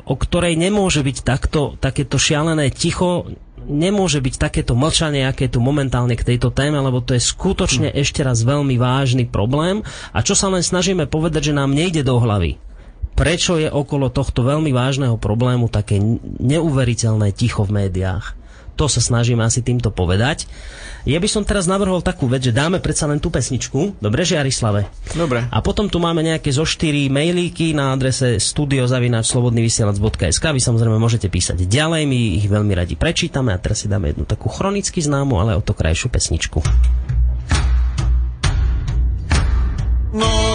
[0.02, 3.30] o ktorej nemôže byť takto, takéto šialené ticho,
[3.64, 7.96] nemôže byť takéto mlčanie, aké tu momentálne k tejto téme, lebo to je skutočne hm.
[7.96, 9.80] ešte raz veľmi vážny problém.
[10.12, 12.60] A čo sa len snažíme povedať, že nám nejde do hlavy.
[13.14, 16.02] Prečo je okolo tohto veľmi vážneho problému také
[16.42, 18.34] neuveriteľné ticho v médiách?
[18.74, 20.51] To sa snažíme asi týmto povedať.
[21.05, 24.01] Ja by som teraz navrhol takú vec, že dáme predsa len tú pesničku.
[24.01, 24.88] Dobre, Žiarislave?
[25.12, 25.44] Dobre.
[25.52, 31.68] A potom tu máme nejaké zo štyri mailíky na adrese studiozavinačslobodnyvysielac.sk Vy samozrejme môžete písať
[31.68, 35.52] ďalej, my ich veľmi radi prečítame a teraz si dáme jednu takú chronicky známu, ale
[35.55, 36.64] o to krajšiu pesničku.
[40.14, 40.53] No,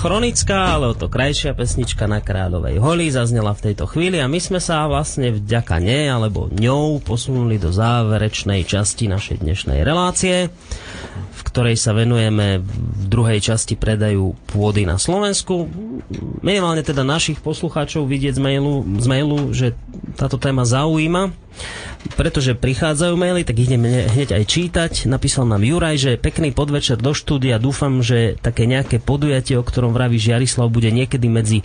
[0.00, 4.40] chronická, ale o to krajšia pesnička na Kráľovej holi zaznela v tejto chvíli a my
[4.40, 10.48] sme sa vlastne vďaka nej alebo ňou posunuli do záverečnej časti našej dnešnej relácie,
[11.36, 15.68] v ktorej sa venujeme v druhej časti predajú pôdy na Slovensku.
[16.40, 19.76] Minimálne teda našich poslucháčov vidieť z mailu, z mailu že
[20.16, 21.28] táto téma zaujíma
[22.16, 24.92] pretože prichádzajú maily, tak ideme hneď aj čítať.
[25.04, 27.60] Napísal nám Juraj, že pekný podvečer do štúdia.
[27.60, 31.60] Dúfam, že také nejaké podujatie, o ktorom vraví Žiarislav, bude niekedy medzi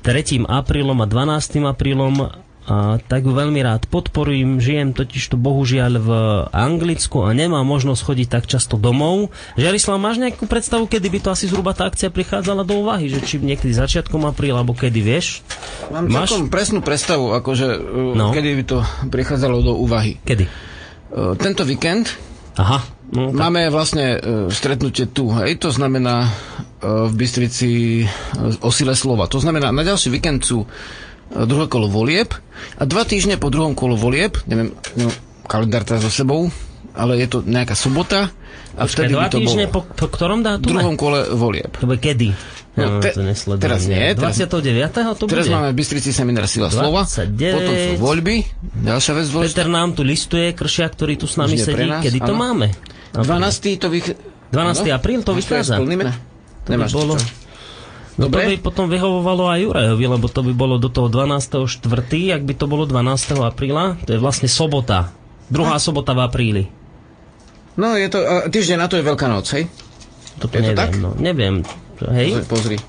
[0.00, 0.46] 3.
[0.48, 1.60] aprílom a 12.
[1.66, 4.58] aprílom a tak ju veľmi rád podporujem.
[4.58, 6.10] Žijem totiž to bohužiaľ v
[6.50, 9.30] Anglicku a nemám možnosť chodiť tak často domov.
[9.54, 13.06] Žiarislav, máš nejakú predstavu, kedy by to asi zhruba tá akcia prichádzala do úvahy?
[13.06, 15.46] Že či niekedy začiatkom apríla, alebo kedy vieš?
[15.94, 16.34] Mám máš?
[16.34, 18.34] celkom presnú predstavu, akože, uh, no.
[18.34, 18.78] kedy by to
[19.14, 20.18] prichádzalo do úvahy.
[20.26, 20.44] Kedy?
[21.14, 22.18] Uh, tento víkend
[22.56, 22.82] Aha.
[23.12, 23.38] No, tak...
[23.38, 26.32] Máme vlastne uh, stretnutie tu, hej, to znamená
[26.86, 28.04] v Bystrici
[28.60, 29.26] o sile slova.
[29.32, 30.68] To znamená, na ďalší víkend sú
[31.32, 32.30] druhé kolo volieb
[32.78, 35.14] a dva týždne po druhom kolo volieb, neviem, neviem
[35.46, 36.50] kalendár teraz so sebou,
[36.94, 38.30] ale je to nejaká sobota
[38.76, 39.74] a Počkej, vtedy by to týždne bolo.
[39.74, 40.68] po, po ktorom dátume?
[40.68, 41.70] Druhom kole volieb.
[41.80, 42.28] To bude kedy?
[42.76, 44.12] No, te, no, to teraz nie.
[44.12, 45.16] Teraz, 29.
[45.16, 45.56] to teraz bude?
[45.56, 46.76] máme v Bystrici seminár Sila 29.
[46.76, 47.02] Slova.
[47.56, 48.36] Potom sú voľby.
[48.84, 49.64] Ďalšia vec dôležitá.
[49.64, 51.88] Peter nám tu listuje, Kršia, ktorý tu s nami sedí.
[51.88, 52.68] Nás, Kedy to máme?
[53.16, 53.80] 12.
[53.80, 54.12] to vych...
[54.52, 54.92] 12.
[54.92, 55.80] apríl to vychádza.
[56.68, 57.16] Nemáš bolo...
[57.16, 57.45] čo?
[58.16, 58.48] No Dobre.
[58.48, 61.84] to by potom vyhovovalo aj Jurajovi, lebo to by bolo do toho 12.4.,
[62.32, 63.36] ak by to bolo 12.
[63.44, 65.12] apríla, to je vlastne sobota.
[65.52, 66.64] Druhá sobota v apríli.
[67.76, 68.18] No, je to,
[68.48, 69.68] týždeň na to je Veľká noc, hej?
[70.40, 70.92] Toto je neviem, to tak?
[70.96, 71.54] no, neviem.
[72.08, 72.40] Hej?
[72.48, 72.80] Pozri.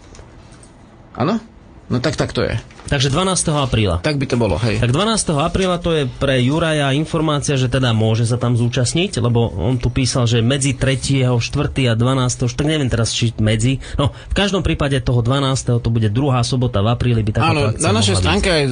[1.12, 1.44] Áno?
[1.92, 2.56] No tak tak to je.
[2.88, 3.52] Takže 12.
[3.52, 4.00] apríla.
[4.00, 4.80] Tak by to bolo, hej.
[4.80, 5.36] Tak 12.
[5.36, 9.92] apríla to je pre Juraja informácia, že teda môže sa tam zúčastniť, lebo on tu
[9.92, 11.92] písal, že medzi 3., 4.
[11.92, 12.48] a 12.
[12.56, 13.84] tak neviem teraz, či medzi.
[14.00, 15.84] No, v každom prípade toho 12.
[15.84, 18.64] to bude druhá sobota v apríli by taká Áno, na našej stránke aj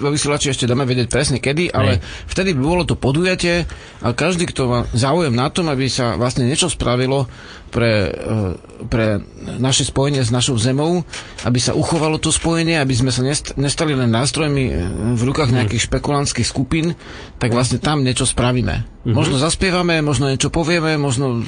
[0.00, 2.28] vo vysielači ešte dáme vedieť presne kedy, ale hej.
[2.32, 3.68] vtedy bolo to podujatie
[4.00, 7.28] a každý, kto má záujem na tom, aby sa vlastne niečo spravilo,
[7.70, 9.22] pre, e, pre
[9.56, 11.06] naše spojenie s našou zemou,
[11.46, 13.22] aby sa uchovalo to spojenie, aby sme sa
[13.56, 14.72] nestali len nástrojmi e,
[15.16, 16.94] v rukách nejakých špekulantských skupín,
[17.40, 18.82] tak vlastne tam niečo spravíme.
[18.82, 19.14] Mm-hmm.
[19.16, 21.40] Možno zaspievame, možno niečo povieme, možno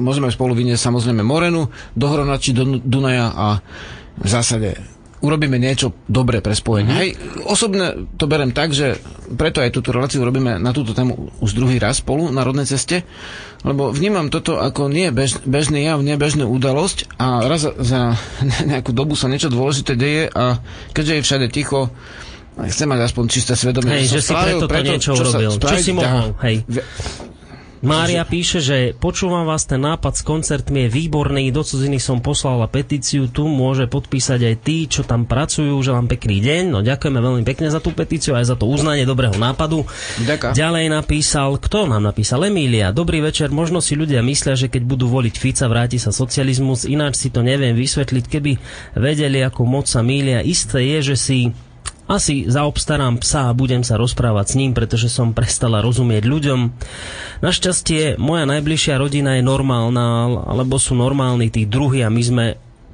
[0.00, 3.46] môžeme spolu vyniesť samozrejme Morenu do Hronači, do Dunaja a
[4.16, 6.92] v zásade urobíme niečo dobré pre spojenie.
[6.92, 7.02] Mm-hmm.
[7.02, 7.10] Hej,
[7.48, 9.00] osobne to berem tak, že
[9.34, 13.02] preto aj túto reláciu robíme na túto tému už druhý raz spolu na rodnej ceste,
[13.66, 18.00] lebo vnímam toto ako nie bež, bežný jav, nie bežnú udalosť a raz za, za
[18.70, 20.62] nejakú dobu sa niečo dôležité deje a
[20.94, 21.90] keďže je všade ticho,
[22.56, 23.98] chcem mať aspoň čisté svedomie.
[23.98, 25.50] Hej, že, že si preto to preto, niečo urobil.
[25.58, 26.62] Čo, čo si mohol, hej.
[27.86, 32.66] Mária píše, že počúvam vás, ten nápad s koncertmi je výborný, do cudziny som poslala
[32.66, 37.42] petíciu, tu môže podpísať aj tí, čo tam pracujú, želám pekný deň, no ďakujeme veľmi
[37.46, 39.86] pekne za tú petíciu, aj za to uznanie dobrého nápadu.
[40.18, 40.58] Ďakujem.
[40.58, 42.42] Ďalej napísal, kto nám napísal?
[42.50, 46.90] Emília, dobrý večer, možno si ľudia myslia, že keď budú voliť Fica, vráti sa socializmus,
[46.90, 48.52] ináč si to neviem vysvetliť, keby
[48.98, 50.42] vedeli, ako moc sa mília.
[50.42, 51.38] Isté je, že si
[52.06, 56.60] asi zaobstarám psa a budem sa rozprávať s ním, pretože som prestala rozumieť ľuďom.
[57.42, 62.44] Našťastie moja najbližšia rodina je normálna, alebo sú normálni tí druhí a my sme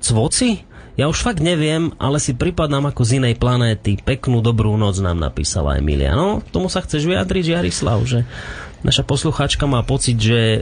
[0.01, 0.65] cvoci?
[0.93, 3.97] Ja už fakt neviem, ale si pripadám ako z inej planéty.
[3.97, 6.13] Peknú dobrú noc nám napísala Emilia.
[6.13, 8.29] No, tomu sa chceš vyjadriť, Jarislav, že
[8.85, 10.61] naša poslucháčka má pocit, že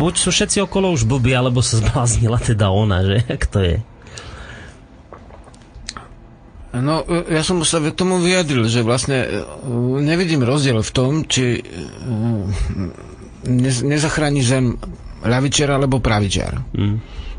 [0.00, 3.16] buď sú všetci okolo už blbí, alebo sa zbláznila teda ona, že?
[3.28, 3.76] Jak to je?
[6.74, 9.28] No, ja som sa k tomu vyjadril, že vlastne e,
[10.02, 11.62] nevidím rozdiel v tom, či e,
[13.86, 14.74] nezachráni zem
[15.22, 16.58] ľavičiar alebo pravičiar.
[16.74, 16.96] Mm.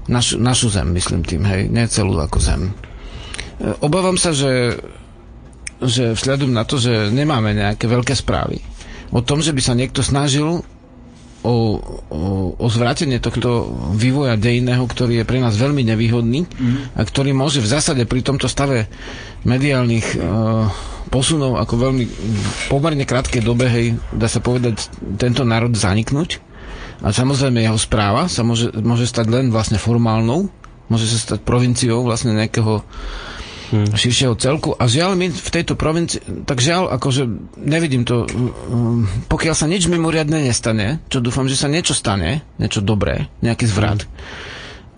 [0.08, 2.62] Naš, našu zem, myslím tým, hej, nie celú ako zem.
[2.66, 4.80] E, obávam sa, že,
[5.84, 8.64] že vzhľadom na to, že nemáme nejaké veľké správy
[9.12, 10.64] o tom, že by sa niekto snažil
[11.48, 11.80] o,
[12.12, 12.20] o,
[12.60, 17.00] o zvrátenie tohto vývoja dejného, ktorý je pre nás veľmi nevýhodný mm.
[17.00, 18.92] a ktorý môže v zásade pri tomto stave
[19.48, 20.68] mediálnych uh,
[21.08, 22.04] posunov ako veľmi
[22.68, 26.44] pomerne krátkej dobe, hej, dá sa povedať, tento národ zaniknúť.
[27.00, 30.50] A samozrejme jeho správa sa môže, môže stať len vlastne formálnou,
[30.92, 32.84] môže sa stať provinciou vlastne nejakého
[33.72, 33.96] hmm.
[33.96, 34.74] širšieho celku.
[34.76, 37.28] A žiaľ, my v tejto provincii, tak žiaľ, akože
[37.60, 42.80] nevidím to, mm, pokiaľ sa nič mimoriadne nestane, čo dúfam, že sa niečo stane, niečo
[42.84, 44.12] dobré, nejaký zvrat, hmm.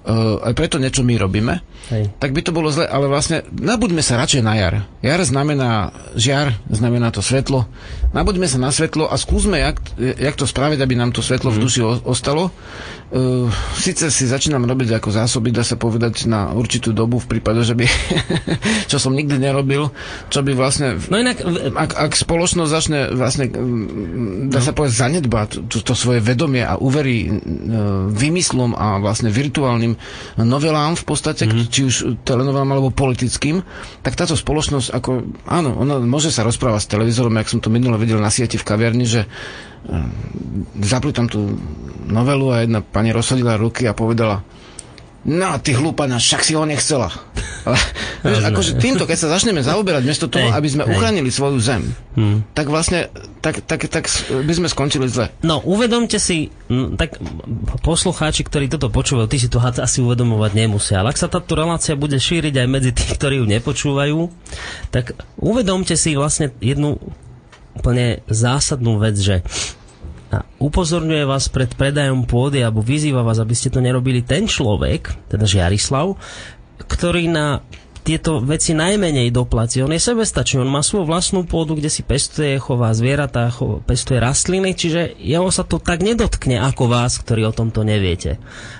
[0.05, 2.13] uh, aj preto niečo my robíme, Hej.
[2.21, 4.75] tak by to bolo zle, ale vlastne nabuďme sa radšej na jar.
[5.01, 7.65] Jar znamená žiar, znamená to svetlo.
[8.13, 11.61] Nabuďme sa na svetlo a skúsme, jak, jak to spraviť, aby nám to svetlo v
[11.61, 12.53] duši o, ostalo.
[13.09, 17.65] Uh, Sice si začínam robiť ako zásoby, dá sa povedať, na určitú dobu v prípade,
[17.65, 17.89] že by,
[18.91, 19.89] čo som nikdy nerobil,
[20.29, 21.41] čo by vlastne No inak,
[21.73, 26.77] ak, ak spoločnosť začne vlastne, mm, dá sa povedať, zanedbať to, to svoje vedomie a
[26.77, 27.29] uverí e,
[28.13, 29.97] vymyslom a vlastne virtuálnym
[30.37, 31.65] novelám v podstate, mm-hmm.
[31.73, 33.65] či už telenovelám alebo politickým,
[34.05, 37.97] tak táto spoločnosť, ako, áno, ona môže sa rozprávať s televízorom, jak som to minule
[37.97, 39.25] videl na sieti v kaviarni, že
[40.81, 41.55] zapli tam tú
[42.05, 44.43] novelu a jedna pani rozhodila ruky a povedala
[45.19, 47.11] No, ty hlúpana, však si ho nechcela.
[47.67, 47.75] Ale,
[48.23, 50.95] vieš, akože týmto, keď sa začneme zaoberať, miesto toho, Hej, aby sme hej.
[50.95, 52.43] uchránili svoju zem, Hmm.
[52.51, 55.27] tak vlastne, tak, tak, tak by sme skončili zle.
[55.39, 56.51] No, uvedomte si,
[56.95, 57.19] tak
[57.79, 61.99] poslucháči, ktorí toto počúvajú, ty si to asi uvedomovať nemusia, ale ak sa táto relácia
[61.99, 64.19] bude šíriť aj medzi tých, ktorí ju nepočúvajú,
[64.91, 66.95] tak uvedomte si vlastne jednu
[67.77, 69.45] úplne zásadnú vec, že
[70.29, 75.09] a upozorňuje vás pred predajom pôdy alebo vyzýva vás, aby ste to nerobili ten človek,
[75.25, 76.13] teda Žiarislav,
[76.85, 77.65] ktorý na
[78.05, 79.81] tieto veci najmenej doplatí.
[79.81, 83.49] On je sebestačný, on má svoju vlastnú pôdu, kde si pestuje, chová zvieratá,
[83.85, 88.37] pestuje rastliny, čiže jeho sa to tak nedotkne ako vás, ktorí o tomto neviete.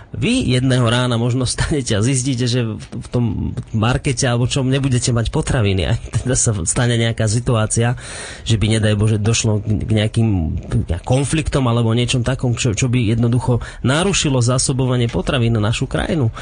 [0.10, 5.30] Vy jedného rána možno stanete a zistíte, že v, tom markete alebo čom nebudete mať
[5.30, 7.94] potraviny a teda sa stane nejaká situácia,
[8.42, 10.30] že by nedaj Bože došlo k nejakým
[11.06, 16.34] konfliktom alebo niečom takom, čo, čo by jednoducho narušilo zásobovanie potravín na našu krajinu.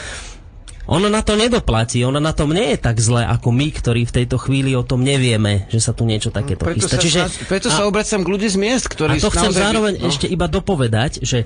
[0.88, 4.16] Ono na to nedoplatí, ono na tom nie je tak zle ako my, ktorí v
[4.24, 6.96] tejto chvíli o tom nevieme, že sa tu niečo takéto Preto chystá.
[6.96, 7.22] sa, Čiže,
[7.52, 10.08] preto sa obracam k ľudí z miest, ktorí a to chcem naozaj by- zároveň no.
[10.08, 11.44] ešte iba dopovedať, že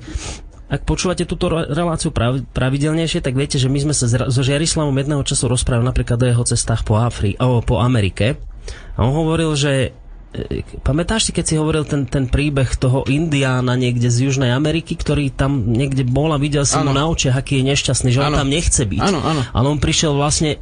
[0.72, 4.96] ak počúvate túto re- reláciu prav, pravidelnejšie, tak viete, že my sme sa so Žiarislavom
[4.96, 8.40] jedného času rozprávali napríklad o jeho cestách po, Afri, o, po Amerike.
[8.96, 9.92] A on hovoril, že
[10.32, 14.96] e, Pamätáš si, keď si hovoril ten, ten príbeh toho Indiána niekde z Južnej Ameriky,
[14.96, 16.96] ktorý tam niekde bol a videl si mu Áno.
[16.96, 18.40] na očiach, aký je nešťastný, že on Áno.
[18.40, 19.02] tam nechce byť.
[19.04, 19.44] Áno, áno.
[19.52, 20.56] Ale on prišiel vlastne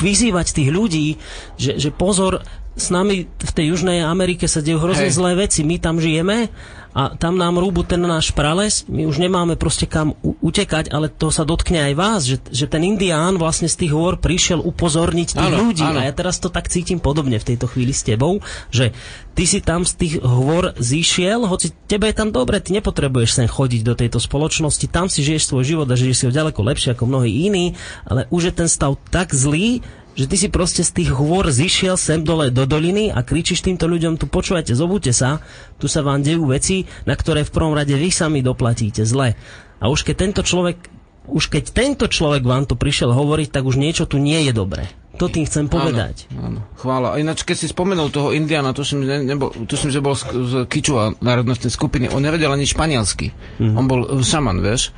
[0.00, 1.20] vyzývať tých ľudí,
[1.60, 2.40] že, že pozor,
[2.76, 5.16] s nami v tej Južnej Amerike sa dejú hrozne Hej.
[5.16, 5.64] zlé veci.
[5.64, 6.52] My tam žijeme
[6.96, 11.28] a tam nám rúbu ten náš prales, my už nemáme proste kam utekať, ale to
[11.28, 15.52] sa dotkne aj vás, že, že ten Indián vlastne z tých hôr prišiel upozorniť tých
[15.52, 15.84] Áno, ľudí.
[15.84, 16.00] áno.
[16.00, 18.40] A ja teraz to tak cítim podobne v tejto chvíli s tebou,
[18.72, 18.96] že
[19.36, 23.48] ty si tam z tých hôr zišiel, hoci tebe je tam dobre, ty nepotrebuješ sem
[23.50, 26.96] chodiť do tejto spoločnosti, tam si žiješ svoj život a žiješ si ho ďaleko lepšie
[26.96, 27.76] ako mnohí iní,
[28.08, 29.84] ale už je ten stav tak zlý,
[30.16, 33.84] že ty si proste z tých hôr zišiel sem dole do doliny a kričíš týmto
[33.84, 35.44] ľuďom, tu počúvajte, zobudte sa,
[35.76, 39.36] tu sa vám dejú veci, na ktoré v prvom rade vy sami doplatíte zle.
[39.76, 40.88] A už keď tento človek,
[41.28, 44.88] už keď tento človek vám to prišiel hovoriť, tak už niečo tu nie je dobré.
[45.16, 46.28] To tým chcem povedať.
[46.36, 47.16] Áno, áno, chvála.
[47.16, 50.52] A ináč, keď si spomenul toho Indiana, tuším, ne, nebol, tuším že bol z, z
[50.68, 53.32] Kičua národnostnej skupiny, on nevedel ani španielsky.
[53.56, 53.74] Mhm.
[53.80, 54.92] On bol e, šaman, vieš.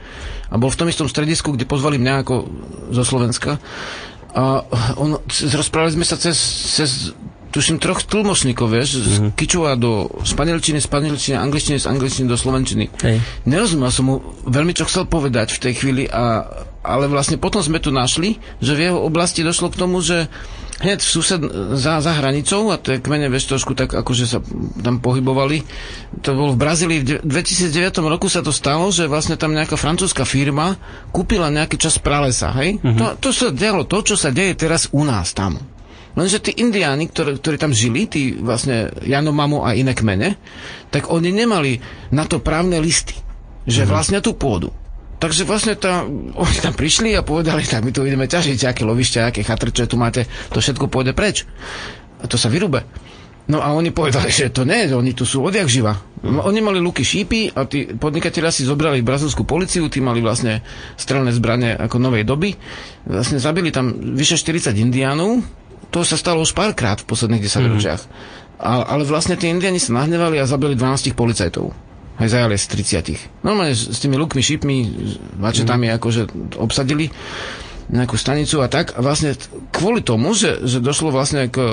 [0.51, 2.35] A bol v tom istom stredisku, kde pozvali mňa ako
[2.91, 3.63] zo Slovenska.
[4.37, 4.65] A
[5.01, 5.17] on,
[5.57, 6.37] rozprávali sme sa cez,
[6.77, 6.91] cez
[7.49, 9.31] tuším, troch tlmočníkov, vieš, z Mhm.
[9.35, 12.93] Kičua do španielčiny, španielčiny, angličtiny, z angličtiny do slovenčiny.
[13.01, 13.25] Hej.
[13.49, 14.15] Nerozumel som mu
[14.45, 16.45] veľmi, čo chcel povedať v tej chvíli, a,
[16.85, 20.29] ale vlastne potom sme tu našli, že v jeho oblasti došlo k tomu, že
[20.79, 21.43] hneď v sused
[21.75, 24.39] za, za hranicou, a to je kmene, vieš, trošku tak, akože sa
[24.79, 25.67] tam pohybovali,
[26.23, 29.75] to bolo v Brazílii, v de- 2009 roku sa to stalo, že vlastne tam nejaká
[29.75, 30.79] francúzska firma
[31.11, 32.79] kúpila nejaký čas pralesa, hej?
[32.95, 35.59] To, to sa dialo to, čo sa deje teraz u nás tam.
[36.15, 40.35] Lenže tí indiáni, ktorí, ktorí tam žili, tí vlastne Janomamo a iné kmene,
[40.91, 41.79] tak oni nemali
[42.11, 43.15] na to právne listy,
[43.71, 44.75] že vlastne tú pôdu.
[45.19, 46.07] Takže vlastne tá,
[46.39, 49.99] oni tam prišli a povedali, tak my tu ideme ťažiť, aké lovišťa, aké chatrče tu
[49.99, 51.43] máte, to všetko pôjde preč.
[52.23, 52.87] A to sa vyrúbe.
[53.49, 55.97] No a oni povedali, že to nie, oni tu sú odjak živa.
[56.23, 60.61] Oni mali luky šípy a tí podnikatelia si zobrali brazilskú policiu, tí mali vlastne
[61.01, 62.53] strelné zbranie ako novej doby.
[63.09, 65.41] Vlastne zabili tam vyše 40 indiánov,
[65.89, 68.03] to sa stalo už párkrát v posledných 10 ročiach.
[68.61, 71.88] A, ale vlastne tí indiani sa nahnevali a zabili 12 policajtov.
[72.19, 72.67] Aj zajali z
[73.15, 73.47] 30.
[73.47, 74.77] Normálne s, tými lukmi, šípmi,
[75.39, 77.07] mačetami akože obsadili
[77.89, 78.93] nejakú stanicu a tak.
[78.97, 79.33] A vlastne
[79.73, 81.71] kvôli tomu, že, že došlo vlastne k e,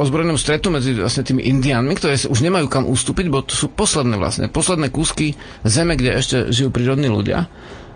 [0.00, 4.16] ozbrojenému stretu medzi vlastne tými indiánmi, ktoré už nemajú kam ustúpiť, bo to sú posledné
[4.16, 7.50] vlastne, posledné kúsky zeme, kde ešte žijú prírodní ľudia.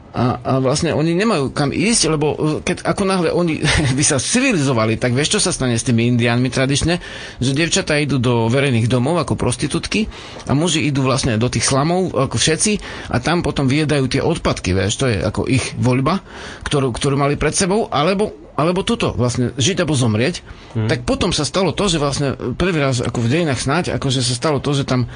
[0.09, 3.60] A a, vlastne oni nemajú kam ísť, lebo uh, keď, ako náhle oni
[3.98, 6.97] by sa civilizovali, tak vieš, čo sa stane s tými indiánmi tradične?
[7.39, 10.09] Že devčatá idú do verejných domov ako prostitútky
[10.48, 12.72] a muži idú vlastne do tých slamov ako všetci
[13.12, 16.24] a tam potom vyjedajú tie odpadky, vieš, to je ako ich voľba,
[16.64, 20.43] ktorú, ktorú mali pred sebou, alebo alebo tuto, vlastne žiť alebo zomrieť,
[20.74, 20.90] hmm.
[20.90, 24.35] tak potom sa stalo to, že vlastne prvý raz ako v dejinách snáď, akože sa
[24.35, 25.06] stalo to, že tam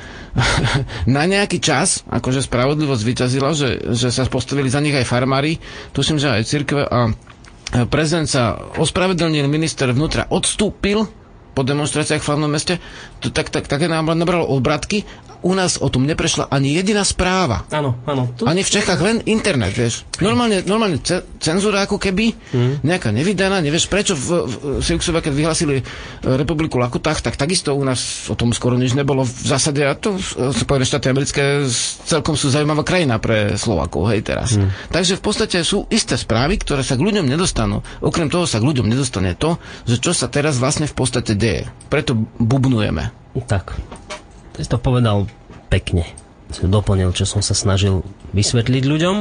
[1.10, 5.58] na nejaký čas, akože spravodlivosť vyťazila, že, že sa postavili za nich aj farmári,
[5.90, 7.10] tuším, že aj cirkve a
[7.90, 11.10] prezident sa ospravedlnil, minister vnútra odstúpil
[11.52, 12.78] po demonstráciách v hlavnom meste,
[13.20, 15.02] to tak, tak, také nám nabralo obratky
[15.42, 17.66] u nás o tom neprešla ani jediná správa.
[17.74, 18.30] Áno, áno.
[18.38, 18.46] Tu...
[18.46, 20.06] Ani v Čechách len internet, vieš.
[20.22, 22.86] Normálne, normálne ce- cenzúra ako keby, mm.
[22.86, 25.84] nejaká nevydaná, nevieš prečo v, v Silksova, keď vyhlasili e,
[26.22, 30.14] republiku Lakutách, tak takisto u nás o tom skoro nič nebolo v zásade a to
[30.54, 31.66] Spojené štáty americké
[32.06, 34.54] celkom sú zaujímavá krajina pre Slovakov, hej teraz.
[34.54, 34.70] Mm.
[34.94, 37.82] Takže v podstate sú isté správy, ktoré sa k ľuďom nedostanú.
[37.98, 39.58] Okrem toho sa k ľuďom nedostane to,
[39.90, 41.66] že čo sa teraz vlastne v podstate deje.
[41.90, 43.10] Preto bubnujeme.
[43.48, 43.74] Tak.
[44.62, 45.26] Si to povedal
[45.74, 46.06] pekne.
[46.54, 49.16] Si doplnil, čo som sa snažil vysvetliť ľuďom.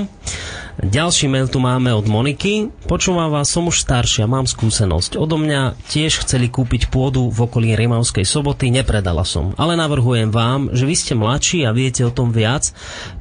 [0.85, 2.69] Ďalší mail tu máme od Moniky.
[2.85, 5.17] Počúvam vás, som už staršia, mám skúsenosť.
[5.17, 9.57] Odo mňa tiež chceli kúpiť pôdu v okolí Rimavskej soboty, nepredala som.
[9.57, 12.69] Ale navrhujem vám, že vy ste mladší a viete o tom viac.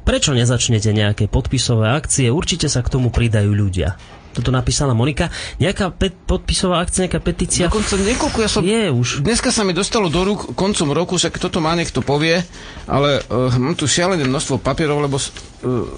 [0.05, 2.29] Prečo nezačnete nejaké podpisové akcie?
[2.29, 3.97] Určite sa k tomu pridajú ľudia
[4.31, 5.29] toto napísala Monika.
[5.59, 7.67] Nejaká pe- podpisová akcia, nejaká petícia?
[7.67, 8.61] Dokonca niekoľko, ja som...
[8.63, 9.21] Je už.
[9.21, 12.39] Dneska sa mi dostalo do rúk koncom roku, však toto má, nech to povie,
[12.87, 15.29] ale uh, mám tu šialené množstvo papierov, lebo uh,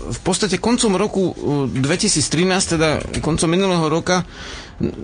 [0.09, 2.89] v podstate koncom roku uh, 2013, teda
[3.21, 4.25] koncom minulého roka,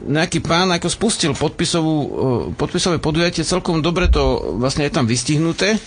[0.09, 2.09] nejaký pán ako spustil podpisovú, uh,
[2.57, 5.77] podpisové podujatie, celkom dobre to vlastne je tam vystihnuté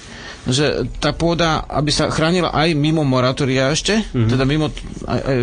[0.43, 4.31] že tá pôda, aby sa chránila aj mimo moratória ešte, mm-hmm.
[4.31, 4.75] teda mimo,
[5.07, 5.37] aj, aj,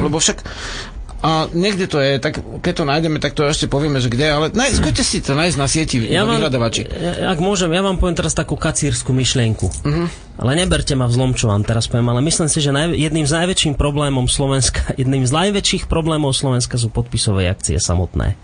[0.00, 0.38] lebo však
[1.20, 4.46] a niekde to je, tak keď to nájdeme, tak to ešte povieme, že kde, ale
[4.56, 6.40] naj, skúste si to nájsť na sieti, ja vám,
[7.28, 9.68] Ak môžem, ja vám poviem teraz takú kacírskú myšlienku.
[9.68, 10.08] Uh-huh.
[10.40, 13.28] Ale neberte ma v zlom, čo vám teraz poviem, ale myslím si, že naj, jedným
[13.28, 18.40] z najväčších problémov Slovenska, jedným z najväčších problémov Slovenska sú podpisové akcie samotné.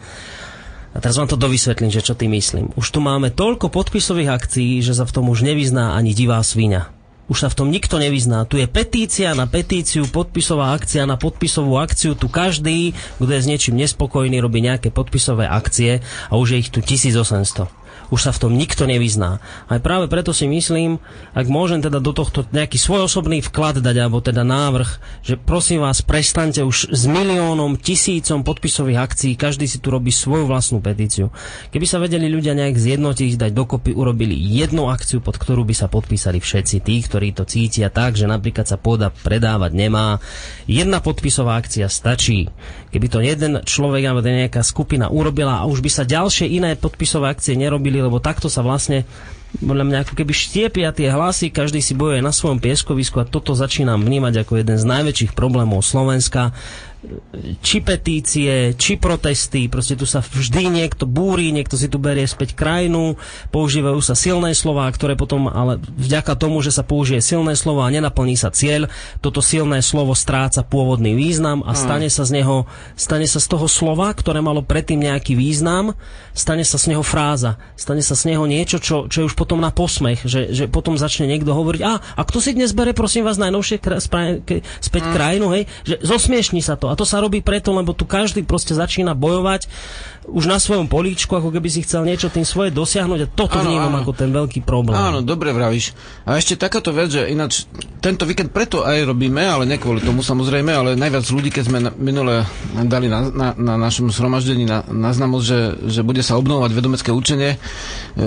[0.93, 2.73] A teraz vám to dovysvetlím, že čo tým myslím.
[2.77, 6.89] Už tu máme toľko podpisových akcií, že sa v tom už nevyzná ani divá svinia
[7.27, 8.47] už sa v tom nikto nevyzná.
[8.47, 12.15] Tu je petícia na petíciu, podpisová akcia na podpisovú akciu.
[12.15, 16.71] Tu každý, kto je s niečím nespokojný, robí nejaké podpisové akcie a už je ich
[16.71, 19.43] tu 1800 už sa v tom nikto nevyzná.
[19.67, 20.99] Aj práve preto si myslím,
[21.35, 25.83] ak môžem teda do tohto nejaký svoj osobný vklad dať, alebo teda návrh, že prosím
[25.83, 31.35] vás, prestaňte už s miliónom, tisícom podpisových akcií, každý si tu robí svoju vlastnú petíciu.
[31.75, 35.91] Keby sa vedeli ľudia nejak zjednotiť, dať dokopy, urobili jednu akciu, pod ktorú by sa
[35.91, 40.23] podpísali všetci tí, ktorí to cítia tak, že napríklad sa pôda predávať nemá.
[40.71, 42.49] Jedna podpisová akcia stačí.
[42.91, 47.29] Keby to jeden človek alebo nejaká skupina urobila a už by sa ďalšie iné podpisové
[47.29, 49.05] akcie nerobili, lebo takto sa vlastne
[49.57, 53.57] podľa mňa ako keby štiepia tie hlasy, každý si bojuje na svojom pieskovisku a toto
[53.57, 56.53] začínam vnímať ako jeden z najväčších problémov Slovenska
[57.63, 62.59] či petície, či protesty, proste tu sa vždy niekto búri, niekto si tu berie späť
[62.59, 63.15] krajinu,
[63.55, 67.93] používajú sa silné slova, ktoré potom, ale vďaka tomu, že sa použije silné slovo a
[67.93, 68.91] nenaplní sa cieľ,
[69.23, 72.67] toto silné slovo stráca pôvodný význam a stane sa z neho,
[72.99, 75.95] stane sa z toho slova, ktoré malo predtým nejaký význam,
[76.35, 79.63] stane sa z neho fráza, stane sa z neho niečo, čo, čo je už potom
[79.63, 83.23] na posmech, že, že potom začne niekto hovoriť, a, a kto si dnes bere, prosím
[83.29, 84.03] vás, najnovšie kra-
[84.81, 86.89] späť krajinu, hej, že zosmiešni sa to.
[86.91, 89.69] A to sa robí preto, lebo tu každý proste začína bojovať
[90.27, 93.71] už na svojom políčku, ako keby si chcel niečo tým svoje dosiahnuť a toto áno,
[93.71, 94.03] vnímam áno.
[94.03, 94.99] ako ten veľký problém.
[94.99, 95.95] Áno, dobre vravíš.
[96.27, 97.71] A ešte takáto vec, že ináč
[98.03, 101.79] tento víkend preto aj robíme, ale ne kvôli tomu samozrejme, ale najviac ľudí, keď sme
[101.95, 102.43] minule
[102.87, 107.11] dali na, na, na našom zhromaždení na, na znamosť, že, že bude sa obnovovať vedomecké
[107.15, 107.59] učenie e,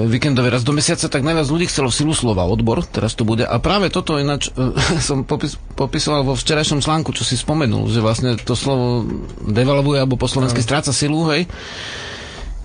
[0.07, 3.43] víkendové raz do mesiaca, tak najviac ľudí chcelo silu slova, odbor, teraz to bude.
[3.43, 4.71] A práve toto ináč e,
[5.07, 9.05] som popis, popisoval vo včerajšom článku, čo si spomenul, že vlastne to slovo
[9.45, 11.45] devalvuje alebo po slovensky stráca silu, hej.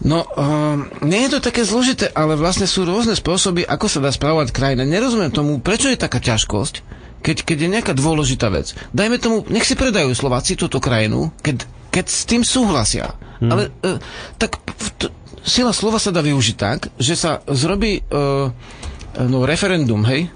[0.04, 4.12] No, um, nie je to také zložité, ale vlastne sú rôzne spôsoby, ako sa dá
[4.12, 4.84] správať krajina.
[4.84, 6.84] Nerozumiem tomu, prečo je taká ťažkosť,
[7.24, 8.76] keď, keď je nejaká dôležitá vec.
[8.92, 13.16] Dajme tomu, nech si predajú Slováci túto krajinu, keď, keď s tým súhlasia.
[13.40, 13.48] Hmm.
[13.48, 13.96] Ale uh,
[14.36, 14.60] tak
[15.00, 15.08] t-
[15.40, 18.52] sila slova sa dá využiť tak, že sa zrobí uh,
[19.24, 20.28] no, referendum, hej?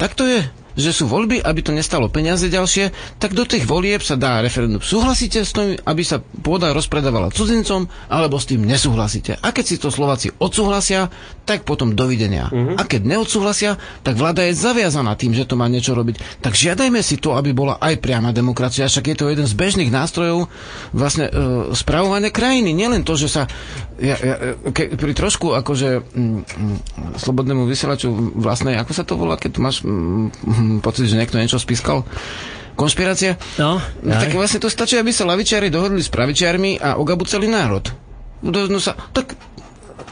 [0.00, 0.40] Tak to je.
[0.80, 4.80] Že sú voľby, aby to nestalo peniaze ďalšie, tak do tých volieb sa dá referendum.
[4.80, 9.38] Súhlasíte s tým, aby sa pôda rozpredávala cudzincom, alebo s tým nesúhlasíte?
[9.38, 11.12] A keď si to Slováci odsúhlasia,
[11.44, 12.46] tak potom dovidenia.
[12.48, 12.78] Uh-huh.
[12.78, 13.74] A keď neodsúhlasia,
[14.06, 16.42] tak vláda je zaviazaná tým, že to má niečo robiť.
[16.44, 19.90] Tak žiadajme si to, aby bola aj priama demokracia, však je to jeden z bežných
[19.90, 20.46] nástrojov
[20.94, 21.32] vlastne e,
[21.74, 22.70] spravovania krajiny.
[22.70, 23.42] Nielen to, že sa
[24.00, 24.34] ja, ja,
[24.72, 26.76] ke, pri trošku akože mm, mm,
[27.20, 28.08] slobodnému vysielaču
[28.38, 32.06] vlastnej, ako sa to volá, keď tu máš mm, pocit, že niekto niečo spískal?
[32.78, 33.36] Konšpirácia?
[33.60, 37.52] No, no tak vlastne to stačí, aby sa lavičiari dohodli s pravičiarmi a ogabu celý
[37.52, 37.84] národ.
[38.40, 39.36] No, no sa, tak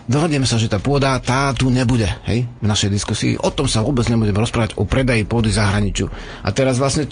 [0.09, 3.33] dohodneme sa, že tá pôda, tá tu nebude, hej, v našej diskusii.
[3.39, 6.09] O tom sa vôbec nebudeme rozprávať, o predaji pôdy zahraničiu.
[6.43, 7.07] A teraz vlastne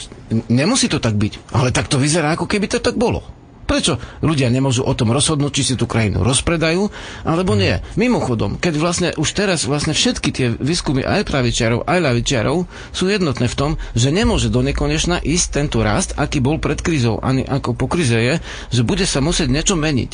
[0.49, 3.36] nemusí to tak byť, ale tak to vyzerá, ako keby to tak bolo.
[3.67, 6.87] Prečo ľudia nemôžu o tom rozhodnúť, či si tú krajinu rozpredajú,
[7.27, 7.83] alebo nie?
[7.99, 13.51] Mimochodom, keď vlastne už teraz vlastne všetky tie výskumy aj pravičiarov, aj ľavičiarov sú jednotné
[13.51, 17.75] v tom, že nemôže do nekonečna ísť tento rast, aký bol pred krízou, ani ako
[17.75, 18.39] po kríze je,
[18.71, 20.11] že bude sa musieť niečo meniť.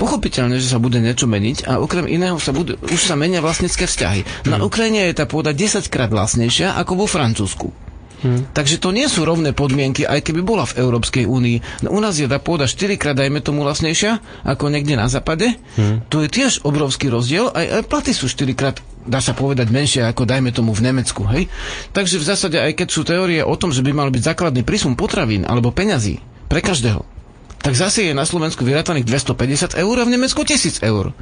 [0.00, 3.84] Pochopiteľne, že sa bude niečo meniť a okrem iného sa bude, už sa menia vlastnícke
[3.84, 4.48] vzťahy.
[4.48, 7.89] Na Ukrajine je tá pôda 10 krát vlastnejšia ako vo Francúzsku.
[8.20, 8.44] Hmm.
[8.52, 11.88] Takže to nie sú rovné podmienky, aj keby bola v Európskej únii.
[11.88, 15.56] No, u nás je tá pôda 4 krát, dajme tomu, vlastnejšia ako niekde na západe.
[15.76, 16.04] Hmm.
[16.12, 17.48] To je tiež obrovský rozdiel.
[17.52, 21.24] Aj, aj platy sú 4 krát dá sa povedať menšie ako dajme tomu v Nemecku,
[21.32, 21.48] hej?
[21.96, 24.92] Takže v zásade aj keď sú teórie o tom, že by mal byť základný prísun
[24.92, 26.20] potravín alebo peňazí
[26.52, 27.00] pre každého,
[27.60, 31.12] tak zase je na Slovensku vyrátaných 250 eur a v Nemecku 1000 eur.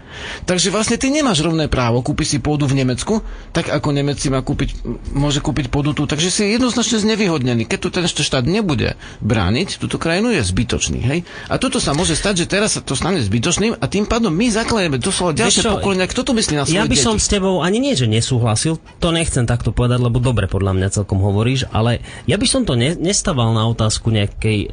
[0.47, 4.31] Takže vlastne ty nemáš rovné právo kúpiť si pôdu v Nemecku, tak ako Nemec si
[4.31, 7.66] má kúpiť, môže kúpiť pôdu tu, takže si je jednoznačne znevýhodnený.
[7.66, 10.98] Keď tu ten štát nebude brániť, túto krajinu je zbytočný.
[11.02, 11.19] Hej?
[11.51, 14.47] A toto sa môže stať, že teraz sa to stane zbytočným a tým pádom my
[14.48, 16.06] zaklademe doslova ďalšie pokolenia.
[16.06, 17.02] Kto to myslí na svoje Ja by deti?
[17.02, 20.89] som s tebou ani nie, že nesúhlasil, to nechcem takto povedať, lebo dobre podľa mňa
[20.94, 21.98] celkom hovoríš, ale
[22.31, 24.69] ja by som to ne, nestaval na otázku nejakej, e,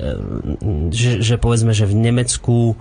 [0.94, 2.76] že, že povedzme, že v Nemecku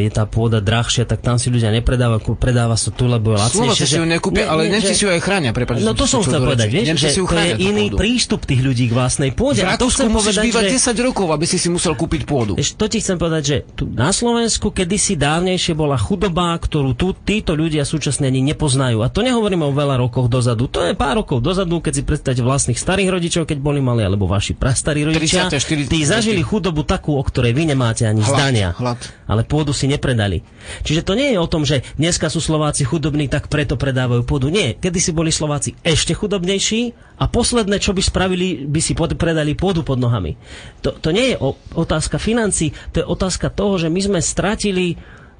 [0.00, 3.60] je tá pôda drahšia, tak tam si ľudia nepredávajú, predáva sa tu, lebo je lacnejšie.
[3.60, 5.52] Slováci si ju nekúpia, ale Nemci si ju aj chránia.
[5.52, 8.92] Prepáč, no to som chcel povedať, vieš, že to je iný prístup tých ľudí k
[8.96, 9.60] vlastnej pôde.
[9.60, 10.96] V a to chcem povedať, bývať že...
[10.96, 12.56] 10 rokov, aby si si musel kúpiť pôdu.
[12.56, 17.12] Vieš, to ti chcem povedať, že tu na Slovensku kedysi dávnejšie bola chudoba, ktorú tu
[17.12, 19.04] títo ľudia súčasne ani nepoznajú.
[19.04, 20.72] A to nehovoríme o veľa rokoch dozadu.
[20.72, 24.24] To je pár rokov dozadu, keď si predstavíte vlastných starých rodičov, keď boli mali, alebo
[24.24, 25.52] vaši prastarí rodičia.
[25.52, 28.68] 30, 40, tí zažili chudobu takú, o ktorej vy nemáte ani hlad, zdania.
[28.78, 29.00] Hlad.
[29.28, 30.46] Ale pôdu si nepredali.
[30.86, 34.46] Čiže to nie je o tom, že dneska sú Slováci chudobní, tak preto predávajú pôdu.
[34.46, 39.18] Nie, kedy si boli Slováci ešte chudobnejší a posledné, čo by spravili, by si pod,
[39.18, 40.38] predali pôdu pod nohami.
[40.86, 44.94] To, to nie je o, otázka financí, to je otázka toho, že my sme stratili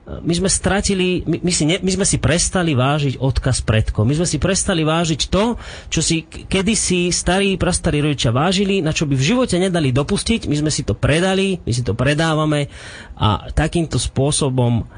[0.09, 4.03] my sme stratili, my, my, si ne, my sme si prestali vážiť odkaz predkov.
[4.09, 5.55] My sme si prestali vážiť to,
[5.87, 10.51] čo si kedysi starí, prastarí rodičia vážili, na čo by v živote nedali dopustiť.
[10.51, 12.67] My sme si to predali, my si to predávame
[13.15, 14.89] a takýmto spôsobom,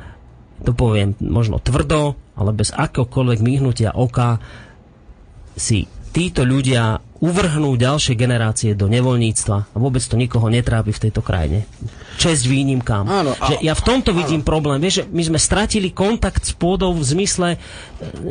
[0.65, 4.41] to poviem možno tvrdo, ale bez akéhokoľvek myhnutia oka,
[5.53, 11.23] si títo ľudia uvrhnú ďalšie generácie do nevoľníctva a vôbec to nikoho netrápi v tejto
[11.23, 11.63] krajine.
[12.19, 13.07] Česť výnimkám.
[13.07, 14.19] Áno, a, že ja v tomto áno.
[14.21, 14.83] vidím problém.
[14.83, 17.59] Vieš, že my sme stratili kontakt s pôdou v zmysle e,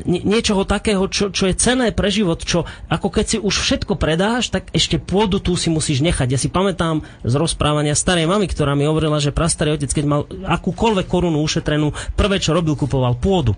[0.05, 4.51] niečoho takého, čo, čo je cené pre život, čo ako keď si už všetko predáš,
[4.51, 6.27] tak ešte pôdu tu si musíš nechať.
[6.27, 10.27] Ja si pamätám z rozprávania starej mamy, ktorá mi hovorila, že prastarý otec, keď mal
[10.27, 13.55] akúkoľvek korunu ušetrenú, prvé, čo robil, kupoval pôdu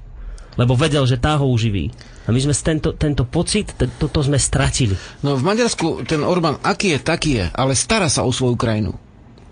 [0.55, 1.89] lebo vedel, že tá ho uživí.
[2.23, 4.95] A my sme tento, tento pocit, toto sme stratili.
[5.25, 8.95] No v Maďarsku ten Orbán, aký je, taký je, ale stará sa o svoju krajinu.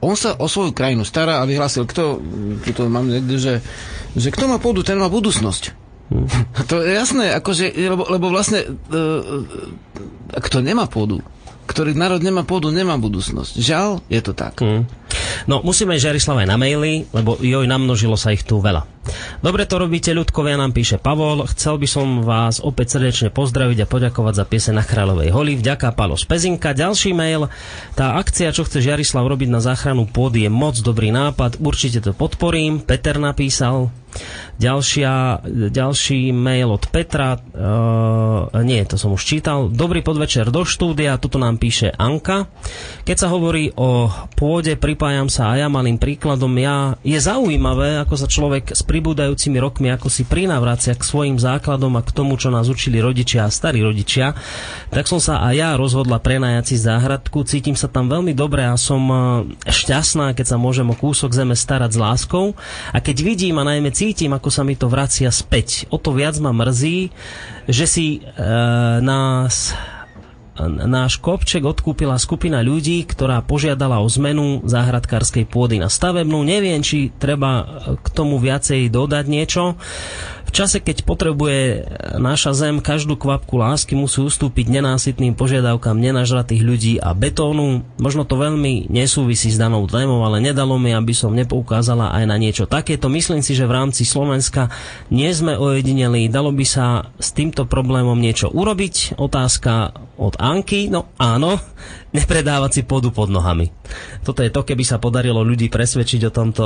[0.02, 2.18] On sa o svoju krajinu stará a vyhlásil, kto,
[2.73, 3.53] to mám niekde, že,
[4.18, 5.78] že kto má pôdu, ten má budúcnosť.
[6.11, 6.28] Hmm.
[6.69, 9.45] To je jasné, akože, lebo, lebo vlastne, uh,
[10.41, 11.22] kto nemá pôdu,
[11.72, 13.56] ktorý národ nemá pôdu, nemá budúcnosť.
[13.56, 14.60] Žiaľ, je to tak.
[14.60, 14.84] Hmm.
[15.48, 18.84] No, musíme Žarislav aj na maily, lebo joj, namnožilo sa ich tu veľa.
[19.41, 21.49] Dobre to robíte, ľudkovia nám píše Pavol.
[21.49, 25.57] Chcel by som vás opäť srdečne pozdraviť a poďakovať za piese na Kráľovej holi.
[25.57, 26.78] Vďaka Palo z Pezinka.
[26.78, 27.49] Ďalší mail.
[27.98, 31.57] Tá akcia, čo chce Žarislav robiť na záchranu pôdy, je moc dobrý nápad.
[31.57, 32.86] Určite to podporím.
[32.86, 33.90] Peter napísal.
[34.61, 35.41] Ďalšia,
[35.73, 39.72] ďalší mail od Petra, uh, nie, to som už čítal.
[39.72, 42.45] Dobrý podvečer do štúdia, toto nám píše Anka.
[43.07, 46.53] Keď sa hovorí o pôde, pripájam sa aj ja malým príkladom.
[46.61, 51.95] Ja, je zaujímavé, ako sa človek s pribúdajúcimi rokmi, ako si prinavracia k svojim základom
[51.95, 54.35] a k tomu, čo nás učili rodičia a starí rodičia.
[54.91, 58.76] Tak som sa aj ja rozhodla prenajať si záhradku, cítim sa tam veľmi dobre a
[58.76, 59.15] som e,
[59.63, 62.51] šťastná, keď sa môžem o kúsok zeme starať s láskou.
[62.91, 65.88] A keď vidím a najmä cítim, ako sa mi to vracia späť.
[65.88, 67.15] O to viac ma mrzí,
[67.72, 68.43] že si e,
[68.99, 69.72] nás
[70.68, 76.44] náš kopček odkúpila skupina ľudí, ktorá požiadala o zmenu záhradkárskej pôdy na stavebnú.
[76.44, 79.80] Neviem, či treba k tomu viacej dodať niečo.
[80.52, 81.88] V čase, keď potrebuje
[82.20, 87.88] naša zem každú kvapku lásky, musí ustúpiť nenásytným požiadavkám nenažratých ľudí a betónu.
[87.96, 92.36] Možno to veľmi nesúvisí s danou témou, ale nedalo mi, aby som nepoukázala aj na
[92.36, 93.08] niečo takéto.
[93.08, 94.68] Myslím si, že v rámci Slovenska
[95.08, 96.28] nie sme ojedineli.
[96.28, 99.24] Dalo by sa s týmto problémom niečo urobiť?
[99.24, 100.91] Otázka od Anky.
[100.91, 101.56] No áno,
[102.18, 103.72] nepredávať si pôdu pod nohami.
[104.28, 106.65] Toto je to, keby sa podarilo ľudí presvedčiť o tomto,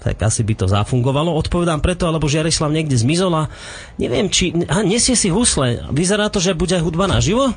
[0.00, 1.36] tak asi by to zafungovalo.
[1.36, 3.52] Odpovedám preto, lebo Žiarislav niekde zmizol a
[4.00, 4.56] neviem, či...
[4.72, 5.84] A nesie si husle.
[5.92, 7.52] Vyzerá to, že bude hudba naživo?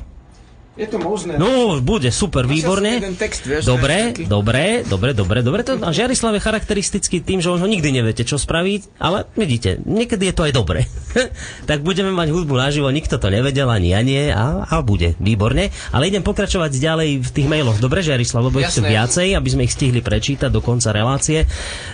[0.80, 1.36] Je to možné.
[1.36, 3.04] No, bude, super, výborne.
[3.12, 4.24] Text, vieš, dobre, taký.
[4.24, 5.60] dobre, dobre, dobre, dobre.
[5.68, 9.84] To, a Žiarislav je charakteristický tým, že on ho nikdy neviete, čo spraviť, ale vidíte,
[9.84, 10.88] niekedy je to aj dobre.
[11.68, 15.68] tak budeme mať hudbu naživo, nikto to nevedel, ani ja nie, a, a bude, výborne.
[15.92, 17.76] Ale idem pokračovať ďalej v tých mailoch.
[17.76, 21.44] Dobre, Žiarislav, lebo ich viacej, aby sme ich stihli prečítať do konca relácie.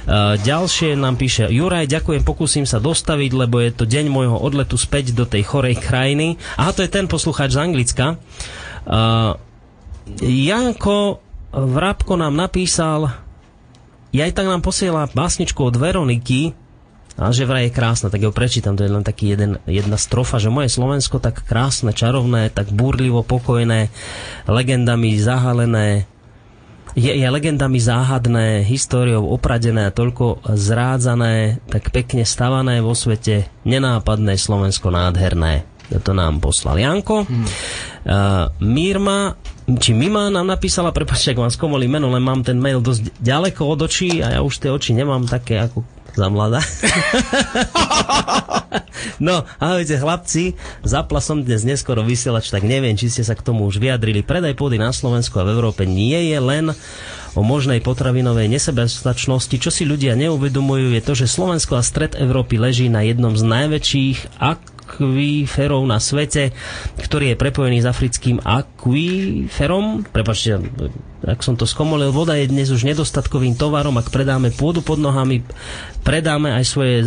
[0.06, 4.78] Uh, ďalšie nám píše Juraj, ďakujem, pokúsim sa dostaviť, lebo je to deň môjho odletu
[4.78, 6.38] späť do tej chorej krajiny.
[6.54, 8.14] Aha, to je ten poslucháč z Anglicka.
[10.22, 11.18] Janko
[11.56, 13.10] Vrabko nám napísal,
[14.12, 16.54] ja tak nám posiela básničku od Veroniky,
[17.16, 20.36] a že vraj je krásna, tak ju prečítam, to je len taký jeden, jedna strofa,
[20.36, 23.88] že moje Slovensko tak krásne, čarovné, tak búrlivo pokojné,
[24.44, 26.04] legendami zahalené,
[26.92, 34.36] je, je legendami záhadné, históriou opradené a toľko zrádzané, tak pekne stavané vo svete, nenápadné
[34.36, 35.64] Slovensko nádherné.
[35.90, 37.22] To nám poslal Janko.
[37.22, 37.46] Hmm.
[38.06, 39.38] Uh, Mirma,
[39.78, 43.62] či Mima nám napísala, prepáčte, ak vám skomolí meno, len mám ten mail dosť ďaleko
[43.66, 45.82] od očí a ja už tie oči nemám také ako
[46.16, 46.64] za mladá.
[49.26, 53.68] no, ahojte chlapci, zapla som dnes neskoro vysielač, tak neviem, či ste sa k tomu
[53.68, 54.24] už vyjadrili.
[54.24, 56.72] Predaj pôdy na Slovensku a v Európe nie je len
[57.36, 59.60] o možnej potravinovej nesebestačnosti.
[59.60, 63.44] Čo si ľudia neuvedomujú je to, že Slovensko a stred Európy leží na jednom z
[63.44, 64.40] najväčších
[64.97, 66.56] akvíferov na svete,
[66.97, 68.40] ktorý je prepojený s africkým
[68.86, 70.06] akvíferom.
[70.06, 70.62] Prepačte,
[71.26, 75.42] ak som to skomolil, voda je dnes už nedostatkovým tovarom, ak predáme pôdu pod nohami,
[76.06, 77.06] predáme aj svoje e,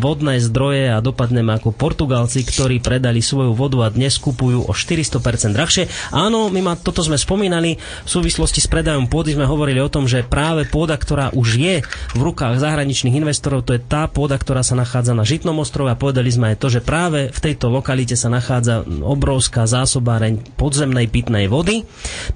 [0.00, 5.52] vodné zdroje a dopadneme ako Portugalci, ktorí predali svoju vodu a dnes kupujú o 400%
[5.52, 5.84] drahšie.
[6.16, 10.08] Áno, my ma, toto sme spomínali, v súvislosti s predajom pôdy sme hovorili o tom,
[10.08, 11.76] že práve pôda, ktorá už je
[12.16, 16.00] v rukách zahraničných investorov, to je tá pôda, ktorá sa nachádza na Žitnom ostrove a
[16.00, 21.17] povedali sme aj to, že práve v tejto lokalite sa nachádza obrovská zásobáreň podzemnej pitnej
[21.26, 21.82] vody.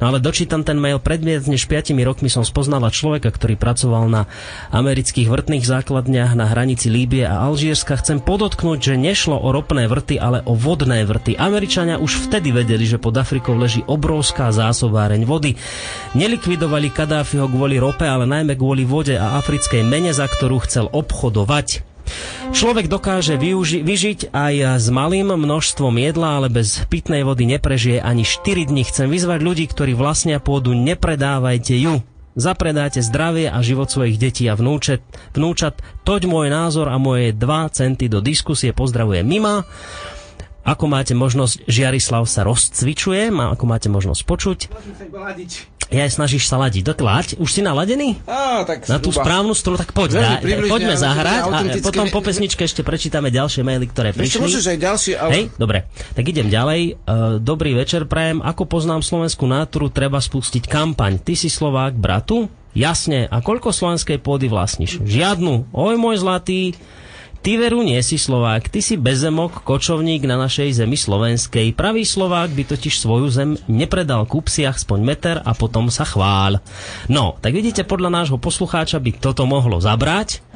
[0.01, 4.09] No ale dočítam ten mail pred viac než 5 rokmi som spoznala človeka, ktorý pracoval
[4.09, 4.27] na
[4.73, 8.01] amerických vrtných základniach na hranici Líbie a Alžírska.
[8.01, 11.37] Chcem podotknúť, že nešlo o ropné vrty, ale o vodné vrty.
[11.37, 15.55] Američania už vtedy vedeli, že pod Afrikou leží obrovská zásobáreň vody.
[16.17, 21.92] Nelikvidovali Kadáfiho kvôli rope, ale najmä kvôli vode a africkej mene, za ktorú chcel obchodovať.
[22.53, 28.27] Človek dokáže využi- vyžiť aj s malým množstvom jedla, ale bez pitnej vody neprežije ani
[28.27, 28.85] 4 dní.
[28.85, 32.05] Chcem vyzvať ľudí, ktorí vlastnia pôdu, nepredávajte ju.
[32.33, 35.05] Zapredáte zdravie a život svojich detí a vnúčat.
[35.37, 35.85] vnúčat.
[36.09, 38.73] Toť môj názor a moje 2 centy do diskusie.
[38.73, 39.69] Pozdravuje Mima.
[40.63, 44.59] Ako máte možnosť, Žiarislav sa rozcvičuje, má, ako máte možnosť počuť.
[45.93, 46.89] Ja snažíš sa ladiť.
[46.89, 48.17] Doklaď, už si naladený?
[48.25, 49.29] Á, tak Na tú zhruba.
[49.29, 50.31] správnu strunu, tak poď, dá,
[50.65, 54.41] poďme zahrať a potom po pesničke ešte prečítame ďalšie maily, ktoré Ešte prišli.
[54.41, 55.31] môžeš aj ďalšie, ale...
[55.37, 55.85] Hej, dobre.
[56.17, 56.81] Tak idem ďalej.
[56.97, 58.41] Uh, dobrý večer, prajem.
[58.41, 61.21] Ako poznám slovenskú náturu, treba spustiť kampaň.
[61.21, 62.49] Ty si Slovák, bratu?
[62.73, 63.29] Jasne.
[63.29, 64.97] A koľko slovenskej pôdy vlastníš?
[65.05, 65.77] Žiadnu.
[65.77, 66.73] Oj, môj zlatý.
[67.43, 71.75] Ty veru nie si Slovák, ty si bezemok, kočovník na našej zemi slovenskej.
[71.75, 76.63] Pravý Slovák by totiž svoju zem nepredal ku psiach spoň meter a potom sa chvál.
[77.11, 80.52] No, tak vidíte, podľa nášho poslucháča by toto mohlo zabrať.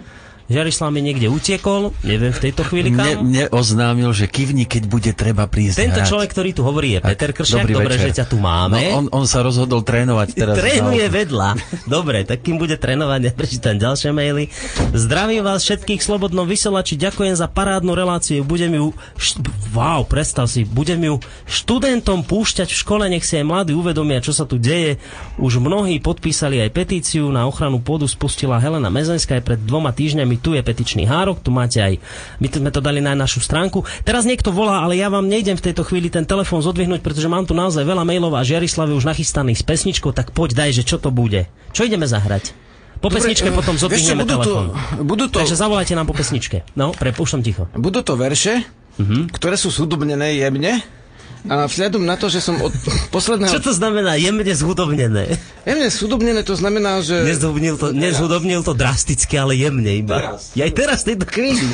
[0.46, 3.02] Žiarislav mi niekde utiekol, neviem v tejto chvíli kam.
[3.02, 6.06] Mne, mne oznámil, že kývni, keď bude treba prísť Tento hrať.
[6.06, 7.66] človek, ktorý tu hovorí, je Peter Kršiak.
[7.66, 8.06] Dobrý Dobre, večer.
[8.14, 8.78] že ťa tu máme.
[8.78, 10.54] No, on, on sa rozhodol trénovať teraz.
[10.54, 11.48] Trénuje vedľa.
[11.90, 14.46] Dobre, tak kým bude trénovať, ja prečítam ďalšie maily.
[14.94, 16.94] Zdravím vás všetkých v slobodnom vysielači.
[16.94, 18.46] Ďakujem za parádnu reláciu.
[18.46, 18.94] Budem ju...
[19.18, 19.42] Št-
[19.74, 24.30] wow, predstav si, budem ju študentom púšťať v škole, nech si aj mladí uvedomia, čo
[24.30, 24.96] sa tu deje.
[25.36, 30.35] Už mnohí podpísali aj petíciu na ochranu pôdu spustila Helena Mezenská aj pred dvoma týždňami.
[30.38, 31.98] Tu je petičný hárok, tu máte aj...
[32.36, 33.82] My sme to dali na našu stránku.
[34.00, 37.42] Teraz niekto volá, ale ja vám nejdem v tejto chvíli ten telefón zodvihnúť, pretože mám
[37.42, 40.96] tu naozaj veľa mailov a Žiarislav už nachystaný s pesničkou, tak poď daj, že čo
[40.96, 41.44] to bude.
[41.70, 42.52] Čo ideme zahrať?
[42.96, 44.66] Po pesničke eh, potom zodvihneme budú to, telefón.
[45.02, 46.64] budú to, Takže zavolajte nám po pesničke.
[46.72, 47.68] No, prepúšťam ticho.
[47.72, 48.64] budú to verše,
[48.96, 49.28] Mhm.
[49.28, 50.80] ktoré sú zhudobnené jemne,
[51.46, 52.74] A vzhľadom na to, že som od
[53.14, 53.50] posledného...
[53.54, 55.38] Čo to znamená jemne zhudobnené?
[55.62, 57.22] Jemne súdobnené to znamená, že...
[57.22, 60.38] Nezhudobnil to, nezhudobnil to drasticky, ale jemne iba.
[60.58, 61.26] Ja aj teraz tejto.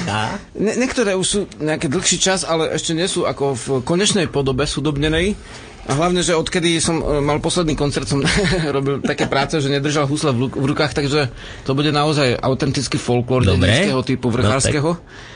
[0.09, 0.36] Á?
[0.57, 4.69] Ne, niektoré už sú nejaký dlhší čas, ale ešte nie sú ako v konečnej podobe
[4.69, 5.36] súdobnenej.
[5.82, 8.23] A hlavne, že odkedy som e, mal posledný koncert, som
[8.77, 11.27] robil také práce, že nedržal husle v, lu- v rukách, takže
[11.66, 14.94] to bude naozaj autentický folklór dedického typu vrchárskeho.
[14.94, 15.31] Ale, ehm,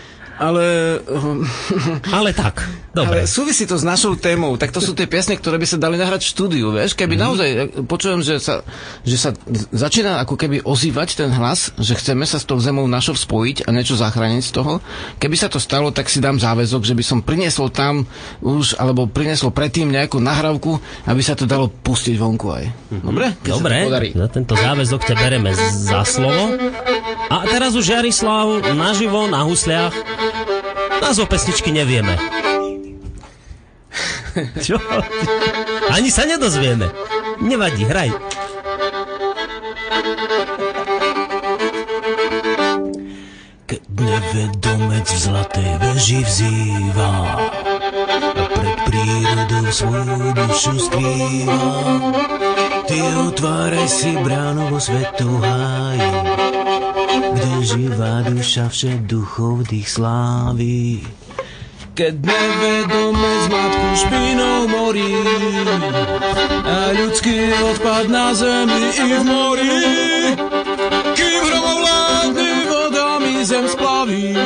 [2.17, 3.25] Ale tak, dobre.
[3.25, 4.53] ale súvisí to s našou témou.
[4.61, 6.93] Tak to sú tie piesne, ktoré by sa dali nahrať v štúdiu, vieš?
[6.93, 7.23] Keby mm.
[7.23, 7.49] naozaj
[7.89, 8.61] počujem, že sa,
[9.01, 9.33] že sa
[9.73, 13.73] začína ako keby ozývať ten hlas, že chceme sa s tou zemou našou spojiť a
[13.73, 14.85] niečo zachrániť z toho.
[15.17, 18.05] Keby sa to stalo, tak si dám záväzok, že by som priniesol tam
[18.45, 20.77] už, alebo priniesol predtým nejakú nahrávku,
[21.09, 22.65] aby sa to dalo pustiť vonku aj.
[22.93, 23.33] Dobre?
[23.41, 23.77] Keď Dobre,
[24.13, 26.57] za tento záväzok ťa bereme za slovo.
[27.27, 29.95] A teraz už Jarislav naživo na husliach.
[31.03, 32.19] Názov pesničky nevieme.
[34.67, 34.77] Čo?
[35.89, 36.91] Ani sa nedozvieme.
[37.41, 38.11] Nevadí, hraj.
[43.67, 51.61] Keď nevedomec v zlatej veži vzýva a pred prírodou svoju dušu skrýva.
[52.87, 56.26] Ty otváraj si bránu vo svetu kde
[57.67, 61.03] živá duša vše duchov dých sláví.
[61.99, 65.11] Keď nevedomec matku špinou morí
[66.63, 69.79] a ľudský odpad na zemi i v mori,
[71.17, 74.37] kým hromovládny vodami zem splaví.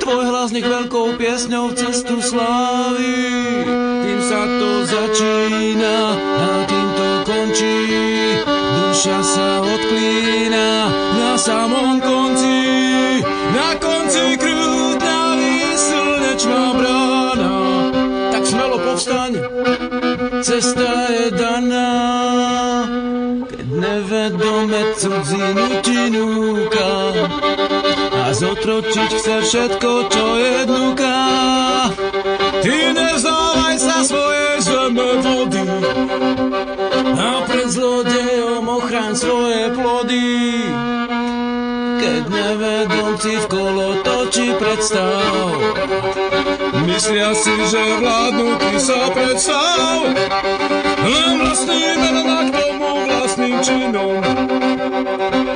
[0.00, 3.14] Tvoj hlas nech veľkou piesňou cestu slávi,
[4.02, 7.78] tým sa to začína a tým to končí.
[8.90, 10.29] Duša sa odklína na
[11.40, 12.60] samom konci,
[13.56, 17.56] na konci krútnavý slnečná brána.
[18.28, 19.32] Tak smelo povstaň,
[20.44, 21.92] cesta je daná.
[23.48, 26.92] Keď nevedome cudzinu ti núka
[28.20, 31.16] a zotročiť chce všetko, čo je dnuka.
[32.60, 35.64] Ty nevzdávaj sa svojej zeme vody
[37.16, 40.28] a pred zlodejom ochraň svoje plody.
[42.00, 45.52] Keď nevedomci v kolo točí predstav,
[46.88, 50.08] myslia si, že vládnu ty sa predstav.
[51.04, 54.16] Len vlastným menom a k tomu vlastným činom.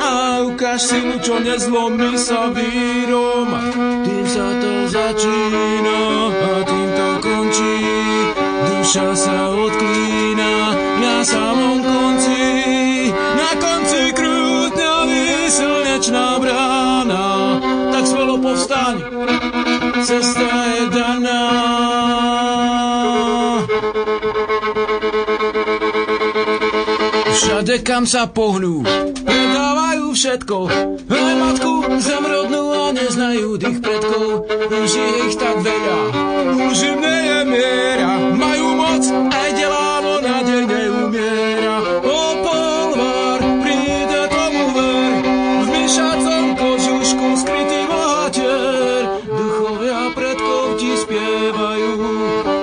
[0.04, 3.48] A ukáž si mu, čo nezlomí sa vírom.
[4.04, 7.76] Tým sa to začína a tým to končí.
[8.68, 12.53] Duša sa odklína na samom konci.
[16.14, 17.26] Slnečná brána.
[17.92, 18.94] Tak smelo povstaň,
[20.06, 21.42] cesta je daná.
[27.34, 28.86] Všade kam sa pohnú,
[29.26, 30.56] predávajú všetko.
[31.10, 34.46] Aj matku zemrodnú a neznajú tých predkov.
[34.70, 35.98] Už je ich tak veľa,
[36.70, 38.10] už im nie je miera.
[38.38, 39.02] Majú moc,
[39.34, 39.93] aj delávo
[45.85, 49.20] v myšacom kožušku skrytý bohatier.
[49.28, 51.93] Duchovia predkov ti spievajú,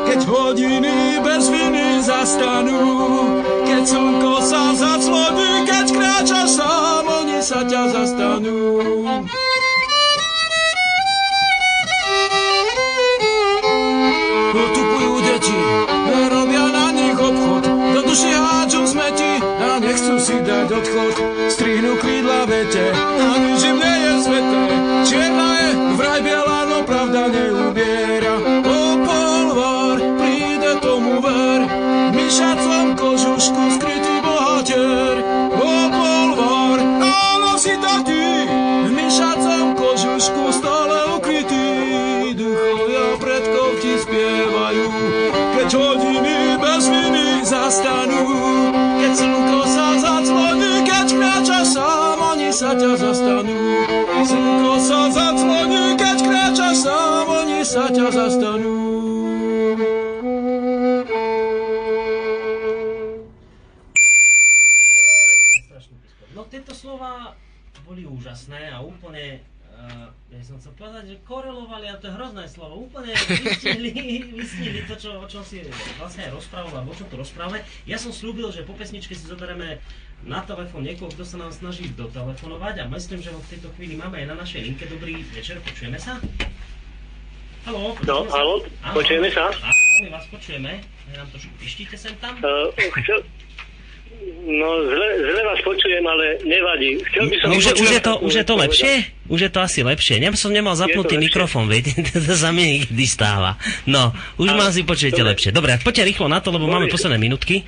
[0.10, 2.82] keď hodiny bez viny zastanú.
[3.70, 9.01] Keď slnko sa zaclodí, keď kráčaš sám, oni sa ťa zastanú.
[71.12, 73.92] Že korelovali, a to je hrozné slovo, úplne vystihli,
[74.40, 75.60] vystihli to, čo, o čom si
[76.00, 77.60] vlastne aj rozprával, alebo o čom tu rozprávame.
[77.84, 79.84] Ja som slúbil, že po pesničke si zoberieme
[80.24, 84.00] na telefón niekoho, kto sa nám snaží dotelefonovať a myslím, že ho v tejto chvíli
[84.00, 84.88] máme aj na našej linke.
[84.88, 86.16] Dobrý večer, počujeme sa?
[87.62, 88.32] Haló, No, sa?
[88.34, 89.52] halo, počujeme sa?
[89.52, 90.80] Áno, my vás počujeme.
[91.12, 92.40] Nám trošku pištíte sem tam.
[92.40, 92.72] Uh,
[93.04, 93.20] chcel,
[94.48, 96.98] no, zle, zle vás počujem, ale nevadí.
[97.12, 97.48] Chcel by som...
[97.50, 98.92] No, už, už, je to, už je to lepšie?
[99.32, 100.20] Už je to asi lepšie.
[100.20, 101.96] Ja som nemal zapnutý mikrofón, viete,
[102.30, 103.56] to sa mi nikdy stáva.
[103.88, 104.12] No,
[104.42, 105.32] už ma asi počujete dobre.
[105.36, 105.50] lepšie.
[105.54, 106.88] Dobre, poďte rýchlo na to, lebo Dobre.
[106.88, 107.64] máme posledné minútky.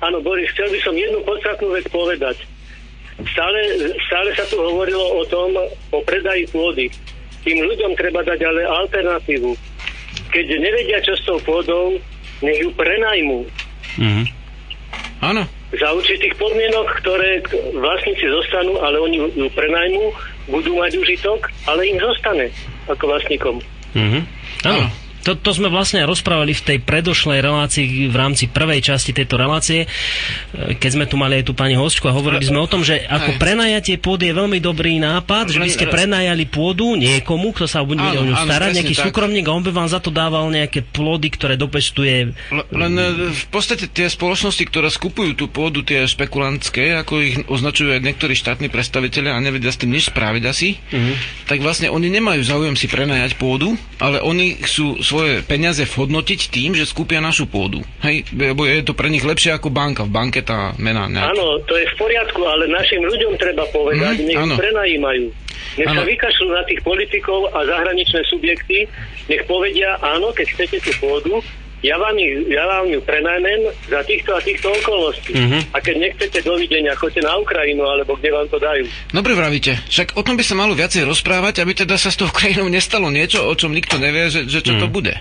[0.00, 2.36] Áno, Boris, chcel by som jednu podstatnú vec povedať.
[3.20, 3.60] Stále,
[4.08, 5.52] stále sa tu hovorilo o tom,
[5.92, 6.88] o predaji pôdy.
[7.44, 9.52] Tým ľuďom treba dať ale alternatívu.
[10.32, 12.00] Keď nevedia, čo s tou pôdou,
[12.40, 13.44] nech ju prenajmú.
[14.00, 14.24] Mhm.
[15.20, 15.44] Áno.
[15.70, 17.38] Za určitých podmienok, ktoré
[17.78, 20.10] vlastníci zostanú, ale oni ju prenajmú,
[20.50, 22.50] budú mať užitok, ale im zostane
[22.90, 23.62] ako vlastníkom.
[23.94, 24.20] Mhm.
[24.66, 24.86] Áno.
[25.24, 29.84] To, to sme vlastne rozprávali v tej predošlej relácii v rámci prvej časti tejto relácie,
[29.84, 33.04] e, keď sme tu mali aj tú pani hostku a hovorili sme o tom, že
[33.04, 33.38] ako Aj.
[33.40, 38.00] prenajatie pôdy je veľmi dobrý nápad, že vy ste prenajali pôdu niekomu, kto sa bude
[38.00, 39.04] o ňu starať, nejaký tak.
[39.08, 42.32] súkromník a on by vám za to dával nejaké plody, ktoré dopestuje
[42.72, 47.96] Len e, v podstate tie spoločnosti, ktoré skupujú tú pôdu, tie špekulantské, ako ich označujú
[47.96, 50.76] aj niektorí štátni predstavitelia a nevedia s tým nič spraviť asi,
[51.46, 56.70] tak vlastne oni nemajú záujem si prenajať pôdu, ale oni chcú svoje peniaze vhodnotiť tým,
[56.72, 57.82] že skúpia našu pôdu.
[58.00, 60.06] Hej, lebo je to pre nich lepšie ako banka.
[60.06, 61.34] V banke tá mena nejak...
[61.34, 64.54] Áno, to je v poriadku, ale našim ľuďom treba povedať, Mhm, nech áno.
[64.54, 65.26] prenajímajú.
[65.72, 66.06] Nech sa Áno.
[66.06, 68.86] vykašľú na tých politikov a zahraničné subjekty,
[69.26, 71.42] nech povedia, áno, keď chcete tú pôdu,
[71.80, 75.32] ja vám, ju, ja vám ju prenajmem za týchto a týchto okolností.
[75.32, 75.58] Mhm.
[75.72, 78.84] A keď nechcete dovidenia, choďte na Ukrajinu, alebo kde vám to dajú.
[79.12, 82.28] Dobre vravíte, však o tom by sa malo viacej rozprávať, aby teda sa s tou
[82.28, 85.16] krajinou nestalo niečo, o čom nikto nevie, že, že čo to bude.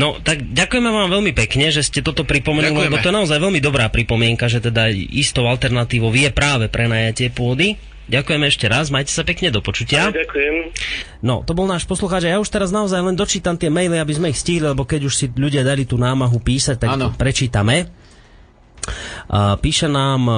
[0.00, 2.88] No, tak ďakujeme vám veľmi pekne, že ste toto pripomenuli, Ďakujeme.
[2.88, 7.76] lebo to je naozaj veľmi dobrá pripomienka, že teda istou alternatívou je práve prenajatie pôdy.
[8.10, 10.10] Ďakujeme ešte raz, majte sa pekne, do počutia.
[10.10, 10.74] Ďakujem.
[11.22, 14.12] No, to bol náš poslucháč a ja už teraz naozaj len dočítam tie maily, aby
[14.18, 17.08] sme ich stihli, lebo keď už si ľudia dali tú námahu písať, tak Áno.
[17.08, 17.86] to prečítame.
[19.62, 20.34] Píše nám e,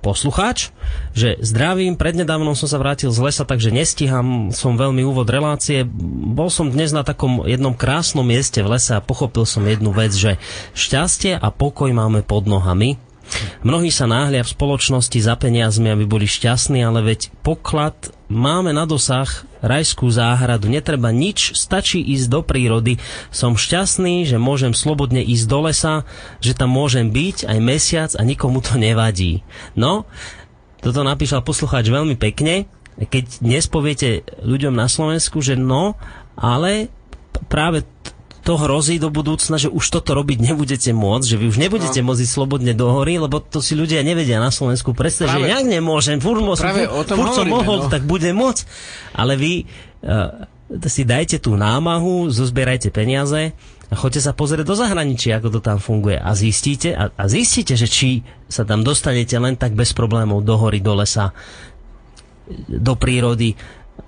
[0.00, 0.72] poslucháč,
[1.12, 5.84] že zdravím, prednedávnom som sa vrátil z lesa, takže nestíham som veľmi úvod relácie.
[6.32, 10.16] Bol som dnes na takom jednom krásnom mieste v lese a pochopil som jednu vec,
[10.16, 10.40] že
[10.72, 12.96] šťastie a pokoj máme pod nohami.
[13.62, 17.94] Mnohí sa náhlia v spoločnosti za peniazmi, aby boli šťastní, ale veď poklad
[18.26, 19.28] máme na dosah
[19.62, 22.98] rajskú záhradu, netreba nič, stačí ísť do prírody.
[23.30, 25.94] Som šťastný, že môžem slobodne ísť do lesa,
[26.42, 29.46] že tam môžem byť aj mesiac a nikomu to nevadí.
[29.78, 30.04] No,
[30.82, 32.66] toto napísal poslucháč veľmi pekne,
[32.98, 35.94] keď dnes poviete ľuďom na Slovensku, že no,
[36.34, 36.90] ale
[37.46, 37.86] práve
[38.42, 42.10] to hrozí do budúcna, že už toto robiť nebudete môcť, že vy už nebudete no.
[42.10, 46.18] môcť slobodne do hory, lebo to si ľudia nevedia na Slovensku predstaviť, že jak nemôžem,
[46.18, 47.90] furt, mo- práve furt, furt som hovoríme, mohol, no.
[47.90, 48.62] tak bude môcť.
[49.14, 49.52] Ale vy
[50.02, 50.50] uh,
[50.90, 53.54] si dajte tú námahu, zozbierajte peniaze
[53.86, 57.78] a choďte sa pozrieť do zahraničia, ako to tam funguje a zistíte, a, a zistíte,
[57.78, 61.30] že či sa tam dostanete len tak bez problémov do hory, do lesa,
[62.66, 63.54] do prírody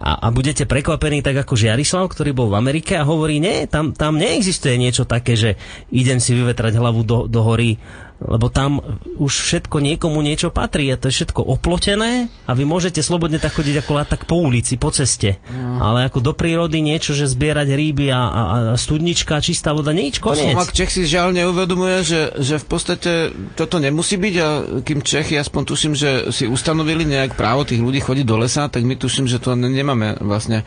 [0.04, 3.94] a, a budete prekvapení tak ako Žiarislav, ktorý bol v Amerike a hovorí, nie, tam,
[3.94, 5.50] tam neexistuje niečo také, že
[5.94, 7.78] idem si vyvetrať hlavu do, do hory,
[8.24, 8.80] lebo tam
[9.20, 13.52] už všetko niekomu niečo patrí a to je všetko oplotené a vy môžete slobodne tak
[13.52, 15.36] chodiť ako tak po ulici, po ceste.
[15.80, 18.42] Ale ako do prírody niečo, že zbierať rýby a, a,
[18.72, 20.56] a studnička, čistá voda, nič, koniec.
[20.56, 23.12] Slovak Čech si žiaľ neuvedomuje, že, že v podstate
[23.54, 24.48] toto nemusí byť a
[24.80, 28.88] kým Čechy, aspoň tuším, že si ustanovili nejak právo tých ľudí chodiť do lesa, tak
[28.88, 30.64] my tuším, že to ne- nemáme vlastne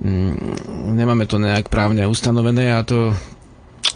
[0.00, 3.12] mm, nemáme to nejak právne ustanovené a to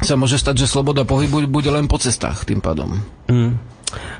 [0.01, 3.01] sa môže stať, že sloboda pohybu bude len po cestách tým pádom.
[3.29, 3.57] Mm.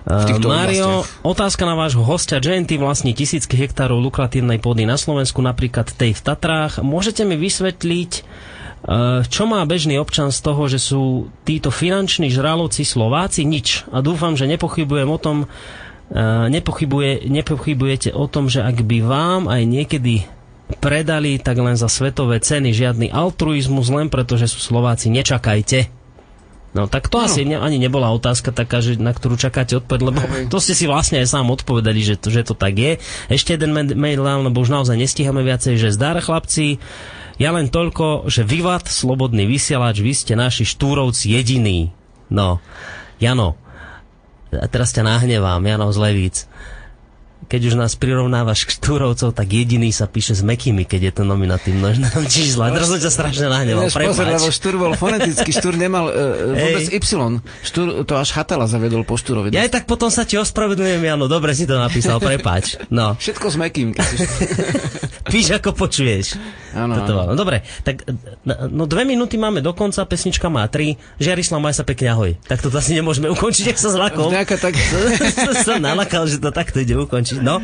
[0.03, 1.23] Uh, Mário, oblastiach.
[1.23, 2.43] otázka na vášho hostia.
[2.43, 6.83] Genty vlastní tisícky hektárov lukratívnej pôdy na Slovensku, napríklad tej v Tatrách.
[6.83, 12.83] Môžete mi vysvetliť, uh, čo má bežný občan z toho, že sú títo finanční žraloci
[12.83, 13.47] Slováci?
[13.47, 13.87] Nič.
[13.95, 19.47] A dúfam, že nepochybujem o tom, uh, nepochybuje, nepochybujete o tom, že ak by vám
[19.47, 20.27] aj niekedy
[20.79, 25.91] predali, tak len za svetové ceny, žiadny altruizmus, len preto, že sú Slováci, nečakajte.
[26.71, 27.27] No tak to no.
[27.27, 30.87] asi ne, ani nebola otázka taká, že, na ktorú čakáte odpoveď, lebo to ste si
[30.87, 33.03] vlastne aj sám odpovedali, že to, že to tak je.
[33.27, 36.79] Ešte jeden ma- mail dám, lebo už naozaj nestíhame viacej, že zdar chlapci,
[37.43, 41.91] ja len toľko, že vyvat, slobodný vysielač, vy ste naši štúrovci jediní.
[42.31, 42.63] No,
[43.19, 43.59] Jano,
[44.71, 46.37] teraz ťa nahnevám, Jano z Levíc.
[47.51, 51.23] Keď už nás prirovnávaš k štúrovcov, tak jediný sa píše s mekými, keď je to
[51.27, 52.71] nominatívne množnom čísla.
[52.71, 54.55] Teraz som ťa strašne nahneval, pozor, lebo prepáč.
[54.55, 57.03] štúr bol fonetický, štúr nemal uh, vôbec Hej.
[57.03, 57.43] Y.
[57.67, 59.51] Štúr to až Chatala zavedol po štúrovi.
[59.51, 62.79] Ja tak potom sa ti ospravedlňujem, Jano, dobre si to napísal, prepáč.
[62.87, 64.17] No, Všetko s Mekým, keď si...
[65.33, 66.39] píš ako počuješ.
[66.75, 67.33] Áno, áno.
[67.33, 68.07] No dobre, tak
[68.47, 70.99] no dve minúty máme do konca, pesnička má tri.
[71.19, 72.31] Žiarislav, maj sa pekne ahoj.
[72.47, 74.31] Tak to zase nemôžeme ukončiť, ak sa zlakom.
[74.31, 74.75] Nejaká tak...
[75.67, 77.40] som nalakal, že to takto ide ukončiť.
[77.43, 77.61] No,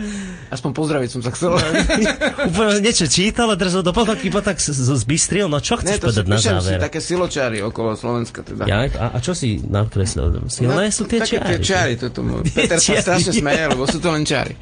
[0.46, 1.58] Aspoň pozdraviť som sa chcel.
[2.50, 5.50] úplne niečo čítal a teraz do potom iba tak zbystril.
[5.50, 6.78] No čo chceš to si povedať na záver?
[6.78, 8.46] také siločáry okolo Slovenska.
[8.46, 8.62] Teda.
[8.62, 10.46] Ja, a, a čo si nakreslil?
[10.46, 11.64] Silné sú tie také tie čiary.
[11.66, 11.92] čáry.
[11.98, 13.02] Toto, mu- Peter sa čiary.
[13.02, 14.54] strašne smeje, lebo sú to len čáry.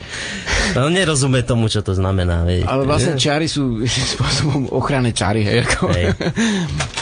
[0.72, 2.48] No, nerozumie tomu, čo to znamená.
[2.48, 2.64] Vieš.
[2.64, 3.84] Ale vlastne čáry sú
[4.16, 5.44] spôsobom ochranné čáry.
[5.44, 5.92] Hej, ako.
[5.92, 6.16] Hej.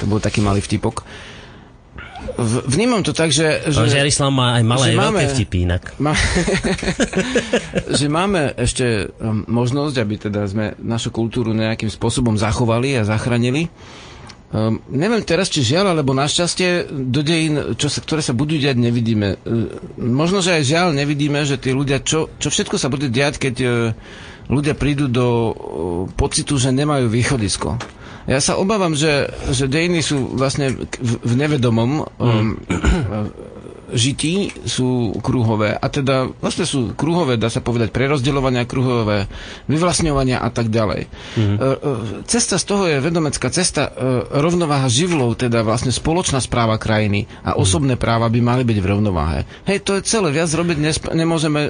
[0.03, 1.07] to bol taký malý vtipok.
[2.67, 3.67] Vnímam to tak, že...
[3.69, 5.83] Že Žiarislav má aj malé že aj veľké máme- vtipy inak.
[6.05, 6.13] Má,
[7.93, 13.69] že máme ešte um, možnosť, aby teda sme našu kultúru nejakým spôsobom zachovali a zachránili.
[14.53, 18.77] Um, neviem teraz, či žiaľ, alebo našťastie do dejín, čo sa, ktoré sa budú diať,
[18.77, 19.41] nevidíme.
[19.45, 23.41] Uh, možno, že aj žiaľ nevidíme, že tí ľudia, čo, čo všetko sa bude diať,
[23.41, 23.73] keď uh,
[24.53, 25.53] ľudia prídu do uh,
[26.13, 28.02] pocitu, že nemajú východisko.
[28.27, 32.55] Ja sa obávam, že, že dejiny sú vlastne v, v nevedomom um,
[33.93, 39.29] žití sú kruhové a teda vlastne sú kruhové, dá sa povedať, prerozdeľovania kruhové,
[39.69, 41.09] vyvlastňovania a tak ďalej.
[41.37, 41.57] Mm.
[42.27, 43.91] Cesta z toho je vedomecká cesta, e,
[44.41, 49.41] rovnováha živlov, teda vlastne spoločná správa krajiny a osobné práva by mali byť v rovnováhe.
[49.69, 51.69] Hej, to je celé, viac robiť nesp- nemôžeme.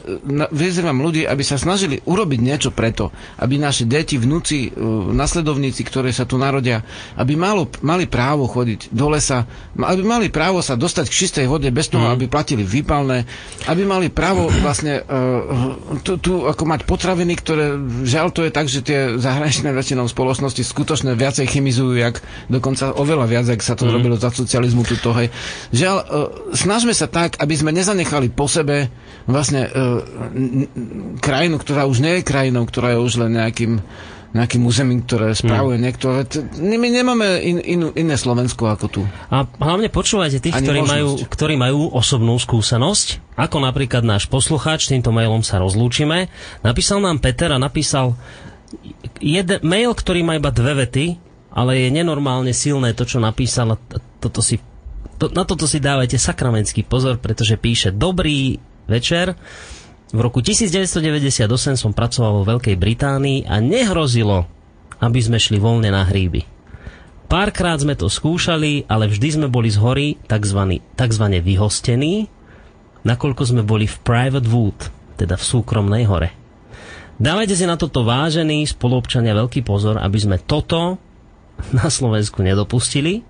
[0.55, 3.11] Vyzývam ľudí, aby sa snažili urobiť niečo preto,
[3.43, 4.71] aby naši deti, vnúci,
[5.13, 6.87] nasledovníci, ktorí sa tu narodia,
[7.19, 9.45] aby malo, mali právo chodiť do lesa,
[9.77, 13.25] aby mali právo sa dostať k čistej vode bez toho, aby platili výpalné,
[13.67, 18.67] aby mali právo vlastne uh, tu, tu ako mať potraviny, ktoré žiaľ to je tak,
[18.69, 22.21] že tie zahraničné väčšinou spoločnosti skutočne viacej chemizujú, jak
[22.53, 23.93] dokonca oveľa viac, ak sa to mm.
[23.93, 25.33] robilo za socializmu tuto, hej.
[25.73, 26.07] Žiaľ, uh,
[26.53, 28.93] snažme sa tak, aby sme nezanechali po sebe
[29.27, 30.01] vlastne uh,
[30.33, 30.69] n-
[31.19, 33.83] krajinu, ktorá už nie je krajinou, ktorá je už len nejakým
[34.33, 35.83] nejakým územím, ktoré spravuje Mm.
[35.83, 36.07] niekto.
[36.57, 39.03] My nemáme in, inú, iné Slovensko ako tu.
[39.29, 40.97] A hlavne počúvajte tých, Ani ktorí možnosť.
[40.97, 46.33] majú, ktorí majú osobnú skúsenosť, ako napríklad náš poslucháč, týmto mailom sa rozlúčime.
[46.61, 48.17] Napísal nám Peter a napísal
[49.19, 51.07] jeden mail, ktorý má iba dve vety,
[51.53, 53.77] ale je nenormálne silné to, čo napísal.
[54.17, 54.57] Toto si,
[55.21, 58.57] to, na toto si dávajte sakramentský pozor, pretože píše Dobrý
[58.89, 59.37] večer.
[60.13, 61.49] V roku 1998
[61.81, 64.45] som pracoval vo Veľkej Británii a nehrozilo,
[65.01, 66.45] aby sme šli voľne na hríby.
[67.33, 72.29] Párkrát sme to skúšali, ale vždy sme boli z hory takzvané vyhostení,
[73.09, 74.77] nakoľko sme boli v private wood,
[75.17, 76.29] teda v súkromnej hore.
[77.17, 81.01] Dávajte si na toto vážený spoluobčania veľký pozor, aby sme toto
[81.73, 83.25] na Slovensku nedopustili,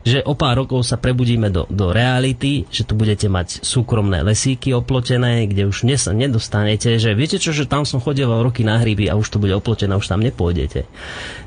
[0.00, 4.72] že o pár rokov sa prebudíme do, do reality, že tu budete mať súkromné lesíky
[4.72, 9.12] oplotené, kde už ne, nedostanete, že viete čo, že tam som chodieval roky na hríby
[9.12, 10.88] a už to bude oplotené, už tam nepôjdete.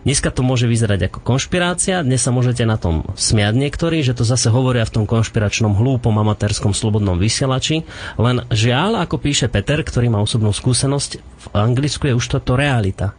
[0.05, 4.21] Dneska to môže vyzerať ako konšpirácia, dnes sa môžete na tom smiať niektorí, že to
[4.21, 7.81] zase hovoria v tom konšpiračnom hlúpom amatérskom slobodnom vysielači,
[8.21, 13.17] len žiaľ, ako píše Peter, ktorý má osobnú skúsenosť, v Anglicku je už toto realita.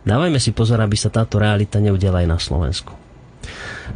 [0.00, 3.09] Dávajme si pozor, aby sa táto realita neudela aj na Slovensku.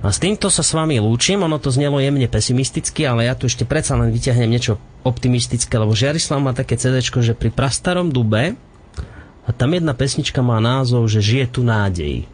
[0.05, 3.49] A s týmto sa s vami lúčim, ono to znelo jemne pesimisticky, ale ja tu
[3.49, 4.77] ešte predsa len vyťahnem niečo
[5.07, 8.59] optimistické, lebo Žiarislav má také CD, že pri prastarom dube
[9.45, 12.25] a tam jedna pesnička má názov, že žije tu nádej.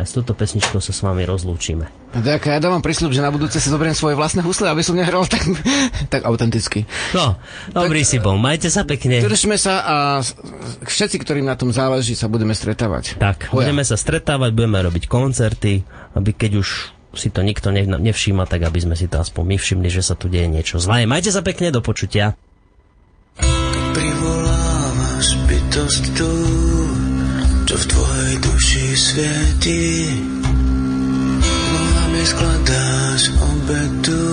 [0.00, 1.84] A s touto pesničkou sa s vami rozlúčime.
[2.16, 5.28] Tak ja dávam prísľub, že na budúce si zoberiem svoje vlastné husle, aby som nehral
[5.28, 5.44] tak,
[6.12, 6.88] tak autenticky.
[7.12, 7.36] No,
[7.76, 9.20] dobrý si bol, majte sa pekne.
[9.20, 9.96] Držme sa a
[10.84, 13.20] všetci, ktorým na tom záleží, sa budeme stretávať.
[13.20, 13.68] Tak, Hoja.
[13.68, 15.84] budeme sa stretávať, budeme robiť koncerty,
[16.16, 16.68] aby keď už
[17.12, 20.16] si to nikto nev- nevšíma, tak aby sme si to aspoň my všimli, že sa
[20.16, 21.04] tu deje niečo zlé.
[21.04, 22.32] Majte sa pekne, do počutia.
[23.92, 26.28] Privolávaš bytosť tú,
[27.82, 30.06] v tvojej duši svieti.
[31.74, 34.26] Nohami skladáš obetu,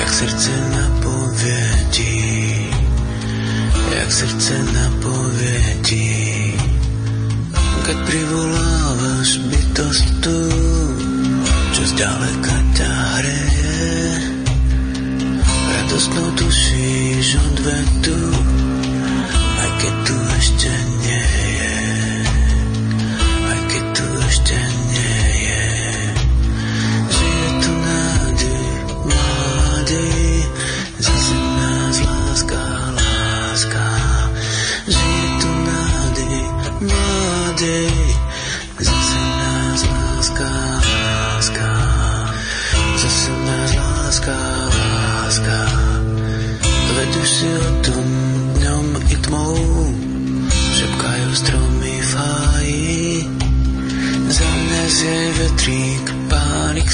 [0.00, 2.16] jak srdce napovie ti.
[3.92, 6.08] Jak srdce napovie ti.
[7.84, 10.40] Keď privolávaš bytosť tú,
[11.76, 13.92] čo zďaleka ťa hreje,
[15.68, 18.16] radostnou tušíš odvetu,
[19.60, 20.72] aj keď tu ešte
[21.04, 21.53] nie je.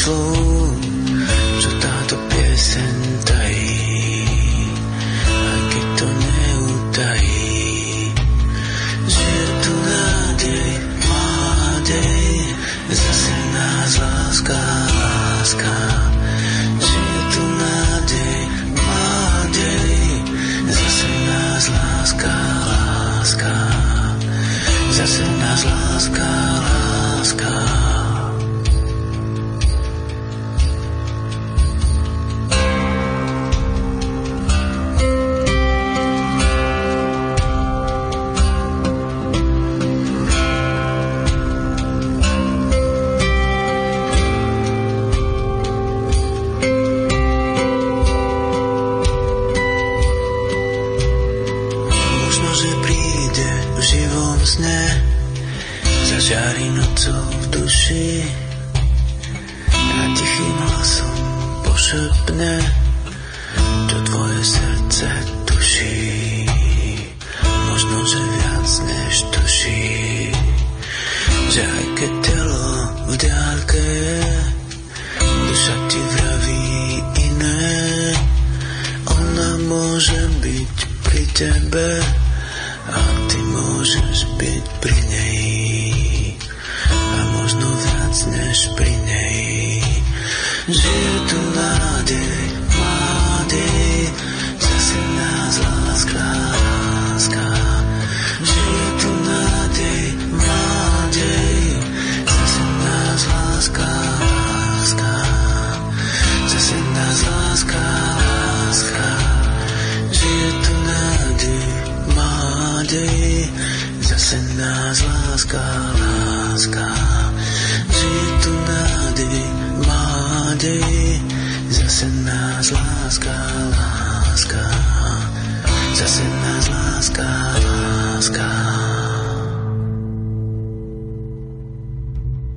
[0.00, 0.49] 出